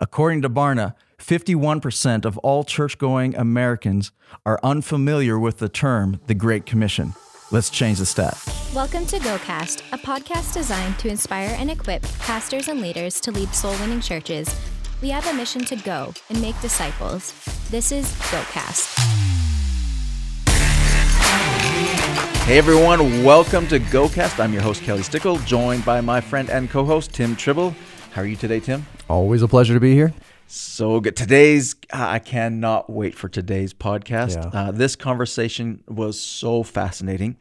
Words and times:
According 0.00 0.42
to 0.42 0.50
Barna, 0.50 0.94
51% 1.18 2.24
of 2.24 2.38
all 2.38 2.62
church 2.62 2.98
going 2.98 3.34
Americans 3.34 4.12
are 4.46 4.60
unfamiliar 4.62 5.36
with 5.36 5.58
the 5.58 5.68
term 5.68 6.20
the 6.28 6.34
Great 6.34 6.66
Commission. 6.66 7.14
Let's 7.50 7.68
change 7.68 7.98
the 7.98 8.06
stat. 8.06 8.38
Welcome 8.72 9.06
to 9.06 9.18
GoCast, 9.18 9.82
a 9.92 9.98
podcast 9.98 10.54
designed 10.54 11.00
to 11.00 11.08
inspire 11.08 11.52
and 11.58 11.68
equip 11.68 12.02
pastors 12.20 12.68
and 12.68 12.80
leaders 12.80 13.20
to 13.22 13.32
lead 13.32 13.52
soul 13.52 13.72
winning 13.80 14.00
churches. 14.00 14.48
We 15.02 15.10
have 15.10 15.26
a 15.26 15.32
mission 15.32 15.64
to 15.64 15.74
go 15.74 16.14
and 16.30 16.40
make 16.40 16.60
disciples. 16.60 17.32
This 17.68 17.90
is 17.90 18.06
GoCast. 18.30 18.94
Hey 22.44 22.56
everyone, 22.56 23.24
welcome 23.24 23.66
to 23.66 23.80
GoCast. 23.80 24.38
I'm 24.38 24.52
your 24.52 24.62
host, 24.62 24.82
Kelly 24.82 25.02
Stickle, 25.02 25.38
joined 25.38 25.84
by 25.84 26.00
my 26.00 26.20
friend 26.20 26.48
and 26.50 26.70
co 26.70 26.84
host, 26.84 27.12
Tim 27.12 27.34
Tribble. 27.34 27.74
How 28.12 28.22
are 28.22 28.26
you 28.26 28.36
today, 28.36 28.60
Tim? 28.60 28.86
Always 29.08 29.42
a 29.42 29.48
pleasure 29.48 29.74
to 29.74 29.80
be 29.80 29.94
here. 29.94 30.12
So 30.46 30.98
good. 31.00 31.14
Today's, 31.14 31.76
I 31.92 32.18
cannot 32.18 32.88
wait 32.88 33.14
for 33.14 33.28
today's 33.28 33.74
podcast. 33.74 34.36
Yeah. 34.42 34.60
Uh, 34.60 34.70
this 34.70 34.96
conversation 34.96 35.84
was 35.86 36.18
so 36.18 36.62
fascinating. 36.62 37.36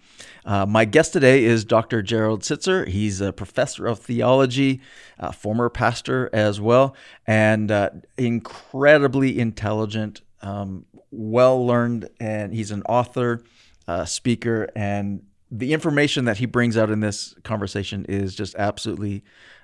Uh, 0.46 0.66
my 0.66 0.84
guest 0.84 1.14
today 1.14 1.46
is 1.46 1.64
Dr. 1.64 2.02
Gerald 2.02 2.42
Sittser. 2.42 2.86
He's 2.86 3.22
a 3.22 3.32
professor 3.32 3.88
of 3.88 4.00
theology, 4.00 4.82
a 5.18 5.32
former 5.32 5.70
pastor 5.70 6.30
as 6.34 6.60
well, 6.60 6.96
and 7.26 7.72
uh, 7.72 7.92
incredibly 8.18 9.40
intelligent, 9.40 10.22
um, 10.42 10.86
well 11.10 11.66
learned, 11.66 12.10
and 12.20 12.54
he's 12.54 12.72
an 12.72 12.84
author, 12.84 13.42
uh, 13.88 14.04
speaker, 14.04 14.70
and 14.76 15.24
the 15.50 15.72
information 15.72 16.26
that 16.26 16.38
he 16.38 16.46
brings 16.46 16.78
out 16.78 16.90
in 16.90 17.00
this 17.00 17.34
conversation 17.44 18.06
is 18.10 18.36
just 18.36 18.54
absolutely 18.56 19.24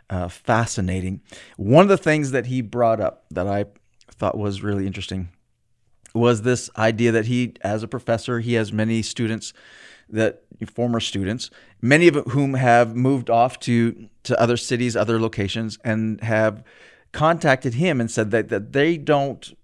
uh, 0.10 0.28
fascinating. 0.28 1.22
One 1.58 1.84
of 1.84 1.90
the 1.90 1.98
things 1.98 2.32
that 2.32 2.48
he 2.48 2.62
brought 2.62 3.00
up 3.00 3.26
that 3.32 3.48
I 3.48 3.66
thought 4.12 4.38
was 4.38 4.62
really 4.62 4.88
interesting 4.88 5.30
was 6.14 6.44
this 6.44 6.70
idea 6.78 7.12
that 7.12 7.26
he, 7.26 7.54
as 7.62 7.82
a 7.82 7.88
professor, 7.88 8.40
he 8.40 8.54
has 8.54 8.72
many 8.72 9.02
students 9.02 9.54
that 10.10 10.44
former 10.68 11.00
students, 11.00 11.50
many 11.82 12.08
of 12.08 12.16
whom 12.28 12.54
have 12.54 12.96
moved 12.96 13.30
off 13.30 13.60
to 13.60 14.08
to 14.24 14.40
other 14.40 14.56
cities, 14.58 14.96
other 14.96 15.20
locations, 15.20 15.78
and 15.84 16.22
have 16.22 16.64
contacted 17.12 17.76
him 17.76 18.00
and 18.00 18.10
said 18.10 18.32
that, 18.32 18.50
that 18.50 18.74
they 18.74 18.98
don't 18.98 19.58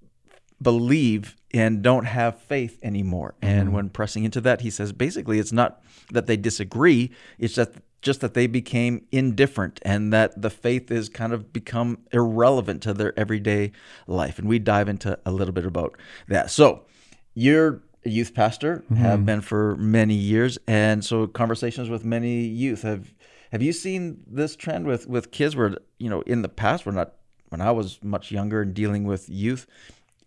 believe 0.62 1.36
and 1.54 1.82
don't 1.82 2.06
have 2.06 2.40
faith 2.42 2.80
anymore. 2.84 3.36
And 3.42 3.74
when 3.74 3.90
pressing 3.90 4.24
into 4.24 4.42
that, 4.42 4.62
he 4.62 4.70
says 4.70 4.92
basically 4.92 5.40
it's 5.40 5.52
not 5.52 5.82
that 6.12 6.28
they 6.28 6.38
disagree, 6.38 7.12
it's 7.38 7.56
that 7.56 7.74
just 8.02 8.22
that 8.22 8.34
they 8.34 8.48
became 8.48 9.06
indifferent 9.12 9.80
and 9.84 10.14
that 10.14 10.42
the 10.42 10.50
faith 10.50 10.92
is 10.92 11.10
kind 11.10 11.34
of 11.34 11.52
become 11.52 12.00
irrelevant 12.12 12.82
to 12.84 12.94
their 12.94 13.18
everyday 13.20 13.72
life. 14.08 14.40
And 14.40 14.48
we 14.48 14.60
dive 14.60 14.88
into 14.88 15.18
a 15.26 15.32
little 15.32 15.54
bit 15.54 15.66
about 15.66 15.98
that. 16.28 16.50
So 16.52 16.86
you're 17.34 17.82
a 18.06 18.10
youth 18.10 18.34
pastor, 18.34 18.84
have 18.96 19.18
mm-hmm. 19.18 19.26
been 19.26 19.42
for 19.42 19.76
many 19.76 20.14
years, 20.14 20.58
and 20.68 21.04
so 21.04 21.28
conversations 21.28 21.90
with 21.90 22.06
many 22.06 22.42
youth. 22.42 22.84
Have 22.84 23.14
have 23.52 23.62
you 23.62 23.74
seen 23.74 24.24
this 24.28 24.56
trend 24.56 24.86
with 24.86 25.08
with 25.08 25.32
kids 25.32 25.56
where 25.56 25.76
you 25.98 26.10
know 26.10 26.22
in 26.22 26.42
the 26.42 26.50
past 26.50 26.86
we're 26.86 26.94
not 26.94 27.14
when 27.50 27.62
I 27.62 27.72
was 27.72 28.00
much 28.04 28.32
younger 28.32 28.62
and 28.62 28.74
dealing 28.74 29.04
with 29.04 29.28
youth, 29.28 29.68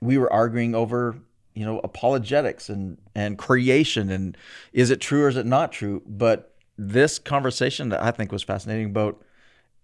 we 0.00 0.18
were 0.18 0.30
arguing 0.32 0.74
over 0.74 1.16
you 1.54 1.64
know 1.64 1.80
apologetics 1.84 2.68
and 2.68 2.98
and 3.14 3.38
creation 3.38 4.10
and 4.10 4.36
is 4.72 4.90
it 4.90 5.00
true 5.00 5.24
or 5.24 5.28
is 5.28 5.36
it 5.36 5.46
not 5.46 5.72
true 5.72 6.02
but 6.06 6.51
this 6.78 7.18
conversation 7.18 7.88
that 7.90 8.02
i 8.02 8.10
think 8.10 8.32
was 8.32 8.42
fascinating 8.42 8.86
about 8.86 9.22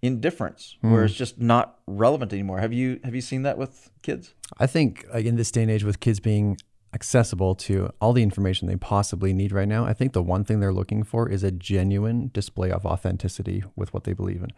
indifference 0.02 0.76
where 0.80 1.04
it's 1.04 1.14
hmm. 1.14 1.18
just 1.18 1.40
not 1.40 1.78
relevant 1.86 2.32
anymore. 2.32 2.60
Have 2.60 2.72
you 2.72 3.00
have 3.04 3.14
you 3.14 3.20
seen 3.20 3.42
that 3.42 3.58
with 3.58 3.90
kids? 4.02 4.34
I 4.58 4.66
think 4.66 5.04
like, 5.12 5.26
in 5.26 5.36
this 5.36 5.50
day 5.50 5.62
and 5.62 5.70
age, 5.70 5.84
with 5.84 6.00
kids 6.00 6.20
being 6.20 6.56
accessible 6.94 7.54
to 7.54 7.90
all 8.00 8.12
the 8.12 8.22
information 8.22 8.66
they 8.66 8.76
possibly 8.76 9.32
need 9.32 9.52
right 9.52 9.68
now, 9.68 9.84
I 9.84 9.92
think 9.92 10.12
the 10.12 10.22
one 10.22 10.44
thing 10.44 10.60
they're 10.60 10.72
looking 10.72 11.02
for 11.02 11.28
is 11.28 11.42
a 11.42 11.50
genuine 11.50 12.30
display 12.32 12.70
of 12.70 12.86
authenticity 12.86 13.62
with 13.76 13.92
what 13.92 14.04
they 14.04 14.12
believe 14.12 14.42
in. 14.42 14.50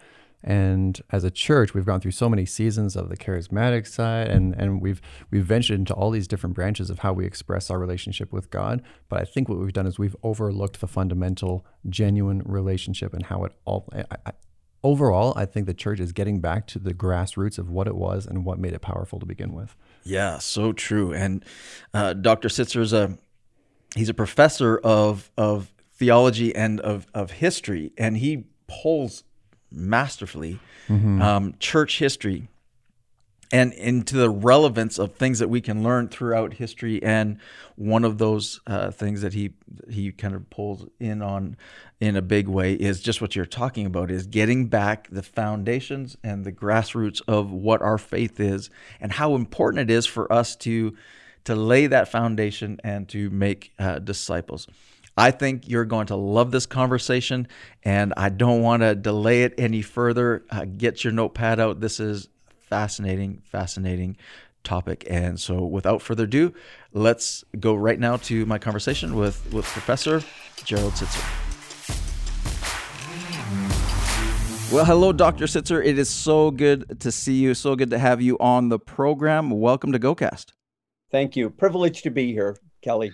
And 0.42 1.00
as 1.10 1.22
a 1.24 1.30
church, 1.30 1.74
we've 1.74 1.84
gone 1.84 2.00
through 2.00 2.12
so 2.12 2.28
many 2.28 2.46
seasons 2.46 2.96
of 2.96 3.08
the 3.08 3.16
charismatic 3.16 3.86
side, 3.86 4.28
and 4.28 4.54
and 4.54 4.80
we've 4.80 5.02
we've 5.30 5.44
ventured 5.44 5.78
into 5.78 5.94
all 5.94 6.10
these 6.10 6.26
different 6.26 6.54
branches 6.54 6.88
of 6.88 7.00
how 7.00 7.12
we 7.12 7.26
express 7.26 7.70
our 7.70 7.78
relationship 7.78 8.32
with 8.32 8.50
God. 8.50 8.82
But 9.08 9.20
I 9.20 9.24
think 9.24 9.48
what 9.48 9.58
we've 9.58 9.72
done 9.72 9.86
is 9.86 9.98
we've 9.98 10.16
overlooked 10.22 10.80
the 10.80 10.86
fundamental, 10.86 11.66
genuine 11.88 12.42
relationship 12.44 13.12
and 13.12 13.26
how 13.26 13.44
it 13.44 13.52
all. 13.66 13.88
I, 13.92 14.04
I, 14.26 14.32
overall, 14.82 15.34
I 15.36 15.44
think 15.44 15.66
the 15.66 15.74
church 15.74 16.00
is 16.00 16.12
getting 16.12 16.40
back 16.40 16.66
to 16.68 16.78
the 16.78 16.94
grassroots 16.94 17.58
of 17.58 17.70
what 17.70 17.86
it 17.86 17.96
was 17.96 18.26
and 18.26 18.44
what 18.44 18.58
made 18.58 18.72
it 18.72 18.80
powerful 18.80 19.18
to 19.20 19.26
begin 19.26 19.52
with. 19.52 19.76
Yeah, 20.04 20.38
so 20.38 20.72
true. 20.72 21.12
And 21.12 21.44
uh, 21.92 22.14
Dr. 22.14 22.48
Sittser 22.48 22.80
is 22.80 22.92
a 22.92 23.18
he's 23.94 24.08
a 24.08 24.14
professor 24.14 24.78
of 24.78 25.30
of 25.36 25.70
theology 25.92 26.54
and 26.54 26.80
of 26.80 27.06
of 27.14 27.32
history, 27.32 27.92
and 27.98 28.16
he 28.16 28.44
pulls 28.66 29.24
masterfully 29.70 30.58
um, 31.22 31.54
church 31.58 31.98
history 31.98 32.48
and 33.52 33.72
into 33.72 34.16
the 34.16 34.30
relevance 34.30 34.98
of 34.98 35.14
things 35.14 35.40
that 35.40 35.48
we 35.48 35.60
can 35.60 35.82
learn 35.82 36.08
throughout 36.08 36.54
history. 36.54 37.02
And 37.02 37.38
one 37.76 38.04
of 38.04 38.18
those 38.18 38.60
uh, 38.66 38.90
things 38.90 39.22
that 39.22 39.32
he 39.32 39.52
he 39.88 40.12
kind 40.12 40.34
of 40.34 40.48
pulls 40.50 40.86
in 41.00 41.20
on 41.22 41.56
in 42.00 42.16
a 42.16 42.22
big 42.22 42.46
way 42.48 42.74
is 42.74 43.00
just 43.00 43.20
what 43.20 43.34
you're 43.34 43.46
talking 43.46 43.86
about: 43.86 44.10
is 44.10 44.26
getting 44.26 44.66
back 44.66 45.08
the 45.10 45.22
foundations 45.22 46.16
and 46.22 46.44
the 46.44 46.52
grassroots 46.52 47.20
of 47.26 47.50
what 47.50 47.82
our 47.82 47.98
faith 47.98 48.38
is, 48.38 48.70
and 49.00 49.12
how 49.12 49.34
important 49.34 49.90
it 49.90 49.92
is 49.92 50.06
for 50.06 50.32
us 50.32 50.54
to 50.56 50.94
to 51.44 51.54
lay 51.54 51.86
that 51.86 52.08
foundation 52.08 52.78
and 52.84 53.08
to 53.08 53.30
make 53.30 53.72
uh, 53.78 53.98
disciples. 53.98 54.68
I 55.16 55.30
think 55.30 55.68
you're 55.68 55.84
going 55.84 56.06
to 56.06 56.16
love 56.16 56.50
this 56.50 56.66
conversation, 56.66 57.48
and 57.82 58.14
I 58.16 58.28
don't 58.28 58.62
want 58.62 58.82
to 58.82 58.94
delay 58.94 59.42
it 59.42 59.54
any 59.58 59.82
further. 59.82 60.44
Uh, 60.50 60.64
get 60.64 61.04
your 61.04 61.12
notepad 61.12 61.60
out. 61.60 61.80
This 61.80 62.00
is 62.00 62.28
fascinating, 62.68 63.42
fascinating 63.44 64.16
topic. 64.64 65.04
And 65.10 65.38
so, 65.38 65.64
without 65.64 66.00
further 66.02 66.24
ado, 66.24 66.54
let's 66.92 67.44
go 67.58 67.74
right 67.74 67.98
now 67.98 68.16
to 68.18 68.46
my 68.46 68.58
conversation 68.58 69.16
with, 69.16 69.52
with 69.52 69.64
Professor 69.66 70.22
Gerald 70.64 70.94
Sittser. 70.94 71.46
Well, 74.72 74.84
hello, 74.84 75.12
Dr. 75.12 75.46
Sittser. 75.46 75.84
It 75.84 75.98
is 75.98 76.08
so 76.08 76.52
good 76.52 77.00
to 77.00 77.10
see 77.10 77.34
you. 77.34 77.54
So 77.54 77.74
good 77.74 77.90
to 77.90 77.98
have 77.98 78.22
you 78.22 78.38
on 78.38 78.68
the 78.68 78.78
program. 78.78 79.50
Welcome 79.50 79.90
to 79.90 79.98
GoCast. 79.98 80.52
Thank 81.10 81.34
you. 81.34 81.50
Privileged 81.50 82.04
to 82.04 82.10
be 82.10 82.32
here, 82.32 82.56
Kelly. 82.80 83.10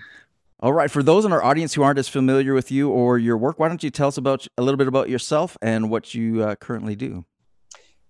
All 0.58 0.72
right. 0.72 0.90
For 0.90 1.02
those 1.02 1.26
in 1.26 1.32
our 1.32 1.44
audience 1.44 1.74
who 1.74 1.82
aren't 1.82 1.98
as 1.98 2.08
familiar 2.08 2.54
with 2.54 2.70
you 2.70 2.88
or 2.88 3.18
your 3.18 3.36
work, 3.36 3.58
why 3.58 3.68
don't 3.68 3.82
you 3.82 3.90
tell 3.90 4.08
us 4.08 4.16
about 4.16 4.46
a 4.56 4.62
little 4.62 4.78
bit 4.78 4.88
about 4.88 5.10
yourself 5.10 5.58
and 5.60 5.90
what 5.90 6.14
you 6.14 6.42
uh, 6.42 6.54
currently 6.54 6.96
do? 6.96 7.26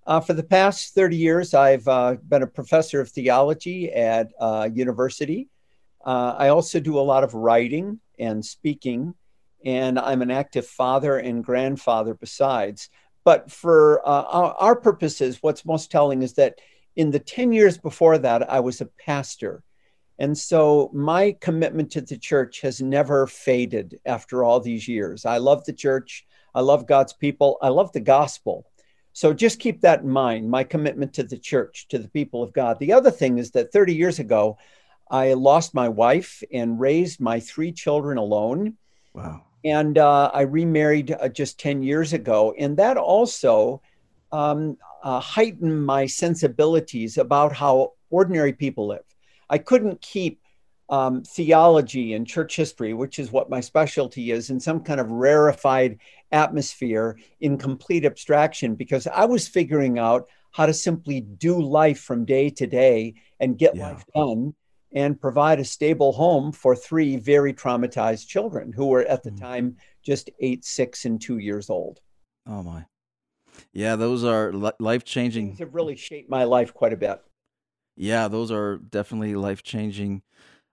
Uh, 0.06 0.20
for 0.20 0.32
the 0.34 0.44
past 0.44 0.94
30 0.94 1.16
years, 1.16 1.54
I've 1.54 1.86
uh, 1.88 2.16
been 2.28 2.44
a 2.44 2.46
professor 2.46 3.00
of 3.00 3.10
theology 3.10 3.92
at 3.92 4.30
uh, 4.38 4.68
university. 4.72 5.48
Uh, 6.04 6.36
I 6.38 6.48
also 6.50 6.78
do 6.78 6.96
a 6.96 7.00
lot 7.00 7.24
of 7.24 7.34
writing 7.34 7.98
and 8.16 8.44
speaking, 8.44 9.14
and 9.64 9.98
I'm 9.98 10.22
an 10.22 10.30
active 10.30 10.68
father 10.68 11.18
and 11.18 11.42
grandfather 11.42 12.14
besides. 12.14 12.88
But 13.24 13.50
for 13.50 14.08
uh, 14.08 14.22
our, 14.22 14.54
our 14.54 14.76
purposes, 14.76 15.38
what's 15.40 15.64
most 15.64 15.90
telling 15.90 16.22
is 16.22 16.34
that 16.34 16.60
in 16.94 17.10
the 17.10 17.18
10 17.18 17.52
years 17.52 17.76
before 17.76 18.18
that, 18.18 18.48
I 18.48 18.60
was 18.60 18.80
a 18.80 18.86
pastor. 18.86 19.64
And 20.18 20.36
so 20.36 20.90
my 20.94 21.36
commitment 21.40 21.90
to 21.92 22.00
the 22.00 22.16
church 22.16 22.60
has 22.62 22.80
never 22.80 23.26
faded 23.26 24.00
after 24.06 24.42
all 24.42 24.60
these 24.60 24.88
years. 24.88 25.26
I 25.26 25.38
love 25.38 25.64
the 25.64 25.72
church. 25.72 26.26
I 26.54 26.60
love 26.60 26.86
God's 26.86 27.12
people. 27.12 27.58
I 27.60 27.68
love 27.68 27.92
the 27.92 28.00
gospel. 28.00 28.66
So 29.12 29.32
just 29.32 29.60
keep 29.60 29.80
that 29.80 30.02
in 30.02 30.10
mind 30.10 30.50
my 30.50 30.64
commitment 30.64 31.14
to 31.14 31.22
the 31.22 31.38
church, 31.38 31.86
to 31.88 31.98
the 31.98 32.08
people 32.08 32.42
of 32.42 32.52
God. 32.52 32.78
The 32.78 32.92
other 32.92 33.10
thing 33.10 33.38
is 33.38 33.50
that 33.52 33.72
30 33.72 33.94
years 33.94 34.18
ago, 34.18 34.58
I 35.10 35.34
lost 35.34 35.74
my 35.74 35.88
wife 35.88 36.42
and 36.52 36.80
raised 36.80 37.20
my 37.20 37.40
three 37.40 37.72
children 37.72 38.18
alone. 38.18 38.74
Wow. 39.14 39.44
And 39.64 39.98
uh, 39.98 40.30
I 40.32 40.42
remarried 40.42 41.12
uh, 41.12 41.28
just 41.28 41.58
10 41.60 41.82
years 41.82 42.12
ago. 42.12 42.54
And 42.58 42.76
that 42.76 42.96
also 42.96 43.80
um, 44.32 44.76
uh, 45.02 45.20
heightened 45.20 45.84
my 45.84 46.06
sensibilities 46.06 47.18
about 47.18 47.52
how 47.54 47.92
ordinary 48.10 48.52
people 48.52 48.88
live. 48.88 49.04
I 49.48 49.58
couldn't 49.58 50.00
keep 50.00 50.40
um, 50.88 51.22
theology 51.24 52.14
and 52.14 52.26
church 52.26 52.54
history, 52.56 52.94
which 52.94 53.18
is 53.18 53.32
what 53.32 53.50
my 53.50 53.60
specialty 53.60 54.30
is, 54.30 54.50
in 54.50 54.60
some 54.60 54.80
kind 54.80 55.00
of 55.00 55.10
rarefied 55.10 55.98
atmosphere 56.30 57.18
in 57.40 57.58
complete 57.58 58.04
abstraction 58.04 58.74
because 58.76 59.06
I 59.06 59.24
was 59.24 59.48
figuring 59.48 59.98
out 59.98 60.28
how 60.52 60.66
to 60.66 60.74
simply 60.74 61.20
do 61.20 61.60
life 61.60 62.00
from 62.00 62.24
day 62.24 62.50
to 62.50 62.66
day 62.66 63.14
and 63.40 63.58
get 63.58 63.74
Yeah. 63.74 63.90
life 63.90 64.04
done 64.14 64.54
and 64.92 65.20
provide 65.20 65.58
a 65.60 65.64
stable 65.64 66.12
home 66.12 66.52
for 66.52 66.74
three 66.76 67.16
very 67.16 67.52
traumatized 67.52 68.28
children 68.28 68.72
who 68.72 68.86
were 68.86 69.02
at 69.02 69.22
the 69.22 69.32
Mm. 69.32 69.40
time 69.40 69.76
just 70.02 70.30
eight, 70.40 70.64
six, 70.64 71.04
and 71.04 71.20
two 71.20 71.38
years 71.38 71.68
old. 71.68 72.00
Oh 72.46 72.62
my. 72.62 72.86
Yeah, 73.72 73.96
those 73.96 74.22
are 74.22 74.52
life 74.52 75.04
changing. 75.04 75.48
Things 75.48 75.58
have 75.58 75.74
really 75.74 75.96
shaped 75.96 76.30
my 76.30 76.44
life 76.44 76.72
quite 76.72 76.92
a 76.92 76.96
bit. 76.96 77.20
Yeah, 77.96 78.28
those 78.28 78.50
are 78.50 78.76
definitely 78.76 79.34
life 79.34 79.62
changing 79.62 80.22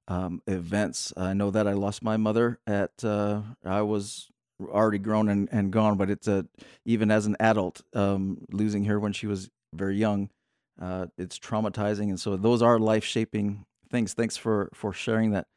um, 0.07 0.41
events. 0.47 1.13
I 1.17 1.33
know 1.33 1.51
that 1.51 1.67
I 1.67 1.73
lost 1.73 2.03
my 2.03 2.17
mother 2.17 2.59
at 2.67 3.03
uh, 3.03 3.43
I 3.65 3.81
was 3.83 4.29
already 4.61 4.99
grown 4.99 5.29
and, 5.29 5.49
and 5.51 5.71
gone, 5.71 5.97
but 5.97 6.09
it's 6.09 6.27
a 6.27 6.47
even 6.85 7.11
as 7.11 7.25
an 7.25 7.37
adult, 7.39 7.81
um, 7.95 8.39
losing 8.51 8.85
her 8.85 8.99
when 8.99 9.13
she 9.13 9.27
was 9.27 9.49
very 9.73 9.97
young, 9.97 10.29
uh, 10.81 11.07
it's 11.17 11.39
traumatizing, 11.39 12.09
and 12.09 12.19
so 12.19 12.37
those 12.37 12.61
are 12.61 12.79
life 12.79 13.03
shaping 13.05 13.65
things. 13.91 14.13
Thanks 14.13 14.37
for 14.37 14.69
for 14.73 14.93
sharing 14.93 15.31
that. 15.31 15.47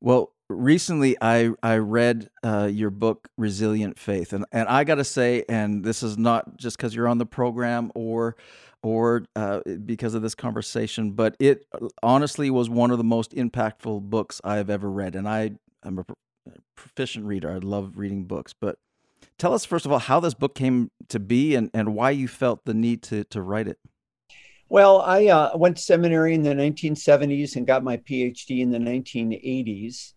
Well, 0.00 0.32
recently 0.52 1.16
I 1.20 1.50
I 1.62 1.76
read 1.76 2.28
uh, 2.42 2.68
your 2.72 2.90
book 2.90 3.28
Resilient 3.36 3.98
Faith, 3.98 4.32
and 4.32 4.44
and 4.52 4.68
I 4.68 4.84
got 4.84 4.96
to 4.96 5.04
say, 5.04 5.44
and 5.48 5.84
this 5.84 6.02
is 6.02 6.18
not 6.18 6.56
just 6.56 6.76
because 6.76 6.94
you're 6.94 7.08
on 7.08 7.18
the 7.18 7.26
program 7.26 7.90
or 7.94 8.36
or 8.82 9.24
uh, 9.36 9.60
because 9.84 10.14
of 10.14 10.22
this 10.22 10.34
conversation, 10.34 11.12
but 11.12 11.36
it 11.38 11.66
honestly 12.02 12.50
was 12.50 12.68
one 12.68 12.90
of 12.90 12.98
the 12.98 13.04
most 13.04 13.32
impactful 13.32 14.02
books 14.02 14.40
I 14.42 14.56
have 14.56 14.70
ever 14.70 14.90
read, 14.90 15.14
and 15.14 15.28
I 15.28 15.52
am 15.84 15.98
a 15.98 16.52
proficient 16.76 17.26
reader. 17.26 17.50
I 17.50 17.58
love 17.58 17.96
reading 17.96 18.24
books, 18.24 18.52
but 18.58 18.78
tell 19.38 19.54
us 19.54 19.64
first 19.64 19.86
of 19.86 19.92
all 19.92 19.98
how 19.98 20.20
this 20.20 20.34
book 20.34 20.54
came 20.54 20.90
to 21.08 21.20
be 21.20 21.54
and, 21.54 21.70
and 21.72 21.94
why 21.94 22.10
you 22.10 22.28
felt 22.28 22.64
the 22.64 22.74
need 22.74 23.02
to 23.04 23.24
to 23.24 23.42
write 23.42 23.68
it. 23.68 23.78
Well, 24.68 25.02
I 25.02 25.26
uh, 25.26 25.54
went 25.54 25.76
to 25.76 25.82
seminary 25.82 26.32
in 26.32 26.42
the 26.42 26.54
1970s 26.54 27.56
and 27.56 27.66
got 27.66 27.84
my 27.84 27.98
PhD 27.98 28.60
in 28.60 28.70
the 28.70 28.78
1980s. 28.78 30.14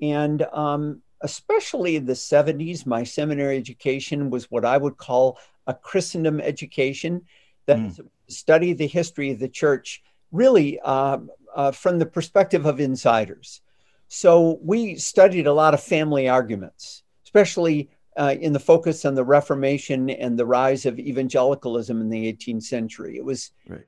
And 0.00 0.42
um, 0.52 1.02
especially 1.20 1.96
in 1.96 2.06
the 2.06 2.12
70s, 2.12 2.86
my 2.86 3.04
seminary 3.04 3.56
education 3.56 4.30
was 4.30 4.50
what 4.50 4.64
I 4.64 4.76
would 4.76 4.96
call 4.96 5.38
a 5.66 5.74
Christendom 5.74 6.40
education 6.40 7.22
that 7.66 7.78
mm. 7.78 8.08
study 8.28 8.72
the 8.72 8.86
history 8.86 9.32
of 9.32 9.38
the 9.38 9.48
church 9.48 10.02
really 10.32 10.78
uh, 10.80 11.18
uh, 11.54 11.72
from 11.72 11.98
the 11.98 12.06
perspective 12.06 12.66
of 12.66 12.80
insiders. 12.80 13.60
So 14.08 14.58
we 14.62 14.96
studied 14.96 15.46
a 15.46 15.52
lot 15.52 15.74
of 15.74 15.82
family 15.82 16.28
arguments, 16.28 17.02
especially 17.24 17.90
uh, 18.16 18.34
in 18.40 18.52
the 18.52 18.60
focus 18.60 19.04
on 19.04 19.14
the 19.14 19.24
Reformation 19.24 20.10
and 20.10 20.38
the 20.38 20.46
rise 20.46 20.86
of 20.86 20.98
evangelicalism 20.98 22.00
in 22.00 22.08
the 22.08 22.32
18th 22.32 22.64
century. 22.64 23.16
It 23.16 23.24
was 23.24 23.50
right. 23.68 23.84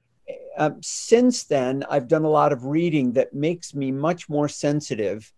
Um, 0.57 0.77
since 0.83 1.45
then, 1.45 1.85
I've 1.89 2.07
done 2.07 2.25
a 2.25 2.31
lot 2.31 2.53
of 2.53 2.67
reading 2.67 3.13
that 3.13 3.33
makes 3.33 3.75
me 3.75 3.91
much 3.91 4.29
more 4.29 4.49
sensitive 4.49 5.33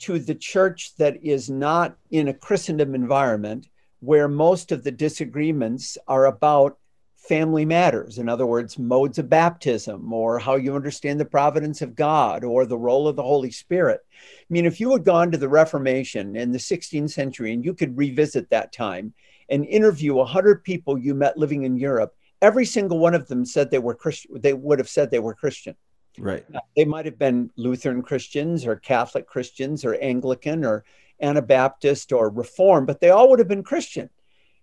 to 0.00 0.18
the 0.18 0.34
church 0.34 0.94
that 0.96 1.22
is 1.22 1.50
not 1.50 1.96
in 2.10 2.28
a 2.28 2.34
Christendom 2.34 2.94
environment 2.94 3.68
where 4.00 4.28
most 4.28 4.72
of 4.72 4.84
the 4.84 4.92
disagreements 4.92 5.98
are 6.06 6.26
about 6.26 6.78
family 7.16 7.64
matters. 7.64 8.18
In 8.18 8.28
other 8.28 8.46
words, 8.46 8.78
modes 8.78 9.18
of 9.18 9.28
baptism 9.28 10.12
or 10.12 10.38
how 10.38 10.56
you 10.56 10.74
understand 10.74 11.20
the 11.20 11.24
providence 11.24 11.82
of 11.82 11.94
God 11.94 12.42
or 12.42 12.64
the 12.64 12.78
role 12.78 13.06
of 13.06 13.16
the 13.16 13.22
Holy 13.22 13.50
Spirit. 13.50 14.00
I 14.14 14.48
mean, 14.48 14.64
if 14.64 14.80
you 14.80 14.92
had 14.92 15.04
gone 15.04 15.30
to 15.32 15.38
the 15.38 15.48
Reformation 15.48 16.36
in 16.36 16.52
the 16.52 16.58
16th 16.58 17.10
century 17.10 17.52
and 17.52 17.64
you 17.64 17.74
could 17.74 17.98
revisit 17.98 18.48
that 18.50 18.72
time 18.72 19.12
and 19.50 19.66
interview 19.66 20.14
100 20.14 20.64
people 20.64 20.96
you 20.96 21.14
met 21.14 21.36
living 21.36 21.64
in 21.64 21.76
Europe, 21.76 22.14
every 22.40 22.64
single 22.64 22.98
one 22.98 23.14
of 23.14 23.28
them 23.28 23.44
said 23.44 23.70
they 23.70 23.78
were 23.78 23.94
Christian. 23.94 24.40
They 24.40 24.54
would 24.54 24.78
have 24.78 24.88
said 24.88 25.10
they 25.10 25.18
were 25.18 25.34
Christian. 25.34 25.74
Right. 26.18 26.44
They 26.76 26.84
might 26.84 27.04
have 27.04 27.18
been 27.18 27.50
Lutheran 27.56 28.02
Christians 28.02 28.66
or 28.66 28.76
Catholic 28.76 29.26
Christians 29.26 29.84
or 29.84 29.94
Anglican 29.94 30.64
or 30.64 30.84
Anabaptist 31.20 32.12
or 32.12 32.30
Reform, 32.30 32.86
but 32.86 33.00
they 33.00 33.10
all 33.10 33.30
would 33.30 33.38
have 33.38 33.48
been 33.48 33.62
Christian. 33.62 34.10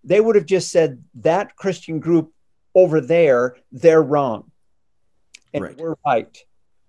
They 0.03 0.21
would 0.21 0.35
have 0.35 0.45
just 0.45 0.71
said 0.71 1.03
that 1.15 1.55
Christian 1.55 1.99
group 1.99 2.31
over 2.73 3.01
there, 3.01 3.57
they're 3.71 4.03
wrong. 4.03 4.51
And 5.53 5.63
right. 5.63 5.77
we're 5.77 5.95
right. 6.05 6.37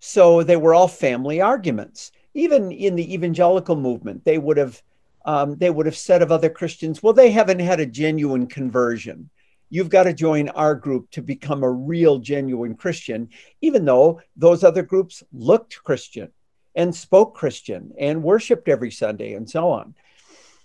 So 0.00 0.42
they 0.42 0.56
were 0.56 0.74
all 0.74 0.88
family 0.88 1.40
arguments. 1.40 2.12
Even 2.34 2.70
in 2.70 2.96
the 2.96 3.14
evangelical 3.14 3.76
movement, 3.76 4.24
they 4.24 4.38
would 4.38 4.56
have 4.56 4.82
um, 5.24 5.56
they 5.56 5.70
would 5.70 5.86
have 5.86 5.96
said 5.96 6.22
of 6.22 6.30
other 6.30 6.48
Christians, 6.48 7.02
well, 7.02 7.12
they 7.12 7.32
haven't 7.32 7.58
had 7.58 7.80
a 7.80 7.86
genuine 7.86 8.46
conversion 8.46 9.28
you've 9.70 9.88
got 9.88 10.04
to 10.04 10.12
join 10.12 10.48
our 10.50 10.74
group 10.74 11.10
to 11.12 11.22
become 11.22 11.62
a 11.62 11.70
real, 11.70 12.18
genuine 12.18 12.74
Christian, 12.74 13.28
even 13.60 13.84
though 13.84 14.20
those 14.36 14.64
other 14.64 14.82
groups 14.82 15.22
looked 15.32 15.82
Christian 15.82 16.30
and 16.74 16.94
spoke 16.94 17.34
Christian 17.34 17.92
and 17.98 18.22
worshiped 18.22 18.68
every 18.68 18.90
Sunday 18.90 19.34
and 19.34 19.48
so 19.48 19.70
on. 19.70 19.94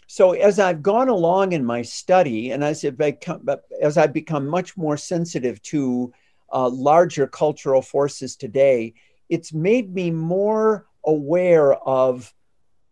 So 0.08 0.34
as 0.34 0.60
I've 0.60 0.84
gone 0.84 1.08
along 1.08 1.54
in 1.54 1.64
my 1.64 1.82
study 1.82 2.52
and 2.52 2.64
as, 2.64 2.84
become, 2.84 3.48
as 3.82 3.98
I've 3.98 4.12
become 4.12 4.46
much 4.46 4.76
more 4.76 4.98
sensitive 4.98 5.62
to 5.64 6.12
uh, 6.52 6.68
larger 6.68 7.28
cultural 7.28 7.82
forces 7.82 8.36
today, 8.36 8.94
it's 9.30 9.54
made 9.54 9.94
me 9.94 10.12
more 10.12 10.86
aware 11.06 11.74
of 11.76 12.34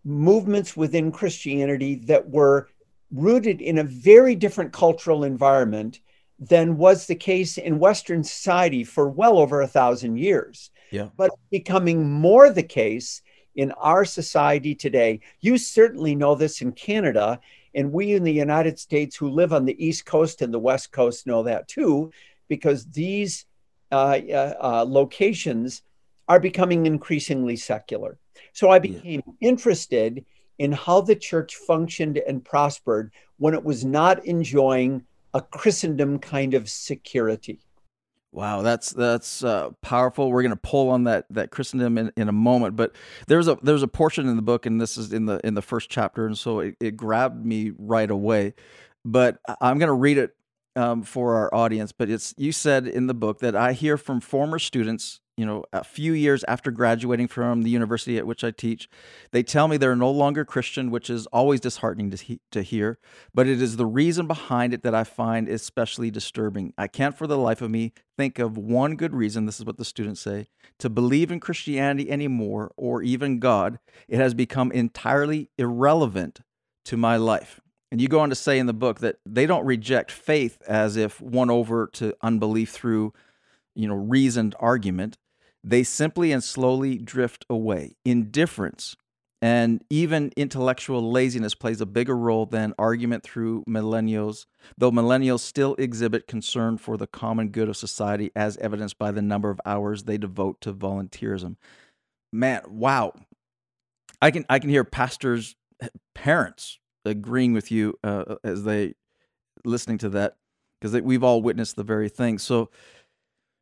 movements 0.05 0.77
within 0.77 1.11
Christianity 1.11 1.95
that 1.95 2.29
were 2.29 2.69
rooted 3.11 3.61
in 3.61 3.77
a 3.77 3.83
very 3.83 4.35
different 4.35 4.73
cultural 4.73 5.23
environment 5.23 5.99
than 6.39 6.77
was 6.77 7.05
the 7.05 7.15
case 7.15 7.57
in 7.57 7.79
Western 7.79 8.23
society 8.23 8.83
for 8.83 9.09
well 9.09 9.37
over 9.37 9.61
a 9.61 9.67
thousand 9.67 10.17
years. 10.17 10.71
Yeah. 10.91 11.09
But 11.17 11.31
becoming 11.51 12.09
more 12.09 12.49
the 12.49 12.63
case 12.63 13.21
in 13.55 13.71
our 13.73 14.05
society 14.05 14.73
today. 14.73 15.19
You 15.41 15.57
certainly 15.57 16.15
know 16.15 16.35
this 16.35 16.61
in 16.61 16.71
Canada, 16.71 17.39
and 17.75 17.91
we 17.91 18.13
in 18.13 18.23
the 18.23 18.31
United 18.31 18.79
States 18.79 19.15
who 19.15 19.29
live 19.29 19.53
on 19.53 19.65
the 19.65 19.85
East 19.85 20.05
Coast 20.05 20.41
and 20.41 20.53
the 20.53 20.59
West 20.59 20.91
Coast 20.91 21.27
know 21.27 21.43
that 21.43 21.67
too, 21.67 22.11
because 22.47 22.85
these 22.85 23.45
uh, 23.91 24.19
uh, 24.31 24.53
uh, 24.61 24.85
locations 24.87 25.81
are 26.27 26.39
becoming 26.39 26.85
increasingly 26.85 27.55
secular. 27.55 28.17
So 28.53 28.69
I 28.69 28.79
became 28.79 29.23
yeah. 29.25 29.49
interested 29.49 30.25
in 30.59 30.73
how 30.73 31.01
the 31.01 31.15
church 31.15 31.55
functioned 31.55 32.21
and 32.27 32.45
prospered 32.45 33.11
when 33.37 33.53
it 33.53 33.63
was 33.63 33.83
not 33.83 34.23
enjoying 34.25 35.03
a 35.33 35.41
Christendom 35.41 36.19
kind 36.19 36.53
of 36.53 36.69
security. 36.69 37.59
Wow, 38.31 38.61
that's 38.61 38.91
that's 38.91 39.43
uh, 39.43 39.71
powerful. 39.81 40.31
We're 40.31 40.43
going 40.43 40.51
to 40.51 40.55
pull 40.55 40.89
on 40.89 41.05
that 41.05 41.25
that 41.31 41.49
Christendom 41.49 41.97
in, 41.97 42.11
in 42.15 42.29
a 42.29 42.33
moment, 42.33 42.75
but 42.75 42.93
there's 43.27 43.47
a 43.47 43.57
there's 43.63 43.81
a 43.81 43.87
portion 43.87 44.27
in 44.27 44.35
the 44.35 44.43
book, 44.43 44.67
and 44.67 44.79
this 44.79 44.97
is 44.97 45.11
in 45.11 45.25
the 45.25 45.39
in 45.43 45.55
the 45.55 45.63
first 45.63 45.89
chapter, 45.89 46.27
and 46.27 46.37
so 46.37 46.59
it, 46.59 46.75
it 46.79 46.95
grabbed 46.95 47.43
me 47.43 47.71
right 47.79 48.11
away. 48.11 48.53
But 49.03 49.39
I'm 49.61 49.79
going 49.79 49.87
to 49.87 49.93
read 49.93 50.19
it 50.19 50.35
um, 50.75 51.01
for 51.01 51.35
our 51.37 51.55
audience. 51.55 51.91
But 51.91 52.11
it's 52.11 52.35
you 52.37 52.51
said 52.51 52.87
in 52.87 53.07
the 53.07 53.15
book 53.15 53.39
that 53.39 53.55
I 53.55 53.73
hear 53.73 53.97
from 53.97 54.21
former 54.21 54.59
students 54.59 55.21
you 55.39 55.45
know, 55.45 55.63
a 55.71 55.85
few 55.85 56.11
years 56.11 56.43
after 56.49 56.69
graduating 56.69 57.29
from 57.29 57.61
the 57.61 57.69
university 57.69 58.17
at 58.17 58.27
which 58.27 58.43
I 58.43 58.51
teach, 58.51 58.89
they 59.31 59.41
tell 59.41 59.69
me 59.69 59.77
they're 59.77 59.95
no 59.95 60.11
longer 60.11 60.43
Christian, 60.43 60.91
which 60.91 61.09
is 61.09 61.27
always 61.27 61.61
disheartening 61.61 62.11
to, 62.11 62.17
he- 62.17 62.41
to 62.51 62.61
hear. 62.61 62.99
But 63.33 63.47
it 63.47 63.61
is 63.61 63.77
the 63.77 63.85
reason 63.85 64.27
behind 64.27 64.73
it 64.73 64.83
that 64.83 64.93
I 64.93 65.05
find 65.05 65.47
especially 65.47 66.11
disturbing. 66.11 66.73
I 66.77 66.87
can't 66.87 67.17
for 67.17 67.25
the 67.25 67.37
life 67.37 67.61
of 67.61 67.71
me 67.71 67.93
think 68.17 68.37
of 68.37 68.57
one 68.57 68.97
good 68.97 69.13
reason, 69.13 69.45
this 69.45 69.61
is 69.61 69.65
what 69.65 69.77
the 69.77 69.85
students 69.85 70.19
say, 70.19 70.49
to 70.77 70.89
believe 70.89 71.31
in 71.31 71.39
Christianity 71.39 72.11
anymore 72.11 72.73
or 72.75 73.01
even 73.01 73.39
God. 73.39 73.79
It 74.09 74.17
has 74.17 74.33
become 74.33 74.73
entirely 74.73 75.51
irrelevant 75.57 76.41
to 76.83 76.97
my 76.97 77.15
life. 77.15 77.61
And 77.93 78.01
you 78.01 78.09
go 78.09 78.19
on 78.19 78.27
to 78.27 78.35
say 78.35 78.59
in 78.59 78.65
the 78.65 78.73
book 78.73 78.99
that 78.99 79.19
they 79.25 79.45
don't 79.45 79.65
reject 79.65 80.11
faith 80.11 80.61
as 80.67 80.97
if 80.97 81.21
won 81.21 81.49
over 81.49 81.87
to 81.93 82.13
unbelief 82.21 82.71
through, 82.71 83.13
you 83.73 83.87
know, 83.87 83.95
reasoned 83.95 84.53
argument 84.59 85.17
they 85.63 85.83
simply 85.83 86.31
and 86.31 86.43
slowly 86.43 86.97
drift 86.97 87.45
away. 87.49 87.95
Indifference 88.05 88.95
and 89.41 89.83
even 89.89 90.31
intellectual 90.35 91.11
laziness 91.11 91.55
plays 91.55 91.79
a 91.79 91.85
bigger 91.85 92.17
role 92.17 92.45
than 92.45 92.73
argument 92.77 93.23
through 93.23 93.63
millennials, 93.69 94.45
though 94.77 94.91
millennials 94.91 95.39
still 95.39 95.75
exhibit 95.75 96.27
concern 96.27 96.77
for 96.77 96.97
the 96.97 97.07
common 97.07 97.49
good 97.49 97.69
of 97.69 97.77
society, 97.77 98.31
as 98.35 98.57
evidenced 98.57 98.97
by 98.97 99.11
the 99.11 99.21
number 99.21 99.49
of 99.49 99.61
hours 99.65 100.03
they 100.03 100.17
devote 100.17 100.59
to 100.61 100.73
volunteerism. 100.73 101.55
Man, 102.33 102.61
wow. 102.67 103.13
I 104.21 104.31
can 104.31 104.45
I 104.49 104.59
can 104.59 104.69
hear 104.69 104.83
pastors, 104.83 105.55
parents 106.13 106.79
agreeing 107.05 107.53
with 107.53 107.71
you 107.71 107.97
uh, 108.03 108.35
as 108.43 108.63
they 108.63 108.95
listening 109.63 109.97
to 109.99 110.09
that 110.09 110.35
because 110.79 110.99
we've 111.01 111.23
all 111.23 111.41
witnessed 111.41 111.75
the 111.75 111.83
very 111.83 112.09
thing. 112.09 112.37
So 112.37 112.69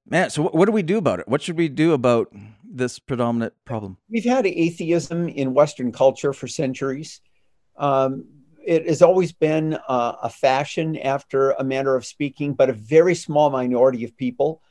Man, 0.09 0.29
so 0.29 0.43
what 0.43 0.65
do 0.65 0.71
we 0.71 0.83
do 0.83 0.97
about 0.97 1.19
it? 1.19 1.27
What 1.27 1.41
should 1.41 1.57
we 1.57 1.67
do 1.67 1.91
about 1.91 2.31
this 2.63 2.97
predominant 2.97 3.53
problem? 3.65 3.97
We've 4.09 4.23
had 4.23 4.47
atheism 4.47 5.27
in 5.27 5.53
Western 5.53 5.91
culture 5.91 6.31
for 6.31 6.47
centuries. 6.47 7.19
Um, 7.75 8.25
it 8.65 8.87
has 8.87 9.01
always 9.01 9.33
been 9.33 9.77
uh, 9.87 10.13
a 10.23 10.29
fashion, 10.29 10.97
after 10.97 11.51
a 11.51 11.63
manner 11.63 11.95
of 11.95 12.05
speaking, 12.05 12.53
but 12.53 12.69
a 12.69 12.73
very 12.73 13.15
small 13.15 13.49
minority 13.49 14.05
of 14.05 14.15
people. 14.15 14.61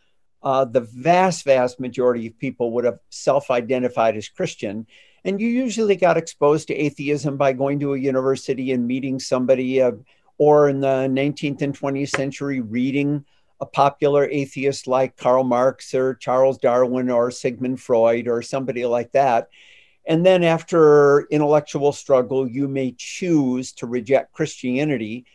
Uh, 0.43 0.65
the 0.65 0.81
vast, 0.81 1.45
vast 1.45 1.81
majority 1.81 2.27
of 2.27 2.39
people 2.39 2.73
would 2.73 2.85
have 2.85 2.99
self 3.11 3.51
identified 3.51 4.17
as 4.17 4.29
Christian. 4.29 4.87
And 5.25 5.41
you 5.41 5.49
usually 5.49 5.97
got 5.97 6.17
exposed 6.17 6.69
to 6.69 6.75
atheism 6.75 7.37
by 7.37 7.53
going 7.53 7.81
to 7.81 7.95
a 7.95 7.99
university 7.99 8.73
and 8.73 8.87
meeting 8.87 9.19
somebody, 9.19 9.83
uh, 9.83 9.93
or 10.39 10.69
in 10.69 10.81
the 10.81 11.09
19th 11.11 11.61
and 11.63 11.79
20th 11.79 12.11
century, 12.11 12.61
reading 12.61 13.25
a 13.61 13.67
popular 13.67 14.29
atheist 14.29 14.87
like 14.87 15.17
Karl 15.17 15.45
Marx 15.45 15.95
or 15.95 16.15
Charles 16.15 16.59
Darwin 16.59 17.11
or 17.11 17.31
Sigmund 17.31 17.81
Freud 17.81 18.29
or 18.29 18.43
somebody 18.43 18.85
like 18.85 19.13
that. 19.13 19.49
And 20.07 20.25
then, 20.25 20.45
after 20.45 21.23
intellectual 21.31 21.91
struggle, 21.93 22.49
you 22.49 22.69
may 22.69 22.95
choose 22.97 23.73
to 23.75 23.87
reject 23.87 24.33
Christianity 24.33 25.27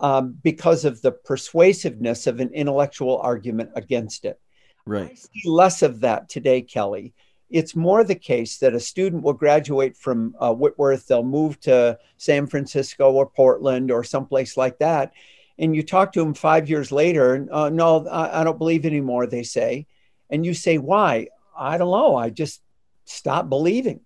um, 0.00 0.36
because 0.42 0.84
of 0.84 1.02
the 1.02 1.12
persuasiveness 1.12 2.26
of 2.26 2.38
an 2.40 2.50
intellectual 2.54 3.18
argument 3.18 3.70
against 3.74 4.24
it. 4.24 4.40
Right. 4.86 5.10
I 5.10 5.14
see 5.14 5.48
less 5.48 5.82
of 5.82 6.00
that 6.00 6.28
today, 6.28 6.62
Kelly. 6.62 7.12
It's 7.50 7.74
more 7.74 8.04
the 8.04 8.14
case 8.14 8.58
that 8.58 8.74
a 8.74 8.80
student 8.80 9.24
will 9.24 9.32
graduate 9.32 9.96
from 9.96 10.34
uh, 10.40 10.54
Whitworth, 10.54 11.08
they'll 11.08 11.24
move 11.24 11.58
to 11.60 11.98
San 12.16 12.46
Francisco 12.46 13.10
or 13.10 13.26
Portland 13.26 13.90
or 13.90 14.04
someplace 14.04 14.56
like 14.56 14.78
that. 14.78 15.12
And 15.60 15.76
you 15.76 15.82
talk 15.82 16.12
to 16.12 16.20
them 16.20 16.32
five 16.32 16.70
years 16.70 16.90
later, 16.90 17.46
uh, 17.52 17.68
no, 17.68 18.08
I, 18.08 18.40
I 18.40 18.44
don't 18.44 18.58
believe 18.58 18.86
anymore, 18.86 19.26
they 19.26 19.42
say. 19.42 19.86
And 20.30 20.44
you 20.44 20.54
say, 20.54 20.78
why? 20.78 21.28
I 21.56 21.76
don't 21.76 21.90
know. 21.90 22.16
I 22.16 22.30
just 22.30 22.62
stopped 23.04 23.50
believing. 23.50 24.00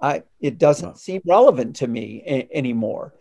I, 0.00 0.24
it 0.40 0.58
doesn't 0.58 0.98
seem 0.98 1.22
relevant 1.24 1.76
to 1.76 1.86
me 1.86 2.24
a- 2.26 2.48
anymore. 2.52 3.14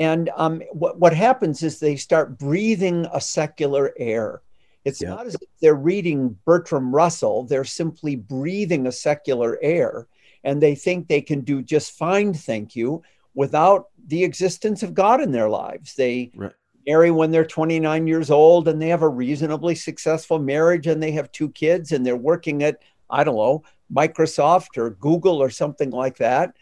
And 0.00 0.28
um, 0.36 0.60
what, 0.72 0.98
what 0.98 1.14
happens 1.14 1.62
is 1.62 1.78
they 1.78 1.94
start 1.94 2.38
breathing 2.38 3.06
a 3.12 3.20
secular 3.20 3.92
air. 3.96 4.42
It's 4.84 5.00
yeah. 5.00 5.10
not 5.10 5.26
as 5.26 5.36
if 5.36 5.48
they're 5.60 5.74
reading 5.76 6.36
Bertrand 6.44 6.92
Russell, 6.92 7.44
they're 7.44 7.64
simply 7.64 8.16
breathing 8.16 8.88
a 8.88 8.92
secular 8.92 9.56
air. 9.62 10.08
And 10.42 10.60
they 10.60 10.74
think 10.74 11.06
they 11.06 11.20
can 11.20 11.42
do 11.42 11.62
just 11.62 11.96
fine, 11.96 12.34
thank 12.34 12.74
you, 12.74 13.04
without 13.34 13.90
the 14.08 14.24
existence 14.24 14.82
of 14.82 14.94
God 14.94 15.20
in 15.20 15.30
their 15.30 15.48
lives. 15.48 15.94
They 15.94 16.32
right. 16.34 16.52
Marry 16.86 17.10
when 17.10 17.30
they're 17.30 17.44
29 17.44 18.06
years 18.06 18.30
old 18.30 18.68
and 18.68 18.80
they 18.80 18.88
have 18.88 19.02
a 19.02 19.08
reasonably 19.08 19.74
successful 19.74 20.38
marriage 20.38 20.86
and 20.86 21.02
they 21.02 21.12
have 21.12 21.30
two 21.32 21.48
kids 21.50 21.92
and 21.92 22.04
they're 22.04 22.16
working 22.16 22.62
at, 22.62 22.82
I 23.10 23.24
don't 23.24 23.36
know, 23.36 23.62
Microsoft 23.92 24.76
or 24.76 24.90
Google 24.90 25.42
or 25.42 25.50
something 25.50 25.90
like 25.90 26.16
that 26.18 26.54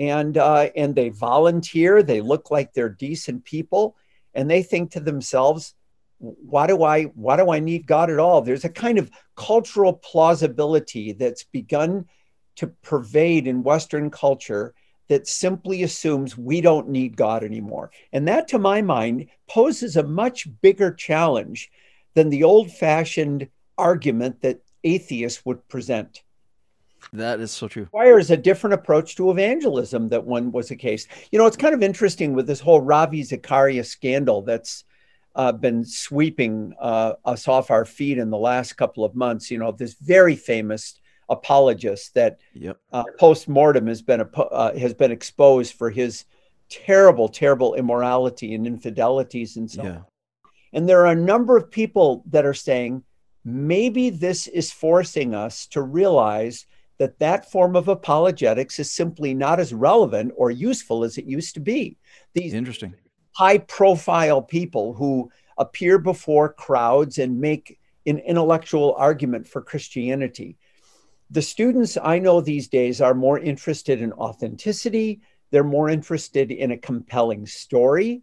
and 0.00 0.38
uh, 0.38 0.70
and 0.74 0.94
they 0.94 1.10
volunteer. 1.10 2.02
They 2.02 2.22
look 2.22 2.50
like 2.50 2.72
they're 2.72 2.88
decent 2.88 3.44
people, 3.44 3.96
and 4.34 4.50
they 4.50 4.62
think 4.62 4.92
to 4.92 5.00
themselves, 5.00 5.74
"Why 6.18 6.66
do 6.66 6.82
I 6.82 7.04
why 7.04 7.36
do 7.36 7.50
I 7.50 7.60
need 7.60 7.86
God 7.86 8.10
at 8.10 8.18
all?" 8.18 8.40
There's 8.40 8.64
a 8.64 8.70
kind 8.70 8.98
of 8.98 9.10
cultural 9.36 9.92
plausibility 9.92 11.12
that's 11.12 11.44
begun 11.44 12.06
to 12.56 12.68
pervade 12.68 13.46
in 13.46 13.62
Western 13.62 14.10
culture 14.10 14.74
that 15.10 15.26
simply 15.26 15.82
assumes 15.82 16.38
we 16.38 16.60
don't 16.60 16.88
need 16.88 17.16
God 17.16 17.42
anymore. 17.42 17.90
And 18.12 18.28
that, 18.28 18.46
to 18.48 18.60
my 18.60 18.80
mind, 18.80 19.26
poses 19.48 19.96
a 19.96 20.04
much 20.04 20.46
bigger 20.62 20.94
challenge 20.94 21.68
than 22.14 22.30
the 22.30 22.44
old 22.44 22.70
fashioned 22.70 23.48
argument 23.76 24.40
that 24.42 24.60
atheists 24.84 25.44
would 25.44 25.66
present. 25.68 26.22
That 27.12 27.40
is 27.40 27.50
so 27.50 27.66
true. 27.66 27.82
Requires 27.82 28.30
a 28.30 28.36
different 28.36 28.74
approach 28.74 29.16
to 29.16 29.32
evangelism 29.32 30.10
that 30.10 30.24
one 30.24 30.52
was 30.52 30.68
the 30.68 30.76
case. 30.76 31.08
You 31.32 31.40
know, 31.40 31.46
it's 31.46 31.56
kind 31.56 31.74
of 31.74 31.82
interesting 31.82 32.34
with 32.34 32.46
this 32.46 32.60
whole 32.60 32.80
Ravi 32.80 33.24
Zacharias 33.24 33.90
scandal 33.90 34.42
that's 34.42 34.84
uh, 35.34 35.50
been 35.50 35.84
sweeping 35.84 36.72
uh, 36.80 37.14
us 37.24 37.48
off 37.48 37.72
our 37.72 37.84
feet 37.84 38.18
in 38.18 38.30
the 38.30 38.38
last 38.38 38.74
couple 38.74 39.04
of 39.04 39.16
months. 39.16 39.50
You 39.50 39.58
know, 39.58 39.72
this 39.72 39.94
very 39.94 40.36
famous 40.36 41.00
apologist 41.30 42.14
that 42.14 42.38
yep. 42.54 42.78
uh, 42.92 43.04
post 43.18 43.48
mortem 43.48 43.86
has 43.86 44.02
been 44.02 44.28
uh, 44.36 44.76
has 44.76 44.92
been 44.92 45.10
exposed 45.10 45.74
for 45.74 45.90
his 45.90 46.24
terrible, 46.68 47.28
terrible 47.28 47.74
immorality 47.74 48.54
and 48.54 48.66
infidelities 48.66 49.56
and 49.56 49.70
so 49.70 49.82
yeah. 49.82 49.90
on. 49.90 50.04
And 50.72 50.88
there 50.88 51.00
are 51.00 51.12
a 51.12 51.16
number 51.16 51.56
of 51.56 51.70
people 51.70 52.22
that 52.30 52.44
are 52.44 52.54
saying 52.54 53.02
maybe 53.44 54.10
this 54.10 54.46
is 54.46 54.70
forcing 54.70 55.34
us 55.34 55.66
to 55.68 55.82
realize 55.82 56.66
that 56.98 57.18
that 57.18 57.50
form 57.50 57.76
of 57.76 57.88
apologetics 57.88 58.78
is 58.78 58.90
simply 58.90 59.32
not 59.32 59.58
as 59.58 59.72
relevant 59.72 60.32
or 60.36 60.50
useful 60.50 61.02
as 61.02 61.16
it 61.16 61.24
used 61.24 61.54
to 61.54 61.60
be. 61.60 61.96
These 62.34 62.54
interesting 62.54 62.94
high 63.32 63.58
profile 63.58 64.42
people 64.42 64.92
who 64.92 65.30
appear 65.56 65.98
before 65.98 66.52
crowds 66.52 67.18
and 67.18 67.40
make 67.40 67.78
an 68.06 68.18
intellectual 68.18 68.94
argument 68.98 69.46
for 69.46 69.62
Christianity. 69.62 70.58
The 71.32 71.42
students 71.42 71.96
I 72.02 72.18
know 72.18 72.40
these 72.40 72.66
days 72.66 73.00
are 73.00 73.14
more 73.14 73.38
interested 73.38 74.02
in 74.02 74.12
authenticity. 74.14 75.20
They're 75.52 75.62
more 75.62 75.88
interested 75.88 76.50
in 76.50 76.72
a 76.72 76.76
compelling 76.76 77.46
story. 77.46 78.22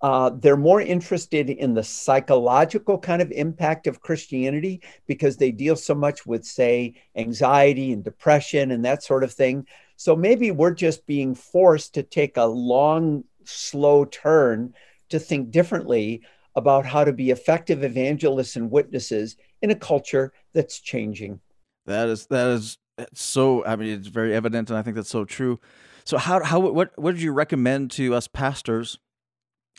Uh, 0.00 0.30
they're 0.30 0.56
more 0.56 0.80
interested 0.80 1.48
in 1.48 1.74
the 1.74 1.84
psychological 1.84 2.98
kind 2.98 3.22
of 3.22 3.30
impact 3.30 3.86
of 3.86 4.00
Christianity 4.00 4.82
because 5.06 5.36
they 5.36 5.52
deal 5.52 5.76
so 5.76 5.94
much 5.94 6.26
with, 6.26 6.44
say, 6.44 6.94
anxiety 7.14 7.92
and 7.92 8.02
depression 8.02 8.72
and 8.72 8.84
that 8.84 9.04
sort 9.04 9.22
of 9.22 9.32
thing. 9.32 9.64
So 9.94 10.16
maybe 10.16 10.50
we're 10.50 10.74
just 10.74 11.06
being 11.06 11.36
forced 11.36 11.94
to 11.94 12.02
take 12.02 12.36
a 12.36 12.44
long, 12.44 13.22
slow 13.44 14.04
turn 14.04 14.74
to 15.10 15.20
think 15.20 15.52
differently 15.52 16.22
about 16.56 16.84
how 16.84 17.04
to 17.04 17.12
be 17.12 17.30
effective 17.30 17.84
evangelists 17.84 18.56
and 18.56 18.68
witnesses 18.68 19.36
in 19.62 19.70
a 19.70 19.76
culture 19.76 20.32
that's 20.52 20.80
changing. 20.80 21.38
That 21.86 22.08
is 22.08 22.26
that 22.26 22.48
is 22.48 22.78
so. 23.14 23.64
I 23.64 23.76
mean, 23.76 23.88
it's 23.88 24.08
very 24.08 24.34
evident, 24.34 24.70
and 24.70 24.78
I 24.78 24.82
think 24.82 24.96
that's 24.96 25.10
so 25.10 25.24
true. 25.24 25.60
So, 26.04 26.18
how 26.18 26.42
how 26.44 26.60
what 26.60 26.74
what 26.74 26.98
would 26.98 27.20
you 27.20 27.32
recommend 27.32 27.90
to 27.92 28.14
us 28.14 28.28
pastors 28.28 28.98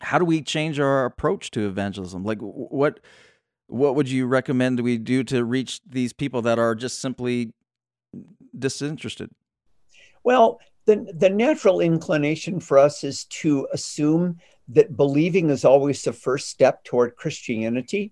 how 0.02 0.20
do 0.20 0.26
we 0.26 0.42
change 0.42 0.80
our 0.80 1.06
approach 1.06 1.52
to 1.52 1.68
evangelism? 1.68 2.24
Like 2.24 2.40
what 2.42 3.00
what 3.68 3.96
would 3.96 4.10
you 4.10 4.28
recommend 4.28 4.80
we 4.80 4.98
do 4.98 5.24
to 5.26 5.44
reach 5.44 5.82
these 5.88 6.14
people 6.14 6.42
that 6.44 6.60
are 6.60 6.76
just 6.76 7.00
simply 7.00 7.54
disinterested? 8.58 9.30
Well, 10.24 10.60
the 10.86 11.12
the 11.18 11.30
natural 11.30 11.80
inclination 11.80 12.60
for 12.60 12.78
us 12.78 13.04
is 13.04 13.26
to 13.26 13.68
assume 13.72 14.40
that 14.70 14.98
believing 14.98 15.50
is 15.50 15.66
always 15.66 16.04
the 16.04 16.14
first 16.14 16.50
step 16.50 16.84
toward 16.84 17.16
Christianity. 17.16 18.12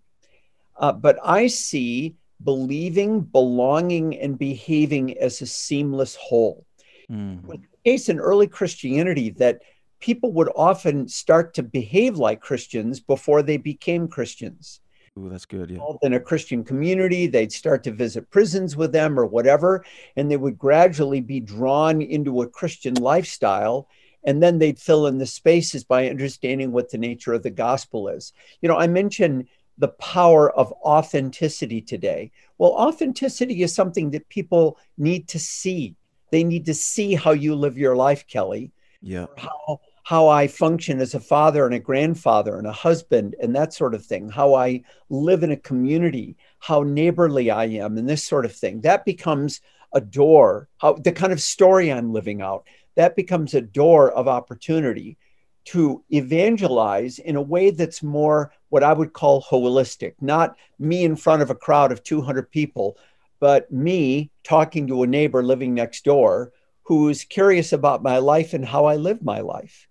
Uh, 0.77 0.91
but 0.91 1.17
I 1.23 1.47
see 1.47 2.15
believing, 2.43 3.21
belonging, 3.21 4.17
and 4.17 4.37
behaving 4.37 5.17
as 5.17 5.41
a 5.41 5.45
seamless 5.45 6.15
whole. 6.15 6.65
Mm. 7.09 7.43
With 7.43 7.61
the 7.61 7.91
case 7.91 8.09
in 8.09 8.19
early 8.19 8.47
Christianity 8.47 9.29
that 9.31 9.61
people 9.99 10.31
would 10.33 10.49
often 10.55 11.07
start 11.07 11.53
to 11.53 11.63
behave 11.63 12.17
like 12.17 12.41
Christians 12.41 12.99
before 12.99 13.43
they 13.43 13.57
became 13.57 14.07
Christians. 14.07 14.81
Ooh, 15.19 15.29
that's 15.29 15.45
good. 15.45 15.69
Yeah. 15.69 15.79
In 16.03 16.13
a 16.13 16.19
Christian 16.19 16.63
community, 16.63 17.27
they'd 17.27 17.51
start 17.51 17.83
to 17.83 17.91
visit 17.91 18.29
prisons 18.29 18.77
with 18.77 18.93
them 18.93 19.19
or 19.19 19.25
whatever, 19.25 19.83
and 20.15 20.31
they 20.31 20.37
would 20.37 20.57
gradually 20.57 21.19
be 21.19 21.39
drawn 21.39 22.01
into 22.01 22.41
a 22.41 22.47
Christian 22.47 22.93
lifestyle. 22.95 23.87
And 24.23 24.41
then 24.41 24.59
they'd 24.59 24.79
fill 24.79 25.07
in 25.07 25.17
the 25.17 25.25
spaces 25.25 25.83
by 25.83 26.07
understanding 26.07 26.71
what 26.71 26.91
the 26.91 26.97
nature 26.97 27.33
of 27.33 27.41
the 27.41 27.49
gospel 27.49 28.07
is. 28.07 28.33
You 28.61 28.69
know, 28.69 28.77
I 28.77 28.85
mentioned 28.85 29.47
the 29.77 29.89
power 29.89 30.51
of 30.51 30.71
authenticity 30.83 31.81
today. 31.81 32.31
Well, 32.57 32.71
authenticity 32.71 33.63
is 33.63 33.73
something 33.73 34.11
that 34.11 34.29
people 34.29 34.77
need 34.97 35.27
to 35.29 35.39
see. 35.39 35.95
They 36.31 36.43
need 36.43 36.65
to 36.65 36.73
see 36.73 37.15
how 37.15 37.31
you 37.31 37.55
live 37.55 37.77
your 37.77 37.95
life, 37.95 38.27
Kelly. 38.27 38.71
Yeah. 39.01 39.25
How 39.37 39.79
how 40.03 40.27
I 40.27 40.47
function 40.47 40.99
as 40.99 41.13
a 41.13 41.19
father 41.19 41.65
and 41.65 41.75
a 41.75 41.79
grandfather 41.79 42.57
and 42.57 42.67
a 42.67 42.71
husband 42.71 43.35
and 43.41 43.55
that 43.55 43.73
sort 43.73 43.93
of 43.93 44.05
thing, 44.05 44.29
how 44.29 44.55
I 44.55 44.83
live 45.09 45.43
in 45.43 45.51
a 45.51 45.57
community, 45.57 46.37
how 46.59 46.83
neighborly 46.83 47.51
I 47.51 47.65
am, 47.65 47.97
and 47.97 48.09
this 48.09 48.25
sort 48.25 48.45
of 48.45 48.53
thing. 48.53 48.81
That 48.81 49.05
becomes 49.05 49.61
a 49.93 50.01
door, 50.01 50.69
how 50.79 50.93
the 50.93 51.11
kind 51.11 51.31
of 51.31 51.41
story 51.41 51.91
I'm 51.91 52.13
living 52.13 52.41
out, 52.41 52.65
that 52.95 53.15
becomes 53.15 53.53
a 53.53 53.61
door 53.61 54.11
of 54.11 54.27
opportunity 54.27 55.17
to 55.65 56.03
evangelize 56.11 57.19
in 57.19 57.35
a 57.35 57.41
way 57.41 57.69
that's 57.69 58.01
more 58.01 58.51
what 58.69 58.83
I 58.83 58.93
would 58.93 59.13
call 59.13 59.43
holistic, 59.43 60.15
not 60.21 60.55
me 60.79 61.03
in 61.03 61.15
front 61.15 61.41
of 61.41 61.49
a 61.49 61.55
crowd 61.55 61.91
of 61.91 62.03
200 62.03 62.49
people, 62.51 62.97
but 63.39 63.71
me 63.71 64.31
talking 64.43 64.87
to 64.87 65.03
a 65.03 65.07
neighbor 65.07 65.43
living 65.43 65.73
next 65.73 66.03
door 66.03 66.51
who's 66.83 67.23
curious 67.23 67.73
about 67.73 68.03
my 68.03 68.17
life 68.17 68.53
and 68.53 68.65
how 68.65 68.85
I 68.85 68.95
live 68.95 69.21
my 69.21 69.39
life. 69.39 69.87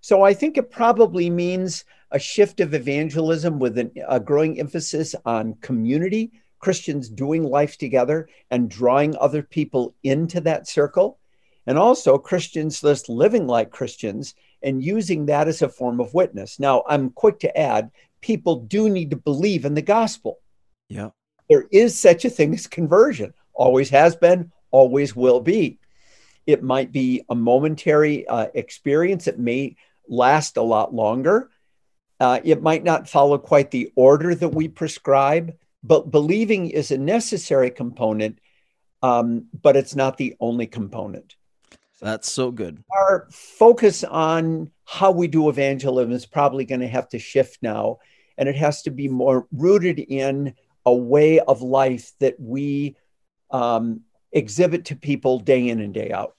So 0.00 0.22
I 0.22 0.32
think 0.32 0.56
it 0.56 0.70
probably 0.70 1.28
means 1.28 1.84
a 2.10 2.18
shift 2.18 2.60
of 2.60 2.74
evangelism 2.74 3.58
with 3.58 3.78
an, 3.78 3.92
a 4.08 4.18
growing 4.18 4.58
emphasis 4.58 5.14
on 5.24 5.54
community, 5.60 6.32
Christians 6.58 7.08
doing 7.08 7.42
life 7.42 7.78
together 7.78 8.28
and 8.50 8.70
drawing 8.70 9.16
other 9.16 9.42
people 9.42 9.94
into 10.02 10.40
that 10.42 10.68
circle. 10.68 11.18
And 11.66 11.78
also 11.78 12.18
Christians 12.18 12.80
just 12.80 13.08
living 13.08 13.46
like 13.46 13.70
Christians 13.70 14.34
and 14.62 14.82
using 14.82 15.26
that 15.26 15.48
as 15.48 15.62
a 15.62 15.68
form 15.68 16.00
of 16.00 16.14
witness. 16.14 16.58
Now, 16.58 16.84
I'm 16.88 17.10
quick 17.10 17.40
to 17.40 17.58
add 17.58 17.90
people 18.20 18.56
do 18.56 18.88
need 18.88 19.10
to 19.10 19.16
believe 19.16 19.64
in 19.64 19.74
the 19.74 19.82
gospel. 19.82 20.38
Yeah. 20.88 21.10
There 21.48 21.66
is 21.70 21.98
such 21.98 22.24
a 22.24 22.30
thing 22.30 22.54
as 22.54 22.66
conversion, 22.66 23.32
always 23.54 23.90
has 23.90 24.14
been, 24.16 24.52
always 24.70 25.16
will 25.16 25.40
be. 25.40 25.78
It 26.46 26.62
might 26.62 26.92
be 26.92 27.24
a 27.28 27.34
momentary 27.34 28.26
uh, 28.26 28.48
experience. 28.54 29.26
It 29.26 29.38
may 29.38 29.76
last 30.08 30.56
a 30.56 30.62
lot 30.62 30.94
longer. 30.94 31.50
Uh, 32.18 32.40
it 32.44 32.62
might 32.62 32.84
not 32.84 33.08
follow 33.08 33.38
quite 33.38 33.70
the 33.70 33.90
order 33.96 34.34
that 34.34 34.48
we 34.50 34.68
prescribe, 34.68 35.54
but 35.82 36.10
believing 36.10 36.68
is 36.68 36.90
a 36.90 36.98
necessary 36.98 37.70
component, 37.70 38.38
um, 39.02 39.46
but 39.62 39.76
it's 39.76 39.96
not 39.96 40.18
the 40.18 40.36
only 40.40 40.66
component. 40.66 41.36
That's 42.00 42.30
so 42.30 42.50
good. 42.50 42.82
Our 42.90 43.28
focus 43.30 44.04
on 44.04 44.70
how 44.86 45.10
we 45.10 45.28
do 45.28 45.48
evangelism 45.48 46.12
is 46.12 46.26
probably 46.26 46.64
going 46.64 46.80
to 46.80 46.88
have 46.88 47.08
to 47.10 47.18
shift 47.18 47.58
now, 47.62 47.98
and 48.38 48.48
it 48.48 48.56
has 48.56 48.82
to 48.82 48.90
be 48.90 49.08
more 49.08 49.46
rooted 49.52 49.98
in 49.98 50.54
a 50.86 50.94
way 50.94 51.40
of 51.40 51.60
life 51.62 52.12
that 52.20 52.40
we 52.40 52.96
um, 53.50 54.00
exhibit 54.32 54.86
to 54.86 54.96
people 54.96 55.38
day 55.38 55.68
in 55.68 55.80
and 55.80 55.92
day 55.92 56.10
out. 56.10 56.36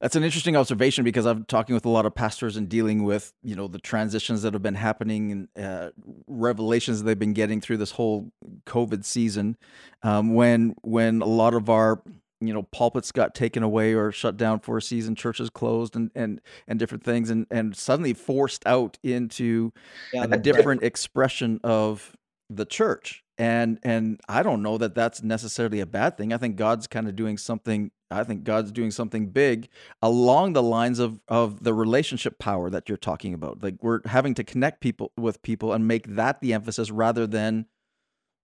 That's 0.00 0.14
an 0.14 0.22
interesting 0.22 0.54
observation 0.54 1.02
because 1.02 1.26
I'm 1.26 1.44
talking 1.44 1.74
with 1.74 1.84
a 1.84 1.88
lot 1.88 2.06
of 2.06 2.14
pastors 2.14 2.56
and 2.56 2.68
dealing 2.68 3.02
with 3.02 3.32
you 3.42 3.56
know 3.56 3.66
the 3.66 3.80
transitions 3.80 4.42
that 4.42 4.52
have 4.52 4.62
been 4.62 4.76
happening 4.76 5.32
and 5.32 5.64
uh, 5.64 5.90
revelations 6.28 6.98
that 6.98 7.04
they've 7.04 7.18
been 7.18 7.32
getting 7.32 7.60
through 7.60 7.78
this 7.78 7.90
whole 7.90 8.30
COVID 8.66 9.04
season. 9.04 9.56
Um, 10.04 10.34
when 10.34 10.76
when 10.82 11.20
a 11.20 11.26
lot 11.26 11.54
of 11.54 11.68
our 11.68 12.00
you 12.40 12.52
know 12.52 12.62
pulpits 12.64 13.12
got 13.12 13.34
taken 13.34 13.62
away 13.62 13.94
or 13.94 14.12
shut 14.12 14.36
down 14.36 14.60
for 14.60 14.76
a 14.76 14.82
season, 14.82 15.14
churches 15.14 15.50
closed 15.50 15.96
and 15.96 16.10
and 16.14 16.40
and 16.66 16.78
different 16.78 17.04
things, 17.04 17.30
and 17.30 17.46
and 17.50 17.76
suddenly 17.76 18.14
forced 18.14 18.66
out 18.66 18.98
into 19.02 19.72
yeah, 20.12 20.26
a 20.30 20.38
different 20.38 20.82
expression 20.82 21.60
of 21.64 22.16
the 22.50 22.64
church. 22.64 23.24
And 23.36 23.78
and 23.84 24.20
i 24.28 24.42
don't 24.42 24.62
know 24.62 24.78
that 24.78 24.96
that's 24.96 25.22
necessarily 25.22 25.80
a 25.80 25.86
bad 25.86 26.16
thing. 26.16 26.32
I 26.32 26.38
think 26.38 26.56
god's 26.56 26.86
kind 26.86 27.08
of 27.08 27.14
doing 27.14 27.38
something 27.38 27.92
i 28.10 28.24
think 28.24 28.42
god's 28.42 28.72
doing 28.72 28.90
something 28.90 29.28
big 29.28 29.68
along 30.02 30.54
the 30.54 30.62
lines 30.62 30.98
of 30.98 31.20
of 31.28 31.62
the 31.62 31.72
relationship 31.72 32.38
power 32.38 32.68
that 32.70 32.88
you're 32.88 32.98
talking 32.98 33.34
about. 33.34 33.62
Like 33.62 33.76
we're 33.80 34.00
having 34.06 34.34
to 34.34 34.44
connect 34.44 34.80
people 34.80 35.12
with 35.16 35.40
people 35.42 35.72
and 35.72 35.86
make 35.86 36.16
that 36.16 36.40
the 36.40 36.52
emphasis 36.52 36.90
rather 36.90 37.26
than 37.28 37.66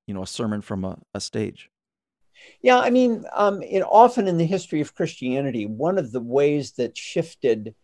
you 0.07 0.15
know 0.15 0.23
a 0.23 0.29
sermon 0.29 0.61
from 0.61 0.85
a, 0.85 0.99
a 1.13 1.21
stage 1.21 1.71
yeah 2.63 2.79
i 2.79 2.91
mean 2.91 3.25
um 3.33 3.63
in 3.63 3.83
often 3.83 4.29
in 4.29 4.39
the 4.39 4.47
history 4.47 4.81
of 4.81 4.95
christianity 4.95 5.67
one 5.67 5.99
of 5.99 6.13
the 6.13 6.21
ways 6.21 6.73
that 6.73 6.97
shifted 6.97 7.75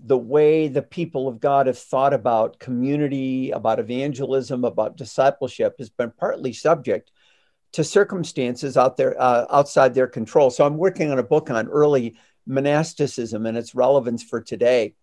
the 0.00 0.18
way 0.18 0.68
the 0.68 0.82
people 0.82 1.26
of 1.26 1.40
God 1.40 1.66
have 1.66 1.78
thought 1.78 2.12
about 2.12 2.58
community, 2.58 3.50
about 3.50 3.78
evangelism, 3.78 4.64
about 4.64 4.96
discipleship 4.96 5.76
has 5.78 5.88
been 5.88 6.12
partly 6.18 6.52
subject 6.52 7.10
to 7.72 7.82
circumstances 7.84 8.76
out 8.76 8.96
there 8.96 9.20
uh, 9.20 9.46
outside 9.50 9.94
their 9.94 10.06
control. 10.06 10.50
So 10.50 10.66
I'm 10.66 10.76
working 10.76 11.10
on 11.10 11.18
a 11.18 11.22
book 11.22 11.50
on 11.50 11.68
early 11.68 12.16
monasticism 12.46 13.46
and 13.46 13.56
its 13.56 13.74
relevance 13.74 14.22
for 14.22 14.40
today. 14.40 14.94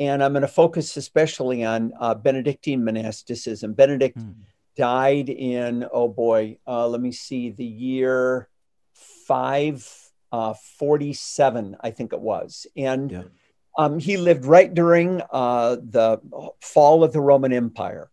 And 0.00 0.22
I'm 0.22 0.32
going 0.32 0.42
to 0.42 0.48
focus 0.48 0.96
especially 0.96 1.64
on 1.64 1.92
uh, 1.98 2.14
Benedictine 2.14 2.84
monasticism. 2.84 3.74
Benedict 3.74 4.18
mm. 4.18 4.34
Died 4.76 5.28
in, 5.28 5.86
oh 5.92 6.08
boy, 6.08 6.58
uh, 6.66 6.88
let 6.88 7.00
me 7.00 7.12
see, 7.12 7.50
the 7.50 7.64
year 7.64 8.48
547, 9.26 11.74
uh, 11.74 11.78
I 11.80 11.90
think 11.90 12.12
it 12.12 12.20
was. 12.20 12.66
And 12.76 13.10
yeah 13.10 13.22
um, 13.78 13.98
he 13.98 14.16
lived 14.16 14.44
right 14.44 14.72
during 14.72 15.22
uh, 15.30 15.76
the 15.76 16.20
fall 16.60 17.04
of 17.04 17.12
the 17.12 17.20
Roman 17.20 17.52
Empire. 17.52 18.10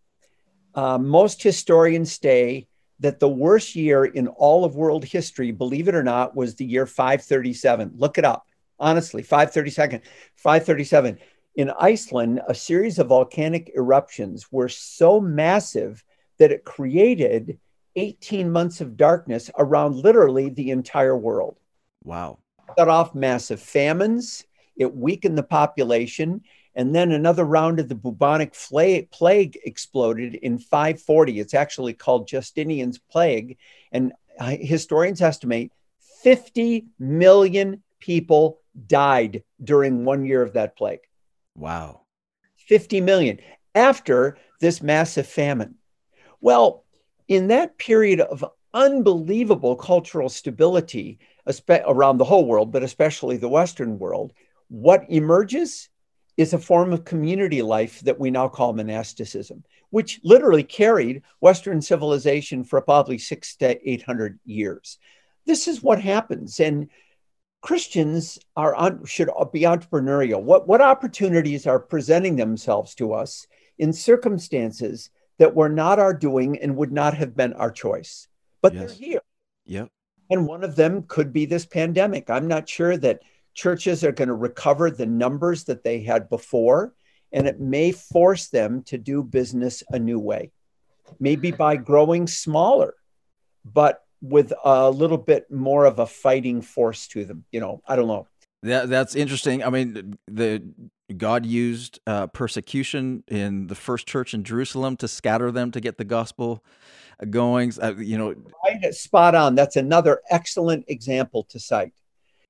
Uh, 0.73 0.97
most 0.97 1.43
historians 1.43 2.17
say 2.17 2.67
that 2.99 3.19
the 3.19 3.29
worst 3.29 3.75
year 3.75 4.05
in 4.05 4.27
all 4.27 4.63
of 4.63 4.75
world 4.75 5.03
history, 5.03 5.51
believe 5.51 5.87
it 5.87 5.95
or 5.95 6.03
not, 6.03 6.35
was 6.35 6.55
the 6.55 6.65
year 6.65 6.85
537. 6.85 7.93
Look 7.95 8.17
it 8.17 8.25
up. 8.25 8.45
Honestly, 8.79 9.23
537. 9.23 10.01
537. 10.35 11.17
In 11.55 11.71
Iceland, 11.79 12.41
a 12.47 12.55
series 12.55 12.99
of 12.99 13.07
volcanic 13.07 13.71
eruptions 13.75 14.51
were 14.51 14.69
so 14.69 15.19
massive 15.19 16.03
that 16.39 16.51
it 16.51 16.65
created 16.65 17.59
18 17.95 18.51
months 18.51 18.81
of 18.81 18.97
darkness 18.97 19.49
around 19.57 19.95
literally 19.95 20.49
the 20.49 20.71
entire 20.71 21.17
world. 21.17 21.57
Wow. 22.03 22.39
Cut 22.77 22.87
off 22.87 23.15
massive 23.15 23.61
famines, 23.61 24.45
it 24.75 24.95
weakened 24.95 25.37
the 25.37 25.43
population. 25.43 26.41
And 26.75 26.95
then 26.95 27.11
another 27.11 27.43
round 27.43 27.79
of 27.79 27.89
the 27.89 27.95
bubonic 27.95 28.53
plague 29.11 29.59
exploded 29.65 30.35
in 30.35 30.59
540. 30.59 31.39
It's 31.39 31.53
actually 31.53 31.93
called 31.93 32.27
Justinian's 32.27 32.99
plague. 32.99 33.57
And 33.91 34.13
uh, 34.39 34.55
historians 34.57 35.21
estimate 35.21 35.71
50 36.23 36.85
million 36.97 37.83
people 37.99 38.61
died 38.87 39.43
during 39.61 40.05
one 40.05 40.23
year 40.25 40.41
of 40.41 40.53
that 40.53 40.77
plague. 40.77 41.01
Wow. 41.55 42.01
50 42.67 43.01
million 43.01 43.39
after 43.75 44.37
this 44.61 44.81
massive 44.81 45.27
famine. 45.27 45.75
Well, 46.41 46.83
in 47.27 47.47
that 47.47 47.77
period 47.77 48.21
of 48.21 48.45
unbelievable 48.73 49.75
cultural 49.75 50.29
stability 50.29 51.19
around 51.69 52.17
the 52.17 52.25
whole 52.25 52.45
world, 52.45 52.71
but 52.71 52.83
especially 52.83 53.37
the 53.37 53.49
Western 53.49 53.97
world, 53.97 54.33
what 54.67 55.05
emerges 55.09 55.89
is 56.37 56.53
a 56.53 56.57
form 56.57 56.93
of 56.93 57.03
community 57.03 57.61
life 57.61 57.99
that 58.01 58.19
we 58.19 58.31
now 58.31 58.47
call 58.47 58.71
monasticism, 58.71 59.63
which 59.89 60.21
literally 60.23 60.63
carried 60.63 61.21
Western 61.41 61.81
civilization 61.81 62.63
for 62.63 62.79
probably 62.81 63.17
six 63.17 63.55
to 63.57 63.89
800 63.89 64.39
years. 64.45 64.99
This 65.45 65.67
is 65.67 65.83
what 65.83 66.01
happens. 66.01 66.59
And 66.59 66.89
Christians 67.61 68.39
are 68.55 69.05
should 69.05 69.29
be 69.51 69.61
entrepreneurial. 69.61 70.41
What, 70.41 70.67
what 70.67 70.81
opportunities 70.81 71.67
are 71.67 71.79
presenting 71.79 72.37
themselves 72.37 72.95
to 72.95 73.13
us 73.13 73.45
in 73.77 73.91
circumstances 73.91 75.09
that 75.39 75.55
were 75.55 75.69
not 75.69 75.99
our 75.99 76.13
doing 76.13 76.59
and 76.59 76.75
would 76.75 76.91
not 76.91 77.15
have 77.15 77.35
been 77.35 77.53
our 77.53 77.71
choice? 77.71 78.27
But 78.61 78.73
yes. 78.73 78.83
they're 78.83 79.07
here. 79.07 79.21
Yep. 79.65 79.89
And 80.29 80.45
one 80.45 80.63
of 80.63 80.75
them 80.75 81.03
could 81.07 81.33
be 81.33 81.45
this 81.45 81.65
pandemic. 81.65 82.29
I'm 82.29 82.47
not 82.47 82.69
sure 82.69 82.95
that 82.97 83.21
churches 83.55 84.03
are 84.03 84.11
going 84.11 84.27
to 84.27 84.35
recover 84.35 84.91
the 84.91 85.05
numbers 85.05 85.63
that 85.65 85.83
they 85.83 86.01
had 86.01 86.29
before, 86.29 86.93
and 87.31 87.47
it 87.47 87.59
may 87.59 87.91
force 87.91 88.47
them 88.47 88.83
to 88.83 88.97
do 88.97 89.23
business 89.23 89.83
a 89.89 89.99
new 89.99 90.19
way, 90.19 90.51
maybe 91.19 91.51
by 91.51 91.75
growing 91.75 92.27
smaller, 92.27 92.93
but 93.65 94.03
with 94.21 94.53
a 94.63 94.89
little 94.91 95.17
bit 95.17 95.49
more 95.49 95.85
of 95.85 95.99
a 95.99 96.05
fighting 96.05 96.61
force 96.61 97.07
to 97.07 97.25
them. 97.25 97.45
You 97.51 97.59
know, 97.59 97.81
I 97.87 97.95
don't 97.95 98.07
know. 98.07 98.27
That, 98.63 98.89
that's 98.89 99.15
interesting. 99.15 99.63
I 99.63 99.69
mean, 99.69 100.17
the 100.27 100.63
God 101.17 101.45
used 101.45 101.99
uh, 102.05 102.27
persecution 102.27 103.23
in 103.27 103.67
the 103.67 103.75
first 103.75 104.07
church 104.07 104.33
in 104.33 104.43
Jerusalem 104.43 104.97
to 104.97 105.07
scatter 105.07 105.51
them 105.51 105.71
to 105.71 105.81
get 105.81 105.97
the 105.97 106.03
gospel 106.03 106.63
going. 107.29 107.73
Uh, 107.81 107.95
you 107.95 108.17
know, 108.17 108.35
right, 108.67 108.93
spot 108.93 109.35
on. 109.35 109.55
That's 109.55 109.75
another 109.75 110.21
excellent 110.29 110.85
example 110.87 111.43
to 111.49 111.59
cite. 111.59 111.93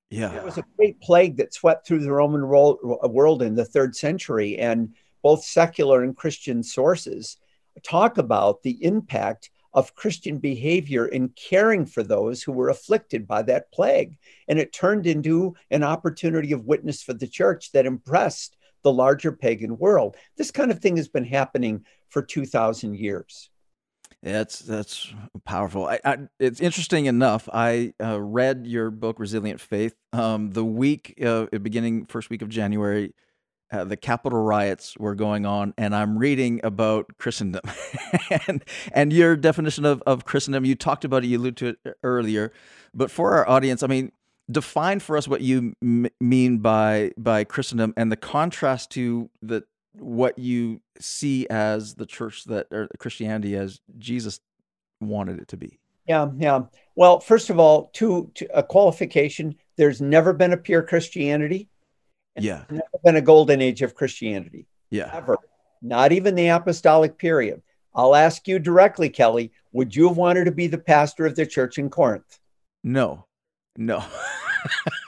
Yeah. 0.09 0.29
There 0.29 0.43
was 0.43 0.57
a 0.57 0.65
great 0.75 0.99
plague 1.01 1.37
that 1.37 1.53
swept 1.53 1.85
through 1.85 1.99
the 1.99 2.11
Roman 2.11 2.47
world 2.47 3.41
in 3.41 3.55
the 3.55 3.65
third 3.65 3.95
century, 3.95 4.57
and 4.57 4.93
both 5.21 5.43
secular 5.43 6.03
and 6.03 6.15
Christian 6.15 6.63
sources 6.63 7.37
talk 7.83 8.17
about 8.17 8.63
the 8.63 8.83
impact 8.83 9.51
of 9.73 9.95
Christian 9.95 10.39
behavior 10.39 11.05
in 11.05 11.29
caring 11.29 11.85
for 11.85 12.03
those 12.03 12.41
who 12.41 12.51
were 12.51 12.69
afflicted 12.69 13.27
by 13.27 13.43
that 13.43 13.71
plague. 13.71 14.17
And 14.47 14.59
it 14.59 14.73
turned 14.73 15.05
into 15.05 15.55
an 15.69 15.83
opportunity 15.83 16.51
of 16.51 16.65
witness 16.65 17.03
for 17.03 17.13
the 17.13 17.27
church 17.27 17.71
that 17.73 17.85
impressed 17.85 18.57
the 18.83 18.91
larger 18.91 19.31
pagan 19.31 19.77
world. 19.77 20.15
This 20.37 20.51
kind 20.51 20.71
of 20.71 20.79
thing 20.79 20.97
has 20.97 21.07
been 21.07 21.25
happening 21.25 21.85
for 22.09 22.21
2,000 22.21 22.95
years. 22.95 23.49
That's 24.21 24.59
that's 24.59 25.13
powerful. 25.45 25.87
I, 25.87 25.99
I, 26.03 26.17
it's 26.39 26.59
interesting 26.59 27.05
enough. 27.05 27.47
I 27.53 27.93
uh, 28.03 28.19
read 28.19 28.67
your 28.67 28.91
book, 28.91 29.17
Resilient 29.17 29.61
Faith, 29.61 29.95
um, 30.11 30.51
the 30.51 30.65
week 30.65 31.17
uh, 31.25 31.45
beginning 31.45 32.05
first 32.07 32.29
week 32.29 32.41
of 32.41 32.49
January. 32.49 33.13
Uh, 33.71 33.83
the 33.83 33.97
Capitol 33.97 34.41
riots 34.41 34.97
were 34.97 35.15
going 35.15 35.45
on, 35.45 35.73
and 35.77 35.95
I'm 35.95 36.17
reading 36.17 36.59
about 36.63 37.17
Christendom, 37.17 37.61
and 38.47 38.63
and 38.93 39.13
your 39.13 39.35
definition 39.35 39.85
of 39.85 40.01
of 40.07 40.25
Christendom. 40.25 40.65
You 40.65 40.75
talked 40.75 41.05
about 41.05 41.23
it. 41.23 41.27
You 41.27 41.37
alluded 41.37 41.57
to 41.57 41.67
it 41.67 41.97
earlier, 42.03 42.51
but 42.93 43.11
for 43.11 43.33
our 43.33 43.47
audience, 43.47 43.83
I 43.83 43.87
mean, 43.87 44.11
define 44.49 44.99
for 44.99 45.17
us 45.17 45.27
what 45.27 45.41
you 45.41 45.75
m- 45.81 46.07
mean 46.19 46.57
by 46.59 47.11
by 47.17 47.43
Christendom 47.43 47.93
and 47.95 48.11
the 48.11 48.17
contrast 48.17 48.89
to 48.91 49.29
the 49.41 49.63
what 49.93 50.39
you 50.39 50.81
see 50.99 51.47
as 51.49 51.95
the 51.95 52.05
church 52.05 52.45
that 52.45 52.67
or 52.71 52.87
Christianity 52.97 53.55
as 53.55 53.81
Jesus 53.97 54.39
wanted 55.01 55.39
it 55.39 55.47
to 55.49 55.57
be. 55.57 55.79
Yeah, 56.07 56.29
yeah. 56.37 56.61
Well, 56.95 57.19
first 57.19 57.51
of 57.51 57.59
all, 57.59 57.91
to, 57.93 58.31
to 58.35 58.47
a 58.57 58.63
qualification, 58.63 59.55
there's 59.77 60.01
never 60.01 60.33
been 60.33 60.53
a 60.53 60.57
pure 60.57 60.81
Christianity. 60.81 61.69
Yeah. 62.43 62.63
never 62.69 62.83
been 63.03 63.15
a 63.15 63.21
golden 63.21 63.61
age 63.61 63.81
of 63.81 63.95
Christianity. 63.95 64.67
Yeah. 64.89 65.09
Ever. 65.13 65.37
Not 65.81 66.11
even 66.11 66.35
the 66.35 66.47
apostolic 66.47 67.17
period. 67.17 67.61
I'll 67.93 68.15
ask 68.15 68.47
you 68.47 68.59
directly, 68.59 69.09
Kelly, 69.09 69.51
would 69.71 69.95
you 69.95 70.07
have 70.07 70.17
wanted 70.17 70.45
to 70.45 70.51
be 70.51 70.67
the 70.67 70.77
pastor 70.77 71.25
of 71.25 71.35
the 71.35 71.45
church 71.45 71.77
in 71.77 71.89
Corinth? 71.89 72.39
No. 72.83 73.25
No. 73.77 74.03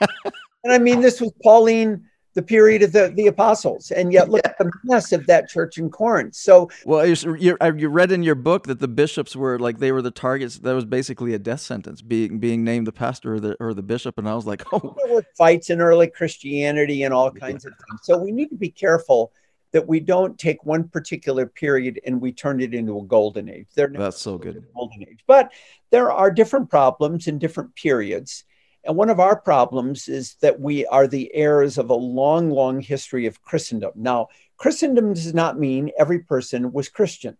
and 0.64 0.72
I 0.72 0.78
mean 0.78 1.00
this 1.00 1.20
was 1.20 1.32
Pauline 1.42 2.06
the 2.34 2.42
period 2.42 2.82
of 2.82 2.92
the, 2.92 3.12
the 3.14 3.26
apostles. 3.26 3.90
And 3.90 4.12
yet, 4.12 4.30
look 4.30 4.42
yeah. 4.44 4.50
at 4.50 4.58
the 4.58 4.70
mess 4.84 5.12
of 5.12 5.26
that 5.26 5.48
church 5.48 5.78
in 5.78 5.90
Corinth. 5.90 6.34
So, 6.34 6.70
well, 6.84 7.06
you, 7.06 7.56
uh, 7.60 7.72
you 7.76 7.88
read 7.88 8.12
in 8.12 8.22
your 8.22 8.34
book 8.34 8.66
that 8.66 8.80
the 8.80 8.88
bishops 8.88 9.36
were 9.36 9.58
like 9.58 9.78
they 9.78 9.92
were 9.92 10.02
the 10.02 10.10
targets. 10.10 10.58
That 10.58 10.74
was 10.74 10.84
basically 10.84 11.34
a 11.34 11.38
death 11.38 11.60
sentence, 11.60 12.02
being 12.02 12.38
being 12.38 12.64
named 12.64 12.86
the 12.86 12.92
pastor 12.92 13.34
or 13.34 13.40
the 13.40 13.56
or 13.60 13.74
the 13.74 13.82
bishop. 13.82 14.18
And 14.18 14.28
I 14.28 14.34
was 14.34 14.46
like, 14.46 14.62
oh, 14.72 14.96
there 15.04 15.14
were 15.14 15.24
fights 15.36 15.70
in 15.70 15.80
early 15.80 16.08
Christianity 16.08 17.02
and 17.02 17.12
all 17.12 17.30
kinds 17.30 17.64
of 17.64 17.72
things. 17.72 18.00
So 18.04 18.18
we 18.18 18.32
need 18.32 18.48
to 18.48 18.56
be 18.56 18.70
careful 18.70 19.32
that 19.72 19.88
we 19.88 20.00
don't 20.00 20.38
take 20.38 20.64
one 20.64 20.86
particular 20.88 21.46
period 21.46 21.98
and 22.06 22.20
we 22.20 22.30
turn 22.30 22.60
it 22.60 22.74
into 22.74 22.98
a 22.98 23.02
golden 23.04 23.48
age. 23.48 23.66
They're 23.74 23.88
That's 23.88 24.20
so 24.20 24.38
good. 24.38 24.62
Golden 24.74 25.02
age, 25.02 25.20
but 25.26 25.50
there 25.90 26.12
are 26.12 26.30
different 26.30 26.70
problems 26.70 27.26
in 27.26 27.38
different 27.38 27.74
periods. 27.74 28.44
And 28.84 28.96
one 28.96 29.10
of 29.10 29.20
our 29.20 29.36
problems 29.36 30.08
is 30.08 30.34
that 30.42 30.60
we 30.60 30.84
are 30.86 31.06
the 31.06 31.32
heirs 31.34 31.78
of 31.78 31.90
a 31.90 31.94
long, 31.94 32.50
long 32.50 32.80
history 32.80 33.26
of 33.26 33.42
Christendom. 33.42 33.92
Now, 33.94 34.28
Christendom 34.56 35.14
does 35.14 35.34
not 35.34 35.58
mean 35.58 35.92
every 35.98 36.20
person 36.20 36.72
was 36.72 36.88
Christian. 36.88 37.36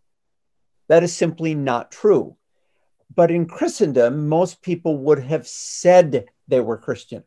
That 0.89 1.03
is 1.03 1.15
simply 1.15 1.55
not 1.55 1.91
true. 1.91 2.37
But 3.15 3.31
in 3.31 3.47
Christendom, 3.47 4.29
most 4.29 4.63
people 4.63 4.99
would 4.99 5.19
have 5.19 5.47
said 5.47 6.27
they 6.49 6.61
were 6.61 6.79
Christian. 6.79 7.25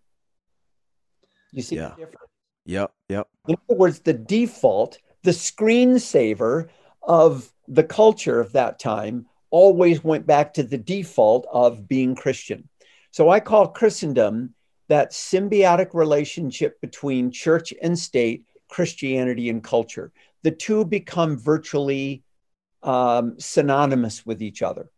You 1.52 1.62
see 1.62 1.76
yeah. 1.76 1.90
the 1.90 2.06
difference? 2.06 2.32
Yep, 2.66 2.92
yep. 3.10 3.28
In 3.48 3.56
other 3.70 3.78
words, 3.78 4.00
the 4.00 4.14
default, 4.14 4.98
the 5.24 5.32
screensaver 5.32 6.70
of 7.04 7.52
the 7.68 7.84
culture 7.84 8.40
of 8.40 8.54
that 8.54 8.80
time 8.80 9.28
always 9.52 10.04
went 10.04 10.26
back 10.26 10.54
to 10.56 10.64
the 10.64 10.78
default 10.78 11.48
of 11.52 11.88
being 11.88 12.16
Christian. 12.16 12.68
So 13.16 13.30
I 13.30 13.40
call 13.40 13.70
Christendom 13.70 14.56
that 14.90 15.12
symbiotic 15.14 15.94
relationship 15.94 16.82
between 16.82 17.32
church 17.32 17.74
and 17.82 17.98
state, 17.98 18.44
Christianity 18.68 19.50
and 19.50 19.64
culture. 19.64 20.12
The 20.44 20.52
two 20.52 20.84
become 20.84 21.38
virtually 21.38 22.24
um, 22.84 23.36
synonymous 23.40 24.26
with 24.26 24.42
each 24.42 24.62
other. 24.62 24.92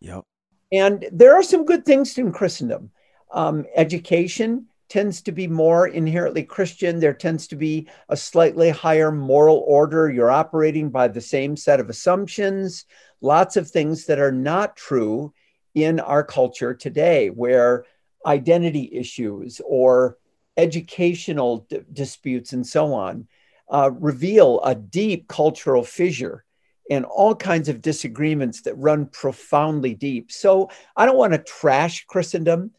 Yep. 0.00 0.24
And 0.72 1.06
there 1.12 1.36
are 1.36 1.44
some 1.44 1.64
good 1.64 1.84
things 1.84 2.18
in 2.18 2.32
Christendom. 2.32 2.90
Um, 3.30 3.64
education 3.76 4.66
tends 4.88 5.22
to 5.22 5.30
be 5.30 5.46
more 5.46 5.86
inherently 5.86 6.42
Christian. 6.42 6.98
There 6.98 7.14
tends 7.14 7.46
to 7.46 7.56
be 7.56 7.88
a 8.08 8.16
slightly 8.16 8.70
higher 8.70 9.12
moral 9.12 9.62
order. 9.64 10.10
You're 10.10 10.32
operating 10.32 10.90
by 10.90 11.06
the 11.06 11.20
same 11.20 11.56
set 11.56 11.78
of 11.78 11.88
assumptions. 11.88 12.86
Lots 13.20 13.56
of 13.56 13.70
things 13.70 14.06
that 14.06 14.18
are 14.18 14.32
not 14.32 14.76
true 14.76 15.32
in 15.74 16.00
our 16.00 16.24
culture 16.24 16.74
today, 16.74 17.28
where 17.28 17.84
identity 18.26 18.90
issues 18.92 19.60
or 19.64 20.18
educational 20.56 21.66
d- 21.70 21.80
disputes 21.92 22.52
and 22.52 22.66
so 22.66 22.92
on 22.92 23.26
uh, 23.70 23.90
reveal 23.98 24.60
a 24.62 24.74
deep 24.74 25.28
cultural 25.28 25.84
fissure 25.84 26.44
and 26.90 27.04
all 27.04 27.34
kinds 27.34 27.68
of 27.68 27.80
disagreements 27.80 28.62
that 28.62 28.74
run 28.74 29.06
profoundly 29.06 29.94
deep. 29.94 30.32
So 30.32 30.70
I 30.96 31.06
don't 31.06 31.16
want 31.16 31.32
to 31.32 31.38
trash 31.38 32.04
Christendom. 32.06 32.72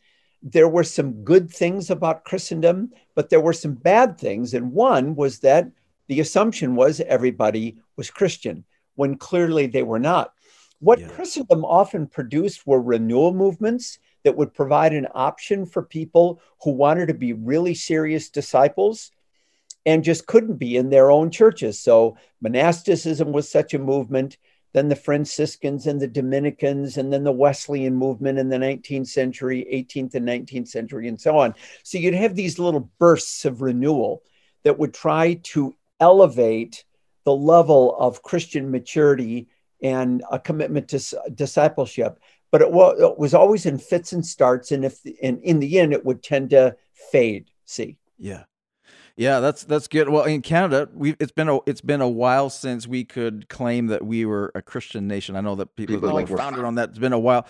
There 0.43 0.67
were 0.67 0.83
some 0.83 1.23
good 1.23 1.49
things 1.49 1.89
about 1.89 2.25
Christendom, 2.25 2.91
but 3.15 3.29
there 3.29 3.39
were 3.39 3.53
some 3.53 3.73
bad 3.73 4.17
things. 4.17 4.53
And 4.53 4.73
one 4.73 5.15
was 5.15 5.39
that 5.39 5.71
the 6.07 6.19
assumption 6.19 6.75
was 6.75 6.99
everybody 6.99 7.77
was 7.95 8.11
Christian 8.11 8.65
when 8.95 9.17
clearly 9.17 9.67
they 9.67 9.83
were 9.83 9.99
not. 9.99 10.33
What 10.81 10.99
yeah. 10.99 11.07
Christendom 11.09 11.63
often 11.63 12.07
produced 12.07 12.65
were 12.65 12.81
renewal 12.81 13.33
movements 13.33 13.99
that 14.23 14.35
would 14.35 14.53
provide 14.53 14.93
an 14.93 15.07
option 15.13 15.67
for 15.67 15.83
people 15.83 16.41
who 16.63 16.71
wanted 16.71 17.07
to 17.07 17.13
be 17.13 17.33
really 17.33 17.75
serious 17.75 18.29
disciples 18.29 19.11
and 19.85 20.03
just 20.03 20.25
couldn't 20.25 20.57
be 20.57 20.77
in 20.77 20.89
their 20.89 21.11
own 21.11 21.29
churches. 21.29 21.79
So 21.79 22.17
monasticism 22.41 23.31
was 23.31 23.49
such 23.49 23.75
a 23.75 23.79
movement, 23.79 24.37
then 24.73 24.89
the 24.89 24.95
Franciscans 24.95 25.85
and 25.85 26.01
the 26.01 26.07
Dominicans, 26.07 26.97
and 26.97 27.13
then 27.13 27.23
the 27.23 27.31
Wesleyan 27.31 27.95
movement 27.95 28.39
in 28.39 28.49
the 28.49 28.57
19th 28.57 29.07
century, 29.07 29.67
18th 29.71 30.15
and 30.15 30.27
19th 30.27 30.67
century, 30.67 31.07
and 31.07 31.21
so 31.21 31.37
on. 31.37 31.53
So 31.83 31.99
you'd 31.99 32.15
have 32.15 32.35
these 32.35 32.57
little 32.57 32.91
bursts 32.97 33.45
of 33.45 33.61
renewal 33.61 34.23
that 34.63 34.79
would 34.79 34.95
try 34.95 35.35
to 35.43 35.75
elevate 35.99 36.85
the 37.23 37.35
level 37.35 37.95
of 37.99 38.23
Christian 38.23 38.71
maturity 38.71 39.47
and 39.81 40.23
a 40.31 40.39
commitment 40.39 40.87
to 40.89 41.21
discipleship. 41.33 42.19
But 42.51 42.61
it 42.61 42.71
was, 42.71 42.99
it 42.99 43.17
was 43.17 43.33
always 43.33 43.65
in 43.65 43.77
fits 43.77 44.11
and 44.11 44.25
starts, 44.25 44.71
and 44.71 44.83
if 44.83 44.99
and 45.23 45.41
in 45.41 45.59
the 45.59 45.79
end, 45.79 45.93
it 45.93 46.05
would 46.05 46.21
tend 46.21 46.49
to 46.49 46.75
fade. 46.93 47.49
See, 47.65 47.97
yeah, 48.17 48.43
yeah, 49.15 49.39
that's 49.39 49.63
that's 49.63 49.87
good. 49.87 50.09
Well, 50.09 50.25
in 50.25 50.41
Canada, 50.41 50.89
we 50.93 51.15
it's 51.19 51.31
been 51.31 51.47
a 51.47 51.59
it's 51.65 51.81
been 51.81 52.01
a 52.01 52.09
while 52.09 52.49
since 52.49 52.87
we 52.87 53.05
could 53.05 53.47
claim 53.49 53.87
that 53.87 54.05
we 54.05 54.25
were 54.25 54.51
a 54.55 54.61
Christian 54.61 55.07
nation. 55.07 55.35
I 55.35 55.41
know 55.41 55.55
that 55.55 55.75
people, 55.75 55.95
people 55.95 56.09
that 56.09 56.15
like 56.15 56.29
were 56.29 56.37
founded 56.37 56.65
on 56.65 56.75
that. 56.75 56.89
It's 56.89 56.99
been 56.99 57.13
a 57.13 57.19
while. 57.19 57.47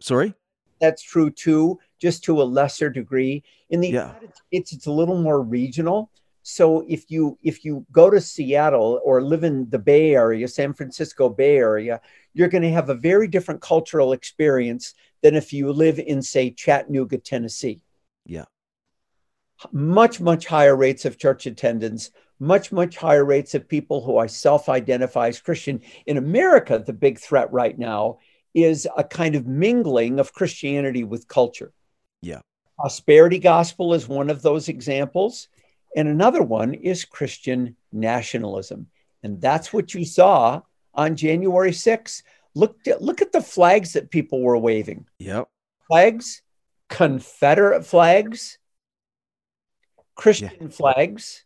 Sorry. 0.00 0.34
That's 0.80 1.02
true 1.02 1.30
too, 1.30 1.78
just 2.00 2.24
to 2.24 2.42
a 2.42 2.44
lesser 2.44 2.90
degree. 2.90 3.42
In 3.70 3.80
the 3.80 3.88
yeah. 3.88 4.08
United 4.08 4.36
States, 4.36 4.72
it's 4.72 4.86
a 4.86 4.92
little 4.92 5.20
more 5.20 5.40
regional. 5.40 6.10
So 6.46 6.84
if 6.86 7.10
you 7.10 7.38
if 7.42 7.64
you 7.64 7.86
go 7.90 8.10
to 8.10 8.20
Seattle 8.20 9.00
or 9.02 9.22
live 9.22 9.44
in 9.44 9.70
the 9.70 9.78
Bay 9.78 10.14
Area, 10.14 10.46
San 10.46 10.74
Francisco 10.74 11.30
Bay 11.30 11.56
Area, 11.56 12.02
you're 12.34 12.48
going 12.48 12.62
to 12.62 12.70
have 12.70 12.90
a 12.90 12.94
very 12.94 13.28
different 13.28 13.62
cultural 13.62 14.12
experience 14.12 14.92
than 15.22 15.36
if 15.36 15.54
you 15.54 15.72
live 15.72 15.98
in 15.98 16.20
say 16.20 16.50
Chattanooga, 16.50 17.16
Tennessee. 17.16 17.80
Yeah. 18.26 18.44
Much 19.72 20.20
much 20.20 20.44
higher 20.46 20.76
rates 20.76 21.06
of 21.06 21.16
church 21.16 21.46
attendance, 21.46 22.10
much 22.38 22.70
much 22.70 22.98
higher 22.98 23.24
rates 23.24 23.54
of 23.54 23.66
people 23.66 24.04
who 24.04 24.18
I 24.18 24.26
self-identify 24.26 25.28
as 25.28 25.40
Christian. 25.40 25.80
In 26.04 26.18
America, 26.18 26.78
the 26.78 26.92
big 26.92 27.18
threat 27.18 27.50
right 27.54 27.78
now 27.78 28.18
is 28.52 28.86
a 28.98 29.02
kind 29.02 29.34
of 29.34 29.46
mingling 29.46 30.20
of 30.20 30.34
Christianity 30.34 31.04
with 31.04 31.26
culture. 31.26 31.72
Yeah. 32.20 32.42
Prosperity 32.78 33.38
gospel 33.38 33.94
is 33.94 34.06
one 34.06 34.28
of 34.28 34.42
those 34.42 34.68
examples 34.68 35.48
and 35.94 36.08
another 36.08 36.42
one 36.42 36.74
is 36.74 37.04
Christian 37.04 37.76
nationalism. 37.92 38.88
And 39.22 39.40
that's 39.40 39.72
what 39.72 39.94
you 39.94 40.04
saw 40.04 40.62
on 40.92 41.16
January 41.16 41.70
6th. 41.70 42.22
Look, 42.54 42.86
at, 42.86 43.02
look 43.02 43.22
at 43.22 43.32
the 43.32 43.40
flags 43.40 43.94
that 43.94 44.10
people 44.10 44.42
were 44.42 44.58
waving. 44.58 45.06
Yep. 45.18 45.48
Flags, 45.88 46.42
Confederate 46.88 47.84
flags, 47.84 48.58
Christian 50.14 50.50
yeah. 50.60 50.68
flags, 50.68 51.44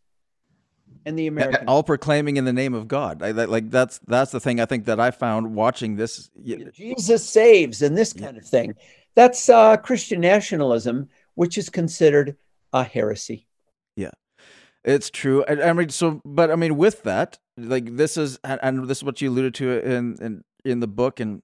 and 1.06 1.18
the 1.18 1.26
American. 1.26 1.66
All 1.68 1.82
proclaiming 1.82 2.36
in 2.36 2.44
the 2.44 2.52
name 2.52 2.74
of 2.74 2.86
God. 2.86 3.22
I, 3.22 3.30
like 3.30 3.70
that's 3.70 3.98
that's 4.06 4.30
the 4.30 4.40
thing 4.40 4.60
I 4.60 4.66
think 4.66 4.84
that 4.84 5.00
I 5.00 5.10
found 5.10 5.54
watching 5.54 5.96
this. 5.96 6.30
Jesus 6.74 7.28
saves 7.28 7.82
and 7.82 7.96
this 7.96 8.12
kind 8.12 8.36
yeah. 8.36 8.42
of 8.42 8.46
thing. 8.46 8.74
That's 9.14 9.48
uh, 9.48 9.78
Christian 9.78 10.20
nationalism, 10.20 11.08
which 11.34 11.58
is 11.58 11.70
considered 11.70 12.36
a 12.72 12.84
heresy. 12.84 13.47
It's 14.84 15.10
true. 15.10 15.44
I, 15.48 15.70
I, 15.70 15.72
mean, 15.72 15.88
so, 15.88 16.20
but 16.24 16.50
I 16.50 16.56
mean, 16.56 16.76
with 16.76 17.02
that, 17.02 17.38
like 17.56 17.96
this 17.96 18.16
is, 18.16 18.38
and, 18.44 18.60
and 18.62 18.88
this 18.88 18.98
is 18.98 19.04
what 19.04 19.20
you 19.20 19.30
alluded 19.30 19.54
to 19.56 19.80
in 19.80 20.16
in 20.20 20.44
in 20.64 20.80
the 20.80 20.86
book, 20.86 21.20
and 21.20 21.42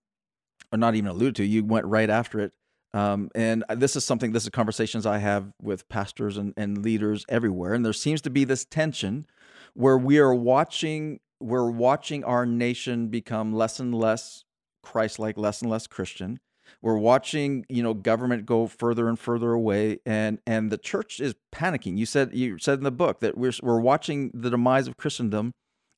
or 0.73 0.79
not 0.79 0.94
even 0.94 1.09
alluded 1.09 1.37
to. 1.37 1.44
You 1.44 1.64
went 1.64 1.87
right 1.87 2.11
after 2.11 2.40
it. 2.40 2.53
Um, 2.94 3.29
and 3.35 3.64
this 3.77 3.97
is 3.97 4.05
something, 4.05 4.33
this 4.33 4.44
is 4.44 4.51
conversations 4.51 5.05
I 5.05 5.18
have 5.18 5.53
with 5.61 5.88
pastors 5.88 6.37
and, 6.37 6.55
and 6.57 6.85
leaders 6.85 7.25
everywhere. 7.29 7.75
And 7.75 7.85
there 7.85 7.92
seems 7.92 8.20
to 8.23 8.31
be 8.31 8.44
this 8.44 8.64
tension 8.64 9.27
where 9.75 9.99
we 9.99 10.18
are 10.18 10.35
watching, 10.35 11.18
we're 11.40 11.70
watching 11.70 12.23
our 12.23 12.47
nation 12.47 13.09
become 13.09 13.53
less 13.53 13.81
and 13.81 13.92
less 13.92 14.44
Christ 14.83 15.18
like, 15.18 15.37
less 15.37 15.61
and 15.61 15.70
less 15.70 15.88
Christian. 15.88 16.38
We're 16.82 16.98
watching, 16.98 17.64
you 17.68 17.82
know, 17.82 17.94
government 17.94 18.46
go 18.46 18.66
further 18.66 19.08
and 19.08 19.18
further 19.18 19.52
away, 19.52 19.98
and 20.04 20.38
and 20.46 20.70
the 20.70 20.78
church 20.78 21.20
is 21.20 21.34
panicking. 21.54 21.96
You 21.96 22.06
said 22.06 22.34
you 22.34 22.58
said 22.58 22.78
in 22.78 22.84
the 22.84 22.90
book 22.90 23.20
that 23.20 23.37
we're 23.37 23.52
we're 23.62 23.80
watching 23.80 24.30
the 24.34 24.50
demise 24.50 24.87
of 24.87 24.96
Christendom, 24.96 25.52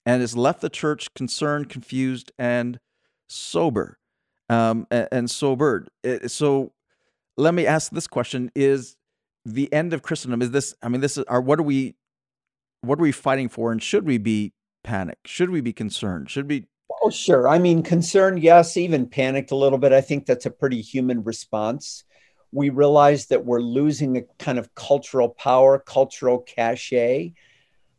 and 0.05 0.23
it's 0.23 0.37
left 0.37 0.61
the 0.61 0.69
church 0.69 1.13
concerned, 1.15 1.69
confused, 1.69 2.33
and 2.39 2.79
sober, 3.29 3.99
um, 4.49 4.87
and, 4.91 5.09
and 5.11 5.31
sobered. 5.31 5.89
So, 6.27 6.73
let 7.37 7.55
me 7.55 7.67
ask 7.67 7.91
this 7.93 8.07
question: 8.07 8.51
Is 8.55 8.97
the 9.45 9.73
end 9.73 9.93
of 9.93 10.03
Christendom? 10.03 10.43
Is 10.43 10.51
this? 10.51 10.75
I 10.83 10.89
mean, 10.89 11.01
this 11.01 11.17
is. 11.17 11.25
Are 11.25 11.41
what 11.41 11.59
are 11.59 11.65
we? 11.65 11.97
What 12.83 12.99
are 12.99 13.03
we 13.03 13.13
fighting 13.13 13.49
for? 13.49 13.73
And 13.73 13.83
should 13.83 14.07
we 14.07 14.19
be 14.19 14.53
panicked? 14.85 15.27
Should 15.27 15.51
we 15.51 15.61
be 15.61 15.73
concerned? 15.73 16.31
Should 16.31 16.49
we 16.49 16.67
Oh, 16.91 17.11
sure. 17.11 17.49
I 17.49 17.59
mean, 17.59 17.83
concerned, 17.83 18.43
yes, 18.43 18.77
even 18.77 19.07
panicked 19.07 19.51
a 19.51 19.57
little 19.57 19.79
bit. 19.79 19.93
I 19.93 20.01
think 20.01 20.27
that's 20.27 20.47
a 20.47 20.51
pretty 20.51 20.81
human 20.81 21.25
response. 21.25 22.05
We 22.53 22.71
realize 22.71 23.27
that 23.27 23.45
we're 23.45 23.61
losing 23.61 24.17
a 24.17 24.23
kind 24.39 24.59
of 24.59 24.75
cultural 24.75 25.29
power, 25.29 25.79
cultural 25.79 26.39
cachet. 26.39 27.35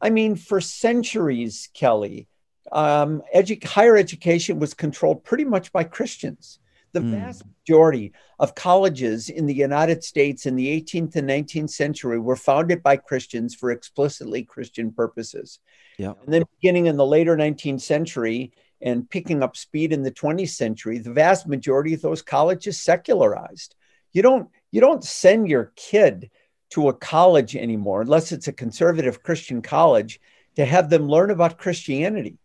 I 0.01 0.09
mean, 0.09 0.35
for 0.35 0.61
centuries, 0.61 1.69
Kelly, 1.73 2.27
um, 2.71 3.21
edu- 3.35 3.63
higher 3.63 3.97
education 3.97 4.59
was 4.59 4.73
controlled 4.73 5.23
pretty 5.23 5.45
much 5.45 5.71
by 5.71 5.83
Christians. 5.83 6.59
The 6.93 7.01
mm. 7.01 7.11
vast 7.11 7.43
majority 7.61 8.13
of 8.39 8.55
colleges 8.55 9.29
in 9.29 9.45
the 9.45 9.53
United 9.53 10.03
States 10.03 10.45
in 10.45 10.55
the 10.55 10.81
18th 10.81 11.15
and 11.17 11.29
19th 11.29 11.69
century 11.69 12.19
were 12.19 12.35
founded 12.35 12.81
by 12.81 12.97
Christians 12.97 13.53
for 13.53 13.71
explicitly 13.71 14.43
Christian 14.43 14.91
purposes. 14.91 15.59
Yeah. 15.97 16.13
And 16.23 16.33
then 16.33 16.43
beginning 16.61 16.85
in 16.85 16.95
the 16.95 17.05
later 17.05 17.35
19th 17.35 17.81
century 17.81 18.53
and 18.81 19.09
picking 19.09 19.43
up 19.43 19.57
speed 19.57 19.91
in 19.91 20.03
the 20.03 20.11
20th 20.11 20.49
century, 20.49 20.97
the 20.99 21.13
vast 21.13 21.47
majority 21.47 21.93
of 21.93 22.01
those 22.01 22.21
colleges 22.21 22.79
secularized. 22.79 23.75
You 24.13 24.21
don't 24.21 24.49
you 24.71 24.81
don't 24.81 25.03
send 25.03 25.49
your 25.49 25.71
kid 25.75 26.29
to 26.71 26.89
a 26.89 26.93
college 26.93 27.55
anymore 27.55 28.01
unless 28.01 28.31
it's 28.31 28.47
a 28.47 28.53
conservative 28.53 29.23
Christian 29.23 29.61
college 29.61 30.19
to 30.55 30.65
have 30.65 30.89
them 30.89 31.07
learn 31.07 31.31
about 31.31 31.57
Christianity. 31.57 32.37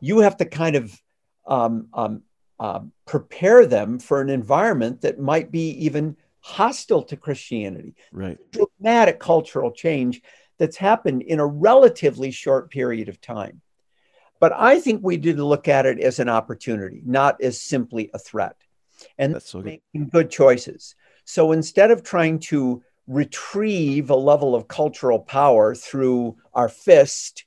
You 0.00 0.20
have 0.20 0.36
to 0.36 0.44
kind 0.44 0.76
of 0.76 1.02
um, 1.46 1.88
um, 1.92 2.22
uh, 2.60 2.80
prepare 3.06 3.66
them 3.66 3.98
for 3.98 4.20
an 4.20 4.28
environment 4.28 5.00
that 5.00 5.18
might 5.18 5.50
be 5.50 5.70
even 5.70 6.16
hostile 6.40 7.02
to 7.02 7.16
Christianity. 7.16 7.94
Right. 8.12 8.38
Dramatic 8.52 9.18
cultural 9.18 9.72
change 9.72 10.22
that's 10.58 10.76
happened 10.76 11.22
in 11.22 11.40
a 11.40 11.46
relatively 11.46 12.30
short 12.30 12.70
period 12.70 13.08
of 13.08 13.20
time. 13.20 13.60
But 14.40 14.52
I 14.52 14.80
think 14.80 15.00
we 15.02 15.16
need 15.16 15.36
to 15.36 15.44
look 15.44 15.68
at 15.68 15.86
it 15.86 15.98
as 16.00 16.18
an 16.18 16.28
opportunity, 16.28 17.02
not 17.04 17.40
as 17.42 17.60
simply 17.60 18.10
a 18.14 18.18
threat. 18.18 18.56
And 19.18 19.34
that's 19.34 19.50
so 19.50 19.60
good. 19.60 19.80
making 19.94 20.08
good 20.08 20.30
choices. 20.30 20.94
So 21.24 21.52
instead 21.52 21.90
of 21.90 22.02
trying 22.02 22.38
to 22.40 22.82
retrieve 23.06 24.10
a 24.10 24.16
level 24.16 24.54
of 24.54 24.68
cultural 24.68 25.18
power 25.18 25.74
through 25.74 26.36
our 26.54 26.68
fist, 26.68 27.44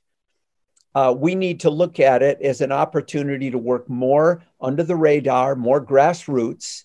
uh, 0.94 1.14
we 1.16 1.34
need 1.34 1.60
to 1.60 1.70
look 1.70 2.00
at 2.00 2.22
it 2.22 2.40
as 2.42 2.60
an 2.60 2.72
opportunity 2.72 3.50
to 3.50 3.58
work 3.58 3.88
more 3.88 4.42
under 4.60 4.82
the 4.82 4.96
radar, 4.96 5.56
more 5.56 5.84
grassroots 5.84 6.84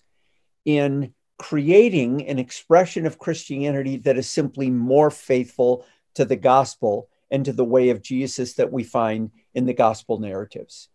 in 0.64 1.12
creating 1.38 2.26
an 2.26 2.38
expression 2.38 3.06
of 3.06 3.18
Christianity 3.18 3.96
that 3.98 4.16
is 4.16 4.28
simply 4.28 4.70
more 4.70 5.10
faithful 5.10 5.84
to 6.14 6.24
the 6.24 6.36
gospel 6.36 7.08
and 7.30 7.44
to 7.44 7.52
the 7.52 7.64
way 7.64 7.90
of 7.90 8.02
Jesus 8.02 8.54
that 8.54 8.72
we 8.72 8.84
find 8.84 9.30
in 9.54 9.66
the 9.66 9.74
gospel 9.74 10.18
narratives. 10.18 10.88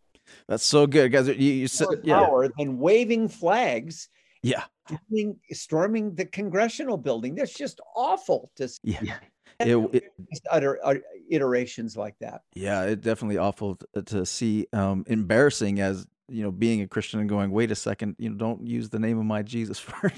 That's 0.48 0.66
so 0.66 0.88
good, 0.88 1.12
guys. 1.12 1.28
You, 1.28 1.36
you 1.36 1.68
said 1.68 1.88
yeah. 2.04 2.20
power 2.20 2.50
than 2.58 2.80
waving 2.80 3.30
flags. 3.30 4.10
Yeah, 4.42 4.64
storming, 4.88 5.40
storming 5.52 6.16
the 6.16 6.26
congressional 6.26 6.98
building. 6.98 7.36
That's 7.36 7.54
just 7.54 7.80
awful 7.96 8.52
to 8.56 8.68
see. 8.68 8.98
Yeah. 9.02 9.18
It, 9.60 9.78
it, 9.94 10.04
utter, 10.50 10.80
utter, 10.84 11.04
iterations 11.30 11.96
like 11.96 12.16
that. 12.20 12.42
Yeah, 12.56 12.84
it 12.84 13.02
definitely 13.02 13.38
awful 13.38 13.76
to, 13.94 14.02
to 14.02 14.26
see. 14.26 14.68
Um, 14.74 15.06
embarrassing 15.08 15.80
as 15.80 16.08
you 16.28 16.44
know, 16.44 16.52
being 16.52 16.82
a 16.82 16.88
Christian 16.88 17.20
and 17.20 17.30
going, 17.30 17.52
wait 17.52 17.72
a 17.72 17.76
second, 17.76 18.16
you 18.18 18.30
know, 18.30 18.36
don't 18.36 18.66
use 18.66 18.90
the 18.90 19.00
name 19.00 19.20
of 19.20 19.26
my 19.26 19.44
Jesus 19.44 19.80
for 19.80 20.12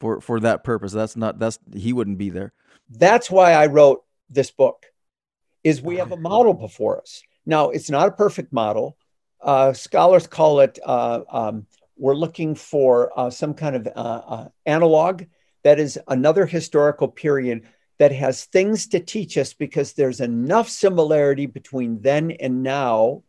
for 0.00 0.20
for 0.20 0.40
that 0.40 0.64
purpose. 0.64 0.92
That's 0.92 1.16
not 1.16 1.38
that's 1.38 1.58
he 1.74 1.92
wouldn't 1.92 2.18
be 2.18 2.30
there. 2.30 2.52
That's 2.90 3.30
why 3.30 3.52
I 3.52 3.66
wrote 3.66 4.04
this 4.28 4.50
book. 4.50 4.86
Is 5.66 5.82
we 5.82 5.96
have 5.96 6.12
a 6.12 6.16
model 6.16 6.54
before 6.54 7.00
us. 7.00 7.24
Now, 7.44 7.70
it's 7.70 7.90
not 7.90 8.06
a 8.06 8.12
perfect 8.12 8.52
model. 8.52 8.96
Uh, 9.40 9.72
scholars 9.72 10.28
call 10.28 10.60
it. 10.60 10.78
Uh, 10.84 11.22
um, 11.28 11.66
we're 11.96 12.14
looking 12.14 12.54
for 12.54 13.10
uh, 13.18 13.30
some 13.30 13.52
kind 13.52 13.74
of 13.74 13.88
uh, 13.88 13.90
uh, 13.90 14.48
analog 14.64 15.24
that 15.64 15.80
is 15.80 15.98
another 16.06 16.46
historical 16.46 17.08
period 17.08 17.66
that 17.98 18.12
has 18.12 18.44
things 18.44 18.86
to 18.86 19.00
teach 19.00 19.36
us 19.36 19.54
because 19.54 19.92
there's 19.92 20.20
enough 20.20 20.68
similarity 20.68 21.46
between 21.46 22.00
then 22.00 22.30
and 22.30 22.62
now 22.62 23.24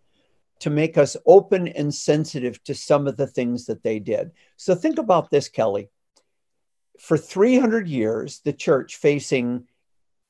to 0.59 0.69
make 0.69 0.95
us 0.95 1.17
open 1.25 1.67
and 1.67 1.91
sensitive 1.91 2.63
to 2.65 2.75
some 2.75 3.07
of 3.07 3.17
the 3.17 3.25
things 3.25 3.65
that 3.65 3.81
they 3.81 3.97
did. 3.97 4.29
So 4.57 4.75
think 4.75 4.99
about 4.99 5.31
this, 5.31 5.49
Kelly. 5.49 5.89
For 6.99 7.17
300 7.17 7.87
years, 7.87 8.41
the 8.45 8.53
church 8.53 8.97
facing 8.97 9.67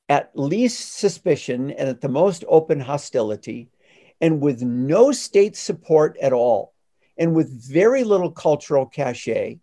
at 0.08 0.30
least 0.34 0.94
suspicion 0.94 1.70
and 1.70 1.88
at 1.88 2.00
the 2.00 2.08
most 2.08 2.44
open 2.48 2.80
hostility, 2.80 3.68
and 4.20 4.40
with 4.40 4.62
no 4.62 5.12
state 5.12 5.56
support 5.56 6.16
at 6.20 6.32
all, 6.32 6.72
and 7.16 7.34
with 7.34 7.70
very 7.70 8.04
little 8.04 8.30
cultural 8.30 8.86
cachet, 8.86 9.58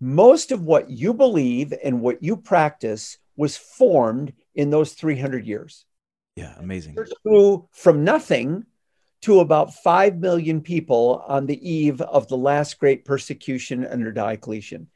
most 0.00 0.52
of 0.52 0.62
what 0.62 0.90
you 0.90 1.14
believe 1.14 1.72
and 1.82 2.00
what 2.00 2.22
you 2.22 2.36
practice 2.36 3.18
was 3.36 3.56
formed 3.56 4.32
in 4.54 4.70
those 4.70 4.92
300 4.92 5.46
years. 5.46 5.86
Yeah, 6.36 6.54
amazing. 6.58 6.96
Grew 7.24 7.68
from 7.72 8.04
nothing 8.04 8.66
to 9.22 9.40
about 9.40 9.72
5 9.72 10.18
million 10.18 10.60
people 10.60 11.24
on 11.26 11.46
the 11.46 11.68
eve 11.68 12.00
of 12.02 12.28
the 12.28 12.36
last 12.36 12.78
great 12.78 13.04
persecution 13.04 13.86
under 13.86 14.12
Diocletian. 14.12 14.88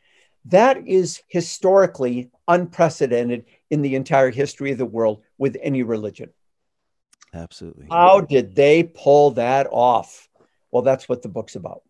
That 0.49 0.87
is 0.87 1.23
historically 1.29 2.31
unprecedented 2.47 3.45
in 3.71 3.83
the 3.83 3.95
entire 3.95 4.31
history 4.31 4.73
of 4.73 4.79
the 4.79 4.87
world 4.87 5.23
with 5.37 5.57
any 5.63 5.83
religion. 5.83 6.31
Absolutely. 7.35 7.87
How 7.91 8.21
did 8.21 8.55
they 8.55 8.85
pull 8.85 9.33
that 9.33 9.69
off? 9.71 10.29
Well, 10.71 10.83
that's 10.83 11.09
what 11.09 11.23
the 11.23 11.29
book's 11.29 11.57
about 11.57 11.83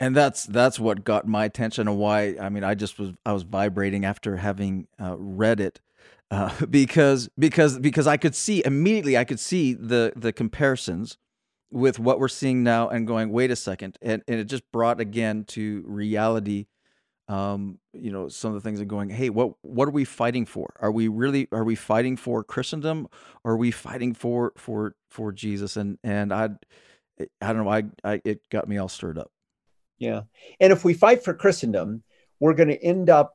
and 0.00 0.16
that's 0.16 0.44
that's 0.46 0.80
what 0.80 1.04
got 1.04 1.28
my 1.28 1.44
attention 1.44 1.86
and 1.86 1.98
why 1.98 2.34
I 2.40 2.48
mean 2.48 2.64
I 2.64 2.74
just 2.74 2.98
was 2.98 3.12
I 3.24 3.32
was 3.32 3.42
vibrating 3.42 4.04
after 4.04 4.36
having 4.36 4.88
uh, 5.00 5.16
read 5.16 5.60
it 5.60 5.80
uh, 6.30 6.50
because 6.70 7.28
because 7.38 7.78
because 7.78 8.06
I 8.06 8.16
could 8.16 8.34
see 8.34 8.62
immediately 8.64 9.16
I 9.16 9.24
could 9.24 9.38
see 9.38 9.74
the 9.74 10.12
the 10.16 10.32
comparisons 10.32 11.18
with 11.70 12.00
what 12.00 12.18
we're 12.18 12.28
seeing 12.28 12.64
now 12.64 12.88
and 12.88 13.06
going 13.06 13.30
wait 13.30 13.50
a 13.52 13.56
second 13.56 13.96
and, 14.02 14.24
and 14.26 14.40
it 14.40 14.44
just 14.44 14.68
brought 14.72 15.00
again 15.00 15.44
to 15.44 15.84
reality 15.86 16.66
um, 17.30 17.78
you 17.92 18.10
know 18.10 18.28
some 18.28 18.54
of 18.54 18.62
the 18.62 18.68
things 18.68 18.80
are 18.80 18.86
going 18.86 19.08
hey 19.08 19.30
what 19.30 19.52
what 19.62 19.86
are 19.86 19.92
we 19.92 20.04
fighting 20.04 20.46
for 20.46 20.74
are 20.80 20.92
we 20.92 21.08
really 21.08 21.48
are 21.52 21.64
we 21.64 21.74
fighting 21.74 22.16
for 22.16 22.42
Christendom 22.42 23.08
or 23.44 23.52
are 23.52 23.56
we 23.56 23.70
fighting 23.70 24.14
for 24.14 24.52
for 24.56 24.94
for 25.08 25.32
Jesus 25.32 25.76
and 25.76 25.98
and 26.02 26.32
I 26.32 26.50
I 27.40 27.52
don't 27.52 27.64
know 27.64 27.70
I, 27.70 27.84
I 28.04 28.20
it 28.24 28.40
got 28.50 28.68
me 28.68 28.78
all 28.78 28.88
stirred 28.88 29.18
up 29.18 29.30
yeah. 30.00 30.22
And 30.58 30.72
if 30.72 30.82
we 30.82 30.94
fight 30.94 31.22
for 31.22 31.34
Christendom, 31.34 32.02
we're 32.40 32.54
going 32.54 32.70
to 32.70 32.82
end 32.82 33.08
up 33.08 33.34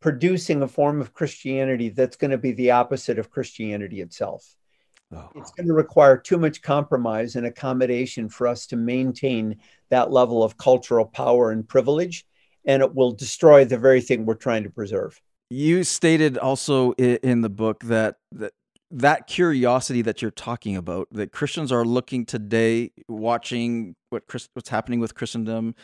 producing 0.00 0.62
a 0.62 0.68
form 0.68 1.00
of 1.00 1.14
Christianity 1.14 1.88
that's 1.88 2.16
going 2.16 2.30
to 2.30 2.38
be 2.38 2.52
the 2.52 2.72
opposite 2.72 3.18
of 3.18 3.30
Christianity 3.30 4.00
itself. 4.00 4.54
Oh. 5.14 5.30
It's 5.34 5.50
going 5.52 5.66
to 5.66 5.74
require 5.74 6.16
too 6.16 6.38
much 6.38 6.62
compromise 6.62 7.34
and 7.34 7.46
accommodation 7.46 8.28
for 8.28 8.46
us 8.46 8.66
to 8.68 8.76
maintain 8.76 9.58
that 9.88 10.12
level 10.12 10.44
of 10.44 10.56
cultural 10.56 11.06
power 11.06 11.50
and 11.50 11.66
privilege, 11.66 12.26
and 12.64 12.82
it 12.82 12.94
will 12.94 13.12
destroy 13.12 13.64
the 13.64 13.78
very 13.78 14.00
thing 14.00 14.24
we're 14.24 14.34
trying 14.34 14.62
to 14.64 14.70
preserve. 14.70 15.20
You 15.50 15.84
stated 15.84 16.38
also 16.38 16.92
in 16.92 17.42
the 17.42 17.50
book 17.50 17.84
that 17.84 18.16
that 18.32 18.52
that 18.90 19.26
curiosity 19.26 20.02
that 20.02 20.20
you're 20.20 20.30
talking 20.30 20.76
about 20.76 21.08
that 21.12 21.32
Christians 21.32 21.72
are 21.72 21.84
looking 21.84 22.26
today, 22.26 22.92
watching 23.08 23.96
what 24.10 24.26
Christ, 24.26 24.50
what's 24.54 24.68
happening 24.68 25.00
with 25.00 25.14
Christendom, 25.14 25.74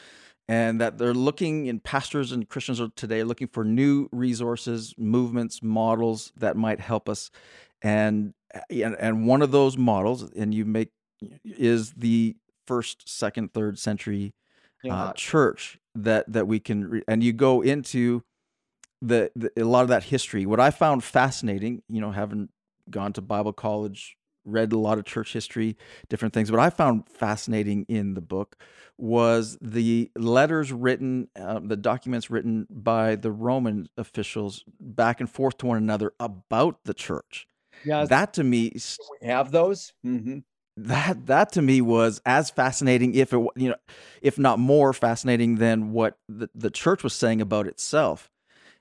and 0.46 0.80
that 0.80 0.98
they're 0.98 1.14
looking 1.14 1.68
and 1.68 1.82
pastors 1.82 2.32
and 2.32 2.48
Christians 2.48 2.80
are 2.80 2.90
today 2.96 3.24
looking 3.24 3.48
for 3.48 3.64
new 3.64 4.08
resources, 4.12 4.94
movements, 4.98 5.62
models 5.62 6.32
that 6.36 6.56
might 6.56 6.80
help 6.80 7.08
us, 7.08 7.30
and 7.82 8.34
and, 8.70 8.96
and 8.98 9.26
one 9.26 9.42
of 9.42 9.50
those 9.50 9.76
models, 9.76 10.30
and 10.32 10.54
you 10.54 10.64
make 10.64 10.90
is 11.44 11.92
the 11.92 12.36
first, 12.66 13.08
second, 13.08 13.52
third 13.52 13.78
century 13.78 14.34
uh, 14.84 14.88
yeah. 14.88 15.04
uh, 15.04 15.12
church 15.14 15.78
that 16.04 16.30
that 16.32 16.46
we 16.46 16.60
can, 16.60 16.88
re- 16.88 17.02
and 17.08 17.22
you 17.22 17.32
go 17.32 17.60
into 17.62 18.22
the, 19.00 19.30
the 19.36 19.50
a 19.56 19.64
lot 19.64 19.82
of 19.82 19.88
that 19.88 20.04
history. 20.04 20.46
What 20.46 20.60
I 20.60 20.70
found 20.70 21.04
fascinating, 21.04 21.82
you 21.88 22.00
know, 22.00 22.10
having 22.10 22.48
gone 22.90 23.12
to 23.14 23.22
Bible 23.22 23.52
college, 23.52 24.16
read 24.44 24.72
a 24.72 24.78
lot 24.78 24.98
of 24.98 25.04
church 25.04 25.32
history, 25.32 25.76
different 26.08 26.34
things. 26.34 26.50
What 26.50 26.60
I 26.60 26.70
found 26.70 27.08
fascinating 27.08 27.84
in 27.88 28.14
the 28.14 28.20
book 28.20 28.56
was 28.96 29.58
the 29.60 30.10
letters 30.16 30.72
written, 30.72 31.28
uh, 31.38 31.60
the 31.62 31.76
documents 31.76 32.30
written 32.30 32.66
by 32.70 33.14
the 33.14 33.30
Roman 33.30 33.88
officials 33.96 34.64
back 34.80 35.20
and 35.20 35.30
forth 35.30 35.58
to 35.58 35.66
one 35.66 35.78
another 35.78 36.12
about 36.18 36.80
the 36.84 36.94
church. 36.94 37.46
Yeah, 37.84 38.04
that 38.06 38.34
to 38.34 38.44
me, 38.44 38.72
we 39.20 39.28
have 39.28 39.52
those. 39.52 39.92
Mm-hmm. 40.04 40.38
That 40.86 41.26
that 41.26 41.52
to 41.52 41.62
me 41.62 41.80
was 41.80 42.20
as 42.24 42.50
fascinating, 42.50 43.14
if 43.14 43.32
it 43.32 43.38
you 43.56 43.70
know, 43.70 43.76
if 44.22 44.38
not 44.38 44.58
more 44.58 44.92
fascinating 44.92 45.56
than 45.56 45.92
what 45.92 46.18
the, 46.28 46.48
the 46.54 46.70
church 46.70 47.02
was 47.02 47.14
saying 47.14 47.40
about 47.40 47.66
itself 47.66 48.30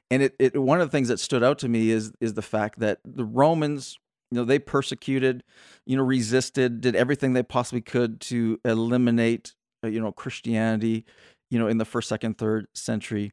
and 0.09 0.23
it, 0.23 0.35
it 0.39 0.61
one 0.61 0.79
of 0.79 0.87
the 0.87 0.91
things 0.91 1.07
that 1.09 1.19
stood 1.19 1.43
out 1.43 1.59
to 1.59 1.69
me 1.69 1.89
is 1.89 2.11
is 2.19 2.33
the 2.33 2.41
fact 2.41 2.79
that 2.79 2.99
the 3.03 3.25
Romans, 3.25 3.97
you 4.31 4.37
know, 4.37 4.45
they 4.45 4.59
persecuted, 4.59 5.43
you 5.85 5.97
know, 5.97 6.03
resisted, 6.03 6.81
did 6.81 6.95
everything 6.95 7.33
they 7.33 7.43
possibly 7.43 7.81
could 7.81 8.21
to 8.21 8.59
eliminate, 8.63 9.53
uh, 9.83 9.87
you 9.87 9.99
know, 9.99 10.11
Christianity, 10.11 11.05
you 11.49 11.59
know, 11.59 11.67
in 11.67 11.77
the 11.77 11.85
first, 11.85 12.09
second, 12.09 12.37
third 12.37 12.67
century, 12.73 13.31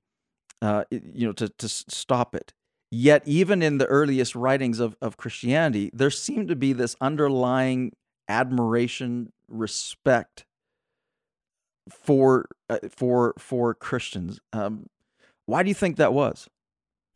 uh, 0.63 0.85
you 0.91 1.27
know, 1.27 1.33
to 1.33 1.49
to 1.49 1.69
stop 1.69 2.35
it. 2.35 2.53
Yet, 2.91 3.23
even 3.27 3.63
in 3.63 3.79
the 3.79 3.87
earliest 3.87 4.35
writings 4.35 4.81
of 4.81 4.97
of 5.01 5.17
Christianity, 5.17 5.91
there 5.93 6.11
seemed 6.11 6.49
to 6.49 6.57
be 6.57 6.73
this 6.73 6.97
underlying 7.01 7.93
admiration, 8.29 9.33
respect 9.49 10.47
for 11.91 12.47
uh, 12.69 12.79
for 12.91 13.35
for 13.39 13.75
Christians. 13.75 14.41
Um, 14.53 14.87
why 15.47 15.63
do 15.63 15.69
you 15.69 15.75
think 15.75 15.97
that 15.97 16.15
was? 16.15 16.49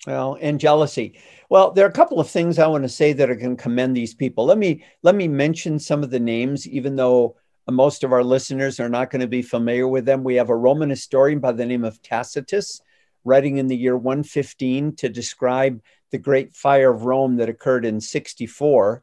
Well, 0.07 0.39
and 0.41 0.61
jealousy. 0.61 1.19
Well, 1.51 1.73
there 1.73 1.85
are 1.85 1.89
a 1.89 1.93
couple 1.93 2.21
of 2.21 2.31
things 2.31 2.59
I 2.59 2.69
want 2.69 2.85
to 2.85 2.89
say 2.89 3.13
that 3.13 3.31
are 3.31 3.35
going 3.35 3.57
to 3.57 3.63
commend 3.63 3.97
these 3.97 4.15
people. 4.15 4.45
Let 4.45 4.59
me 4.59 4.85
let 5.03 5.15
me 5.15 5.29
mention 5.29 5.79
some 5.79 6.03
of 6.03 6.11
the 6.11 6.21
names, 6.21 6.69
even 6.69 6.97
though 6.97 7.37
most 7.71 8.05
of 8.05 8.13
our 8.13 8.25
listeners 8.25 8.81
are 8.81 8.89
not 8.89 9.11
going 9.11 9.21
to 9.21 9.27
be 9.27 9.43
familiar 9.43 9.89
with 9.89 10.05
them. 10.05 10.25
We 10.25 10.37
have 10.37 10.51
a 10.51 10.57
Roman 10.57 10.89
historian 10.89 11.41
by 11.41 11.53
the 11.53 11.67
name 11.67 11.85
of 11.85 12.01
Tacitus, 12.01 12.81
writing 13.25 13.59
in 13.59 13.67
the 13.67 13.77
year 13.77 13.97
115 13.97 14.97
to 14.97 15.09
describe 15.09 15.83
the 16.11 16.19
great 16.19 16.55
fire 16.55 16.93
of 16.93 17.05
Rome 17.05 17.37
that 17.37 17.49
occurred 17.49 17.85
in 17.85 18.01
64. 18.01 19.03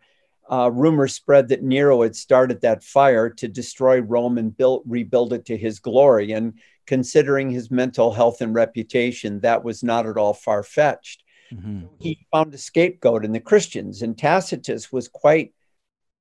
Uh, 0.50 0.70
rumors 0.72 1.14
spread 1.14 1.48
that 1.50 1.64
Nero 1.64 2.04
had 2.04 2.16
started 2.16 2.62
that 2.62 2.84
fire 2.84 3.30
to 3.32 3.48
destroy 3.48 4.00
Rome 4.00 4.38
and 4.38 4.56
build, 4.56 4.84
rebuild 4.86 5.34
it 5.34 5.46
to 5.46 5.58
his 5.58 5.80
glory. 5.80 6.34
And 6.34 6.54
considering 6.86 7.50
his 7.50 7.72
mental 7.72 8.14
health 8.14 8.42
and 8.42 8.54
reputation, 8.54 9.40
that 9.40 9.64
was 9.64 9.84
not 9.84 10.06
at 10.06 10.18
all 10.18 10.34
far 10.34 10.62
fetched. 10.62 11.24
Mm-hmm. 11.52 11.88
He 12.00 12.28
found 12.32 12.54
a 12.54 12.58
scapegoat 12.58 13.26
in 13.26 13.32
the 13.32 13.40
Christians, 13.40 14.02
and 14.02 14.18
Tacitus 14.18 14.92
was 14.92 15.08
quite 15.08 15.54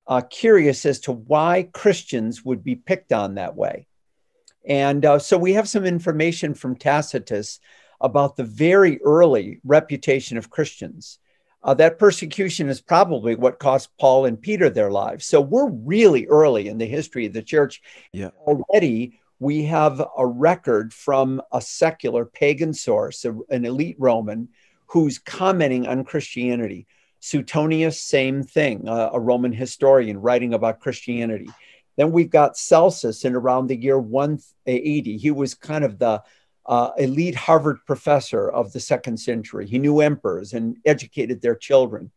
uh, 0.06 0.22
curious 0.22 0.84
as 0.86 1.00
to 1.00 1.12
why 1.12 1.68
Christians 1.72 2.44
would 2.44 2.62
be 2.62 2.76
picked 2.76 3.12
on 3.12 3.34
that 3.34 3.56
way. 3.56 3.86
And 4.66 5.04
uh, 5.04 5.18
so 5.18 5.36
we 5.36 5.54
have 5.54 5.68
some 5.68 5.84
information 5.84 6.54
from 6.54 6.76
Tacitus 6.76 7.60
about 8.00 8.36
the 8.36 8.44
very 8.44 9.00
early 9.02 9.60
reputation 9.64 10.36
of 10.36 10.50
Christians. 10.50 11.18
Uh, 11.64 11.72
that 11.74 11.98
persecution 11.98 12.68
is 12.68 12.82
probably 12.82 13.34
what 13.34 13.58
cost 13.58 13.88
Paul 13.98 14.26
and 14.26 14.40
Peter 14.40 14.68
their 14.68 14.90
lives. 14.90 15.24
So 15.24 15.40
we're 15.40 15.70
really 15.70 16.26
early 16.26 16.68
in 16.68 16.76
the 16.76 16.86
history 16.86 17.24
of 17.24 17.32
the 17.32 17.42
church. 17.42 17.80
Yeah. 18.12 18.30
Already 18.46 19.18
we 19.40 19.64
have 19.64 20.02
a 20.16 20.26
record 20.26 20.92
from 20.92 21.42
a 21.52 21.60
secular 21.60 22.24
pagan 22.24 22.72
source, 22.72 23.24
a, 23.24 23.36
an 23.50 23.64
elite 23.64 23.96
Roman, 23.98 24.48
who's 24.86 25.18
commenting 25.18 25.86
on 25.86 26.04
Christianity. 26.04 26.86
Suetonius, 27.20 28.00
same 28.00 28.42
thing, 28.42 28.86
uh, 28.86 29.10
a 29.12 29.18
Roman 29.18 29.52
historian 29.52 30.20
writing 30.20 30.52
about 30.52 30.80
Christianity. 30.80 31.48
Then 31.96 32.12
we've 32.12 32.30
got 32.30 32.58
Celsus 32.58 33.24
in 33.24 33.34
around 33.34 33.68
the 33.68 33.76
year 33.76 33.98
180. 33.98 35.16
He 35.16 35.30
was 35.30 35.54
kind 35.54 35.84
of 35.84 35.98
the 35.98 36.22
uh, 36.66 36.90
elite 36.98 37.34
Harvard 37.34 37.78
professor 37.86 38.48
of 38.48 38.72
the 38.72 38.80
second 38.80 39.18
century. 39.18 39.66
He 39.66 39.78
knew 39.78 40.00
emperors 40.00 40.52
and 40.52 40.76
educated 40.84 41.40
their 41.40 41.56
children. 41.56 42.10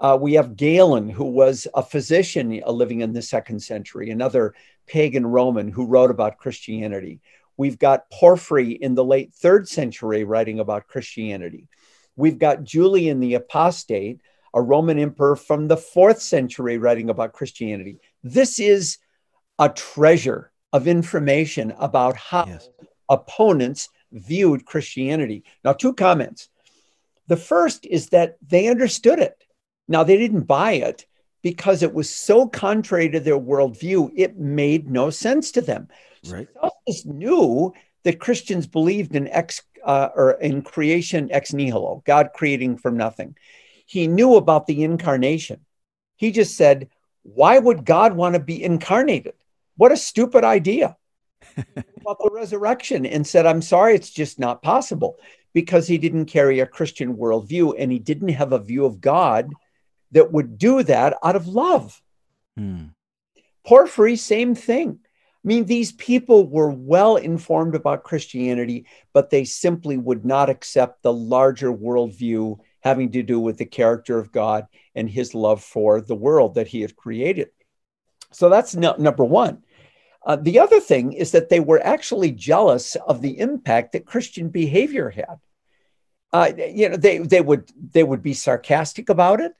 Uh, 0.00 0.16
we 0.20 0.34
have 0.34 0.56
Galen, 0.56 1.08
who 1.08 1.24
was 1.24 1.66
a 1.74 1.82
physician 1.82 2.62
uh, 2.64 2.70
living 2.70 3.00
in 3.00 3.12
the 3.12 3.22
second 3.22 3.60
century, 3.60 4.10
another 4.10 4.54
pagan 4.86 5.26
Roman 5.26 5.68
who 5.68 5.86
wrote 5.86 6.10
about 6.10 6.38
Christianity. 6.38 7.20
We've 7.56 7.78
got 7.78 8.08
Porphyry 8.10 8.72
in 8.72 8.94
the 8.94 9.04
late 9.04 9.34
third 9.34 9.68
century 9.68 10.22
writing 10.24 10.60
about 10.60 10.86
Christianity. 10.86 11.68
We've 12.14 12.38
got 12.38 12.62
Julian 12.62 13.20
the 13.20 13.34
Apostate, 13.34 14.20
a 14.54 14.62
Roman 14.62 14.98
emperor 14.98 15.34
from 15.36 15.66
the 15.66 15.76
fourth 15.76 16.22
century 16.22 16.78
writing 16.78 17.10
about 17.10 17.32
Christianity. 17.32 17.98
This 18.22 18.60
is 18.60 18.98
a 19.58 19.68
treasure 19.68 20.52
of 20.72 20.86
information 20.86 21.72
about 21.78 22.16
how 22.16 22.46
yes. 22.46 22.68
Opponents 23.08 23.88
viewed 24.12 24.64
Christianity. 24.64 25.44
Now, 25.64 25.72
two 25.72 25.94
comments. 25.94 26.48
The 27.26 27.36
first 27.36 27.84
is 27.86 28.08
that 28.08 28.36
they 28.46 28.68
understood 28.68 29.18
it. 29.18 29.44
Now, 29.86 30.04
they 30.04 30.16
didn't 30.16 30.42
buy 30.42 30.72
it 30.72 31.06
because 31.42 31.82
it 31.82 31.94
was 31.94 32.14
so 32.14 32.46
contrary 32.46 33.08
to 33.08 33.20
their 33.20 33.38
worldview, 33.38 34.12
it 34.14 34.38
made 34.38 34.90
no 34.90 35.08
sense 35.08 35.50
to 35.52 35.62
them. 35.62 35.88
Right. 36.28 36.46
So 36.54 36.70
Celsus 36.86 37.06
knew 37.06 37.72
that 38.04 38.20
Christians 38.20 38.66
believed 38.66 39.14
in 39.14 39.28
ex 39.28 39.62
uh, 39.82 40.10
or 40.14 40.32
in 40.32 40.60
creation 40.60 41.30
ex 41.32 41.54
nihilo, 41.54 42.02
God 42.04 42.30
creating 42.34 42.76
from 42.76 42.98
nothing. 42.98 43.34
He 43.86 44.06
knew 44.06 44.34
about 44.34 44.66
the 44.66 44.84
incarnation. 44.84 45.64
He 46.16 46.32
just 46.32 46.56
said, 46.56 46.90
"Why 47.22 47.58
would 47.58 47.86
God 47.86 48.14
want 48.14 48.34
to 48.34 48.40
be 48.40 48.62
incarnated? 48.62 49.34
What 49.76 49.92
a 49.92 49.96
stupid 49.96 50.44
idea!" 50.44 50.96
About 52.00 52.18
the 52.18 52.30
resurrection, 52.32 53.06
and 53.06 53.26
said, 53.26 53.46
"I'm 53.46 53.62
sorry, 53.62 53.94
it's 53.94 54.10
just 54.10 54.38
not 54.38 54.62
possible." 54.62 55.18
Because 55.54 55.88
he 55.88 55.98
didn't 55.98 56.26
carry 56.26 56.60
a 56.60 56.66
Christian 56.66 57.16
worldview 57.16 57.74
and 57.78 57.90
he 57.90 57.98
didn't 57.98 58.28
have 58.28 58.52
a 58.52 58.58
view 58.58 58.84
of 58.84 59.00
God 59.00 59.50
that 60.12 60.30
would 60.30 60.58
do 60.58 60.82
that 60.82 61.16
out 61.24 61.36
of 61.36 61.48
love. 61.48 62.00
Hmm. 62.56 62.88
Porphyry, 63.66 64.16
same 64.16 64.54
thing. 64.54 65.00
I 65.02 65.48
mean, 65.48 65.64
these 65.64 65.92
people 65.92 66.48
were 66.48 66.70
well 66.70 67.16
informed 67.16 67.74
about 67.74 68.04
Christianity, 68.04 68.86
but 69.12 69.30
they 69.30 69.44
simply 69.44 69.96
would 69.96 70.24
not 70.24 70.50
accept 70.50 71.02
the 71.02 71.12
larger 71.12 71.72
worldview 71.72 72.58
having 72.80 73.12
to 73.12 73.22
do 73.22 73.40
with 73.40 73.56
the 73.56 73.64
character 73.64 74.18
of 74.18 74.32
God 74.32 74.66
and 74.94 75.08
his 75.08 75.34
love 75.34 75.62
for 75.62 76.00
the 76.00 76.14
world 76.14 76.54
that 76.54 76.66
he 76.66 76.80
had 76.82 76.96
created. 76.96 77.50
So 78.32 78.48
that's 78.48 78.74
no, 78.74 78.94
number 78.98 79.24
one. 79.24 79.64
Uh, 80.24 80.36
the 80.36 80.58
other 80.58 80.80
thing 80.80 81.12
is 81.12 81.32
that 81.32 81.48
they 81.48 81.60
were 81.60 81.84
actually 81.84 82.32
jealous 82.32 82.96
of 82.96 83.22
the 83.22 83.38
impact 83.38 83.92
that 83.92 84.06
Christian 84.06 84.48
behavior 84.48 85.10
had. 85.10 85.38
Uh, 86.32 86.52
you 86.56 86.88
know, 86.88 86.96
they 86.96 87.18
they 87.18 87.40
would 87.40 87.70
they 87.92 88.02
would 88.02 88.22
be 88.22 88.34
sarcastic 88.34 89.08
about 89.08 89.40
it 89.40 89.52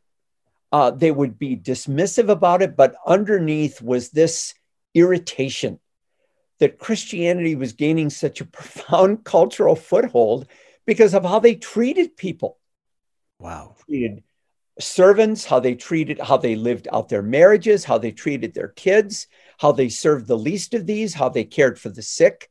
uh, 0.71 0.91
they 0.91 1.11
would 1.11 1.39
be 1.39 1.57
dismissive 1.57 2.29
about 2.29 2.63
it, 2.63 2.77
but 2.77 2.95
underneath 3.07 3.81
was 3.81 4.11
this 4.11 4.55
irritation 4.95 5.79
that 6.59 6.79
Christianity 6.79 7.55
was 7.55 7.73
gaining 7.73 8.11
such 8.11 8.41
a 8.41 8.45
profound 8.47 9.25
cultural 9.25 9.77
foothold 9.77 10.47
because 10.87 11.15
of 11.15 11.25
how 11.25 11.39
they 11.39 11.55
treated 11.55 12.17
people. 12.17 12.59
Wow. 13.39 13.77
Treated 13.87 14.23
servants, 14.81 15.45
how 15.45 15.61
they 15.61 15.75
treated, 15.75 16.21
how 16.21 16.37
they 16.37 16.55
lived 16.55 16.89
out 16.93 17.09
their 17.09 17.23
marriages, 17.23 17.85
how 17.85 17.99
they 17.99 18.13
treated 18.13 18.55
their 18.55 18.69
kids, 18.69 19.27
how 19.59 19.73
they 19.73 19.89
served 19.89 20.27
the 20.27 20.39
least 20.39 20.75
of 20.75 20.87
these, 20.87 21.15
how 21.15 21.29
they 21.29 21.45
cared 21.45 21.79
for 21.79 21.89
the 21.89 22.03
sick. 22.03 22.51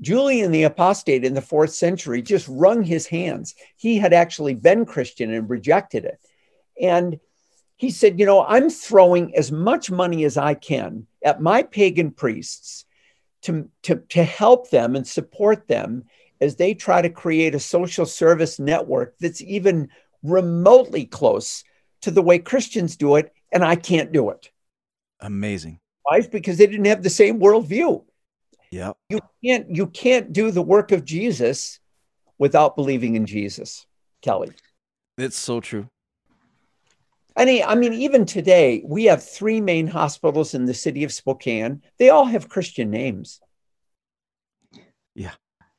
Julian 0.00 0.50
the 0.50 0.64
Apostate 0.64 1.24
in 1.24 1.34
the 1.34 1.42
fourth 1.42 1.72
century 1.72 2.22
just 2.22 2.48
wrung 2.48 2.82
his 2.82 3.06
hands. 3.06 3.54
He 3.76 3.98
had 3.98 4.12
actually 4.12 4.54
been 4.54 4.86
Christian 4.86 5.32
and 5.32 5.48
rejected 5.48 6.04
it. 6.04 6.18
And 6.80 7.20
he 7.76 7.90
said, 7.90 8.18
You 8.18 8.26
know, 8.26 8.44
I'm 8.44 8.70
throwing 8.70 9.36
as 9.36 9.52
much 9.52 9.90
money 9.90 10.24
as 10.24 10.36
I 10.36 10.54
can 10.54 11.06
at 11.24 11.42
my 11.42 11.62
pagan 11.62 12.10
priests 12.10 12.84
to, 13.42 13.68
to, 13.82 13.96
to 14.10 14.24
help 14.24 14.70
them 14.70 14.96
and 14.96 15.06
support 15.06 15.68
them 15.68 16.04
as 16.40 16.56
they 16.56 16.74
try 16.74 17.02
to 17.02 17.10
create 17.10 17.54
a 17.54 17.60
social 17.60 18.06
service 18.06 18.58
network 18.58 19.14
that's 19.20 19.42
even 19.42 19.90
remotely 20.22 21.04
close 21.04 21.64
to 22.02 22.10
the 22.10 22.22
way 22.22 22.38
Christians 22.38 22.96
do 22.96 23.16
it, 23.16 23.32
and 23.52 23.64
I 23.64 23.76
can't 23.76 24.12
do 24.12 24.30
it. 24.30 24.50
Amazing. 25.20 25.80
Why? 26.02 26.20
Because 26.22 26.58
they 26.58 26.66
didn't 26.66 26.86
have 26.86 27.02
the 27.02 27.10
same 27.10 27.40
worldview. 27.40 28.04
Yeah. 28.70 28.92
You 29.08 29.20
can't 29.44 29.70
you 29.70 29.86
can't 29.86 30.32
do 30.32 30.50
the 30.50 30.62
work 30.62 30.92
of 30.92 31.04
Jesus 31.04 31.80
without 32.38 32.76
believing 32.76 33.16
in 33.16 33.26
Jesus, 33.26 33.86
Kelly. 34.22 34.50
It's 35.18 35.36
so 35.36 35.60
true. 35.60 35.88
I 37.36 37.62
I 37.66 37.74
mean, 37.74 37.92
even 37.94 38.26
today, 38.26 38.82
we 38.84 39.04
have 39.04 39.22
three 39.22 39.60
main 39.60 39.86
hospitals 39.86 40.54
in 40.54 40.64
the 40.64 40.74
city 40.74 41.04
of 41.04 41.12
Spokane. 41.12 41.82
They 41.98 42.10
all 42.10 42.26
have 42.26 42.48
Christian 42.48 42.90
names. 42.90 43.40
Yeah. 45.14 45.32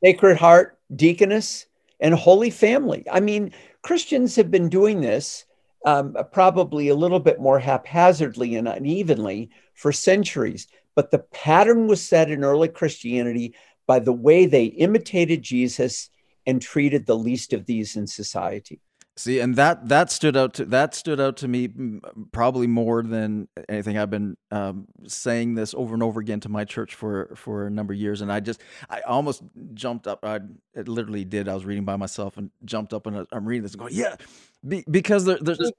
Sacred 0.04 0.38
Heart, 0.38 0.80
Deaconess, 0.96 1.68
and 2.00 2.14
Holy 2.14 2.50
Family. 2.50 3.06
I 3.12 3.20
mean, 3.20 3.54
Christians 3.82 4.36
have 4.36 4.52
been 4.52 4.70
doing 4.70 5.02
this 5.02 5.46
um, 5.86 6.16
probably 6.32 6.90
a 6.90 6.96
little 6.96 7.20
bit 7.20 7.40
more 7.40 7.60
haphazardly 7.60 8.56
and 8.56 8.68
unevenly 8.68 9.50
for 9.74 9.92
centuries. 9.92 10.68
But 10.96 11.12
the 11.12 11.20
pattern 11.20 11.88
was 11.88 12.06
set 12.06 12.30
in 12.30 12.44
early 12.44 12.68
Christianity 12.68 13.56
by 13.88 14.00
the 14.00 14.14
way 14.14 14.46
they 14.46 14.66
imitated 14.66 15.42
Jesus 15.42 16.10
and 16.46 16.62
treated 16.62 17.06
the 17.06 17.18
least 17.18 17.54
of 17.54 17.66
these 17.66 17.96
in 17.96 18.08
society. 18.08 18.82
See, 19.18 19.40
and 19.40 19.58
that 19.58 19.90
that 19.90 20.10
stood 20.10 20.38
out 20.38 20.54
to 20.56 20.66
that 20.66 20.96
stood 20.96 21.20
out 21.20 21.36
to 21.38 21.48
me 21.48 21.70
probably 22.32 22.66
more 22.66 23.04
than 23.04 23.50
anything. 23.68 23.98
I've 23.98 24.10
been 24.10 24.38
um, 24.52 24.88
saying 25.06 25.56
this 25.56 25.74
over 25.74 25.94
and 25.94 26.02
over 26.02 26.22
again 26.22 26.40
to 26.40 26.50
my 26.50 26.64
church 26.64 26.96
for 26.96 27.34
for 27.36 27.68
a 27.68 27.70
number 27.70 27.94
of 27.94 28.00
years, 28.00 28.22
and 28.22 28.32
I 28.32 28.40
just 28.40 28.62
I 28.90 29.02
almost 29.02 29.44
jumped 29.74 30.08
up. 30.08 30.24
I 30.24 30.40
literally 30.76 31.26
did. 31.26 31.50
I 31.50 31.54
was 31.54 31.66
reading 31.66 31.84
by 31.84 31.98
myself 31.98 32.38
and 32.38 32.52
jumped 32.64 32.94
up, 32.94 33.06
and 33.06 33.28
I'm 33.34 33.46
reading 33.46 33.64
this 33.64 33.74
and 33.74 33.82
going, 33.82 33.94
yeah, 33.94 34.16
be, 34.66 34.86
because 34.90 35.26
there, 35.26 35.40
there's 35.42 35.72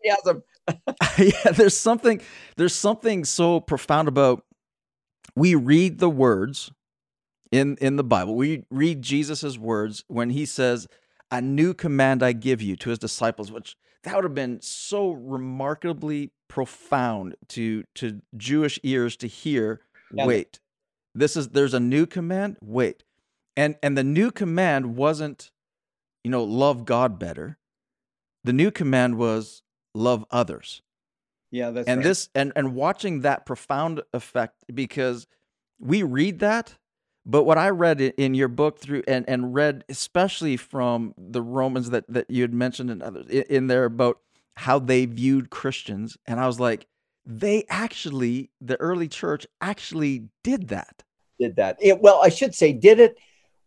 yeah, 1.19 1.53
there's 1.53 1.77
something 1.77 2.21
there's 2.57 2.75
something 2.75 3.25
so 3.25 3.61
profound 3.61 4.09
about 4.09 4.45
we 5.35 5.55
read 5.55 6.01
the 6.01 6.11
words 6.11 6.71
in 7.51 7.77
in 7.81 7.97
the 7.97 8.05
Bible. 8.05 8.35
We 8.35 8.65
read 8.71 9.01
Jesus's 9.01 9.59
words 9.59 10.05
when 10.09 10.31
he 10.31 10.45
says 10.45 10.87
a 11.33 11.41
new 11.41 11.75
command 11.75 12.23
I 12.23 12.33
give 12.33 12.63
you 12.63 12.77
to 12.77 12.91
his 12.91 12.99
disciples, 12.99 13.51
which 13.51 13.77
that 14.05 14.15
would 14.15 14.25
have 14.25 14.35
been 14.35 14.61
so 14.61 15.11
remarkably 15.11 16.31
profound 16.47 17.35
to 17.49 17.85
to 17.97 18.21
Jewish 18.37 18.79
ears 18.83 19.17
to 19.17 19.27
hear. 19.27 19.81
Yeah. 20.13 20.27
Wait, 20.27 20.61
this 21.15 21.37
is 21.37 21.49
there's 21.49 21.75
a 21.75 21.81
new 21.81 22.07
command. 22.07 22.59
Wait, 22.61 23.03
And 23.57 23.77
and 23.83 23.97
the 23.97 24.05
new 24.05 24.31
command 24.31 24.97
wasn't, 24.97 25.51
you 26.23 26.31
know, 26.31 26.45
love 26.45 26.85
God 26.85 27.19
better. 27.19 27.59
The 28.45 28.53
new 28.53 28.71
command 28.71 29.17
was 29.17 29.63
love 29.95 30.25
others. 30.31 30.83
Yeah, 31.51 31.71
that's 31.71 31.89
and 31.89 31.99
right. 31.99 32.05
this 32.05 32.29
and 32.35 32.53
and 32.55 32.75
watching 32.75 33.21
that 33.21 33.47
profound 33.47 34.03
effect 34.13 34.65
because 34.75 35.27
we 35.79 36.03
read 36.03 36.41
that 36.41 36.77
but 37.25 37.45
what 37.45 37.59
i 37.59 37.69
read 37.69 38.01
in 38.01 38.35
your 38.35 38.49
book 38.49 38.79
through 38.79 39.03
and 39.07 39.29
and 39.29 39.55
read 39.55 39.85
especially 39.89 40.57
from 40.57 41.15
the 41.17 41.43
romans 41.43 41.91
that 41.91 42.05
that 42.09 42.31
you 42.31 42.43
had 42.43 42.55
mentioned 42.55 43.03
in 43.31 43.67
there 43.67 43.85
about 43.85 44.19
how 44.57 44.79
they 44.79 45.07
viewed 45.07 45.51
christians 45.51 46.17
and 46.27 46.41
i 46.41 46.47
was 46.47 46.61
like 46.61 46.87
they 47.25 47.65
actually 47.69 48.51
the 48.61 48.77
early 48.81 49.09
church 49.09 49.47
actually 49.61 50.29
did 50.43 50.69
that 50.69 51.03
did 51.43 51.57
that. 51.57 51.77
It, 51.81 52.01
well, 52.01 52.21
I 52.23 52.29
should 52.29 52.55
say, 52.55 52.73
did 52.73 53.01
it 53.01 53.19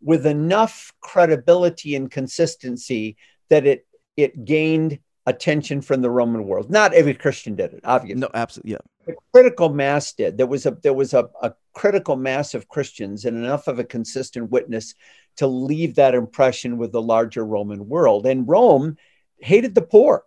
with 0.02 0.26
enough 0.26 0.92
credibility 1.00 1.94
and 1.94 2.10
consistency 2.10 3.16
that 3.50 3.66
it 3.66 3.86
it 4.16 4.44
gained 4.44 4.98
attention 5.26 5.80
from 5.80 6.02
the 6.02 6.10
Roman 6.10 6.44
world. 6.46 6.70
Not 6.70 6.94
every 6.94 7.14
Christian 7.14 7.56
did 7.56 7.72
it, 7.72 7.80
obviously. 7.84 8.20
no 8.20 8.30
absolutely 8.34 8.72
yeah 8.72 8.78
The 9.06 9.14
critical 9.32 9.68
mass 9.68 10.12
did. 10.12 10.38
There 10.38 10.46
was 10.46 10.66
a 10.66 10.72
there 10.82 10.94
was 10.94 11.14
a, 11.14 11.28
a 11.42 11.54
critical 11.72 12.16
mass 12.16 12.54
of 12.54 12.68
Christians 12.68 13.24
and 13.24 13.36
enough 13.36 13.68
of 13.68 13.78
a 13.78 13.84
consistent 13.84 14.50
witness 14.50 14.94
to 15.36 15.46
leave 15.46 15.96
that 15.96 16.14
impression 16.14 16.78
with 16.78 16.92
the 16.92 17.02
larger 17.02 17.44
Roman 17.44 17.88
world. 17.88 18.26
And 18.26 18.48
Rome 18.48 18.96
hated 19.38 19.74
the 19.74 19.82
poor. 19.82 20.24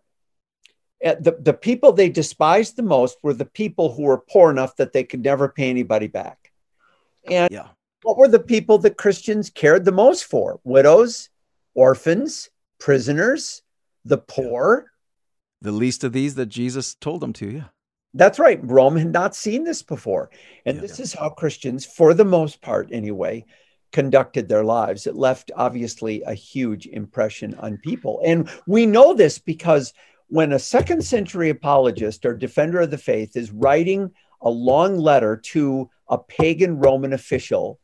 Uh, 1.04 1.16
The, 1.20 1.38
the 1.40 1.54
people 1.54 1.92
they 1.92 2.10
despised 2.10 2.76
the 2.76 2.84
most 2.84 3.18
were 3.24 3.34
the 3.34 3.46
people 3.46 3.94
who 3.94 4.04
were 4.04 4.24
poor 4.30 4.52
enough 4.52 4.76
that 4.76 4.94
they 4.94 5.04
could 5.04 5.24
never 5.24 5.50
pay 5.50 5.70
anybody 5.70 6.08
back. 6.08 6.52
And 7.26 7.50
yeah 7.52 7.70
what 8.04 8.18
were 8.18 8.28
the 8.28 8.40
people 8.40 8.78
that 8.80 8.98
Christians 8.98 9.50
cared 9.50 9.86
the 9.86 9.92
most 9.92 10.26
for? 10.26 10.60
Widows, 10.64 11.30
orphans, 11.74 12.50
prisoners, 12.80 13.62
the 14.06 14.18
poor. 14.18 14.89
The 15.62 15.72
least 15.72 16.04
of 16.04 16.14
these 16.14 16.36
that 16.36 16.48
jesus 16.48 16.96
told 16.96 17.22
them 17.22 17.34
to 17.34 17.50
yeah 17.50 17.64
That's 18.16 18.40
right. 18.40 18.60
Rome 18.64 18.98
had 18.98 19.12
not 19.12 19.36
seen 19.36 19.64
this 19.64 19.84
before. 19.84 20.32
And 20.66 20.76
Yeah. 20.78 20.82
this 20.82 21.00
is 21.00 21.14
how 21.14 21.30
Christians, 21.30 21.86
for 21.86 22.16
the 22.16 22.26
most 22.26 22.60
part 22.60 22.90
anyway, 22.92 23.46
conducted 23.92 24.48
their 24.50 24.64
lives. 24.64 25.06
It 25.06 25.16
left 25.16 25.52
obviously 25.56 26.24
a 26.24 26.34
huge 26.34 26.88
impression 26.88 27.54
on 27.60 27.78
people. 27.78 28.20
And 28.26 28.50
we 28.66 28.88
know 28.88 29.14
this 29.14 29.38
because 29.38 29.94
when 30.28 30.54
a 30.54 30.60
second 30.60 31.04
century 31.04 31.50
apologist 31.50 32.26
or 32.26 32.34
defender 32.34 32.82
of 32.82 32.90
the 32.90 32.98
faith 32.98 33.36
is 33.36 33.52
writing 33.52 34.12
a 34.42 34.50
long 34.50 34.98
letter 34.98 35.38
to 35.54 35.90
a 36.08 36.18
pagan 36.18 36.80
Roman 36.80 37.14
official, 37.14 37.80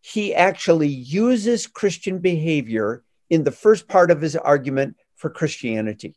he 0.00 0.34
actually 0.34 0.88
uses 0.88 1.66
Christian 1.66 2.18
behavior 2.18 3.02
in 3.30 3.44
the 3.44 3.50
first 3.64 3.88
part 3.88 4.10
of 4.10 4.20
his 4.20 4.36
argument 4.36 4.96
for 5.16 5.30
Christianity. 5.30 6.14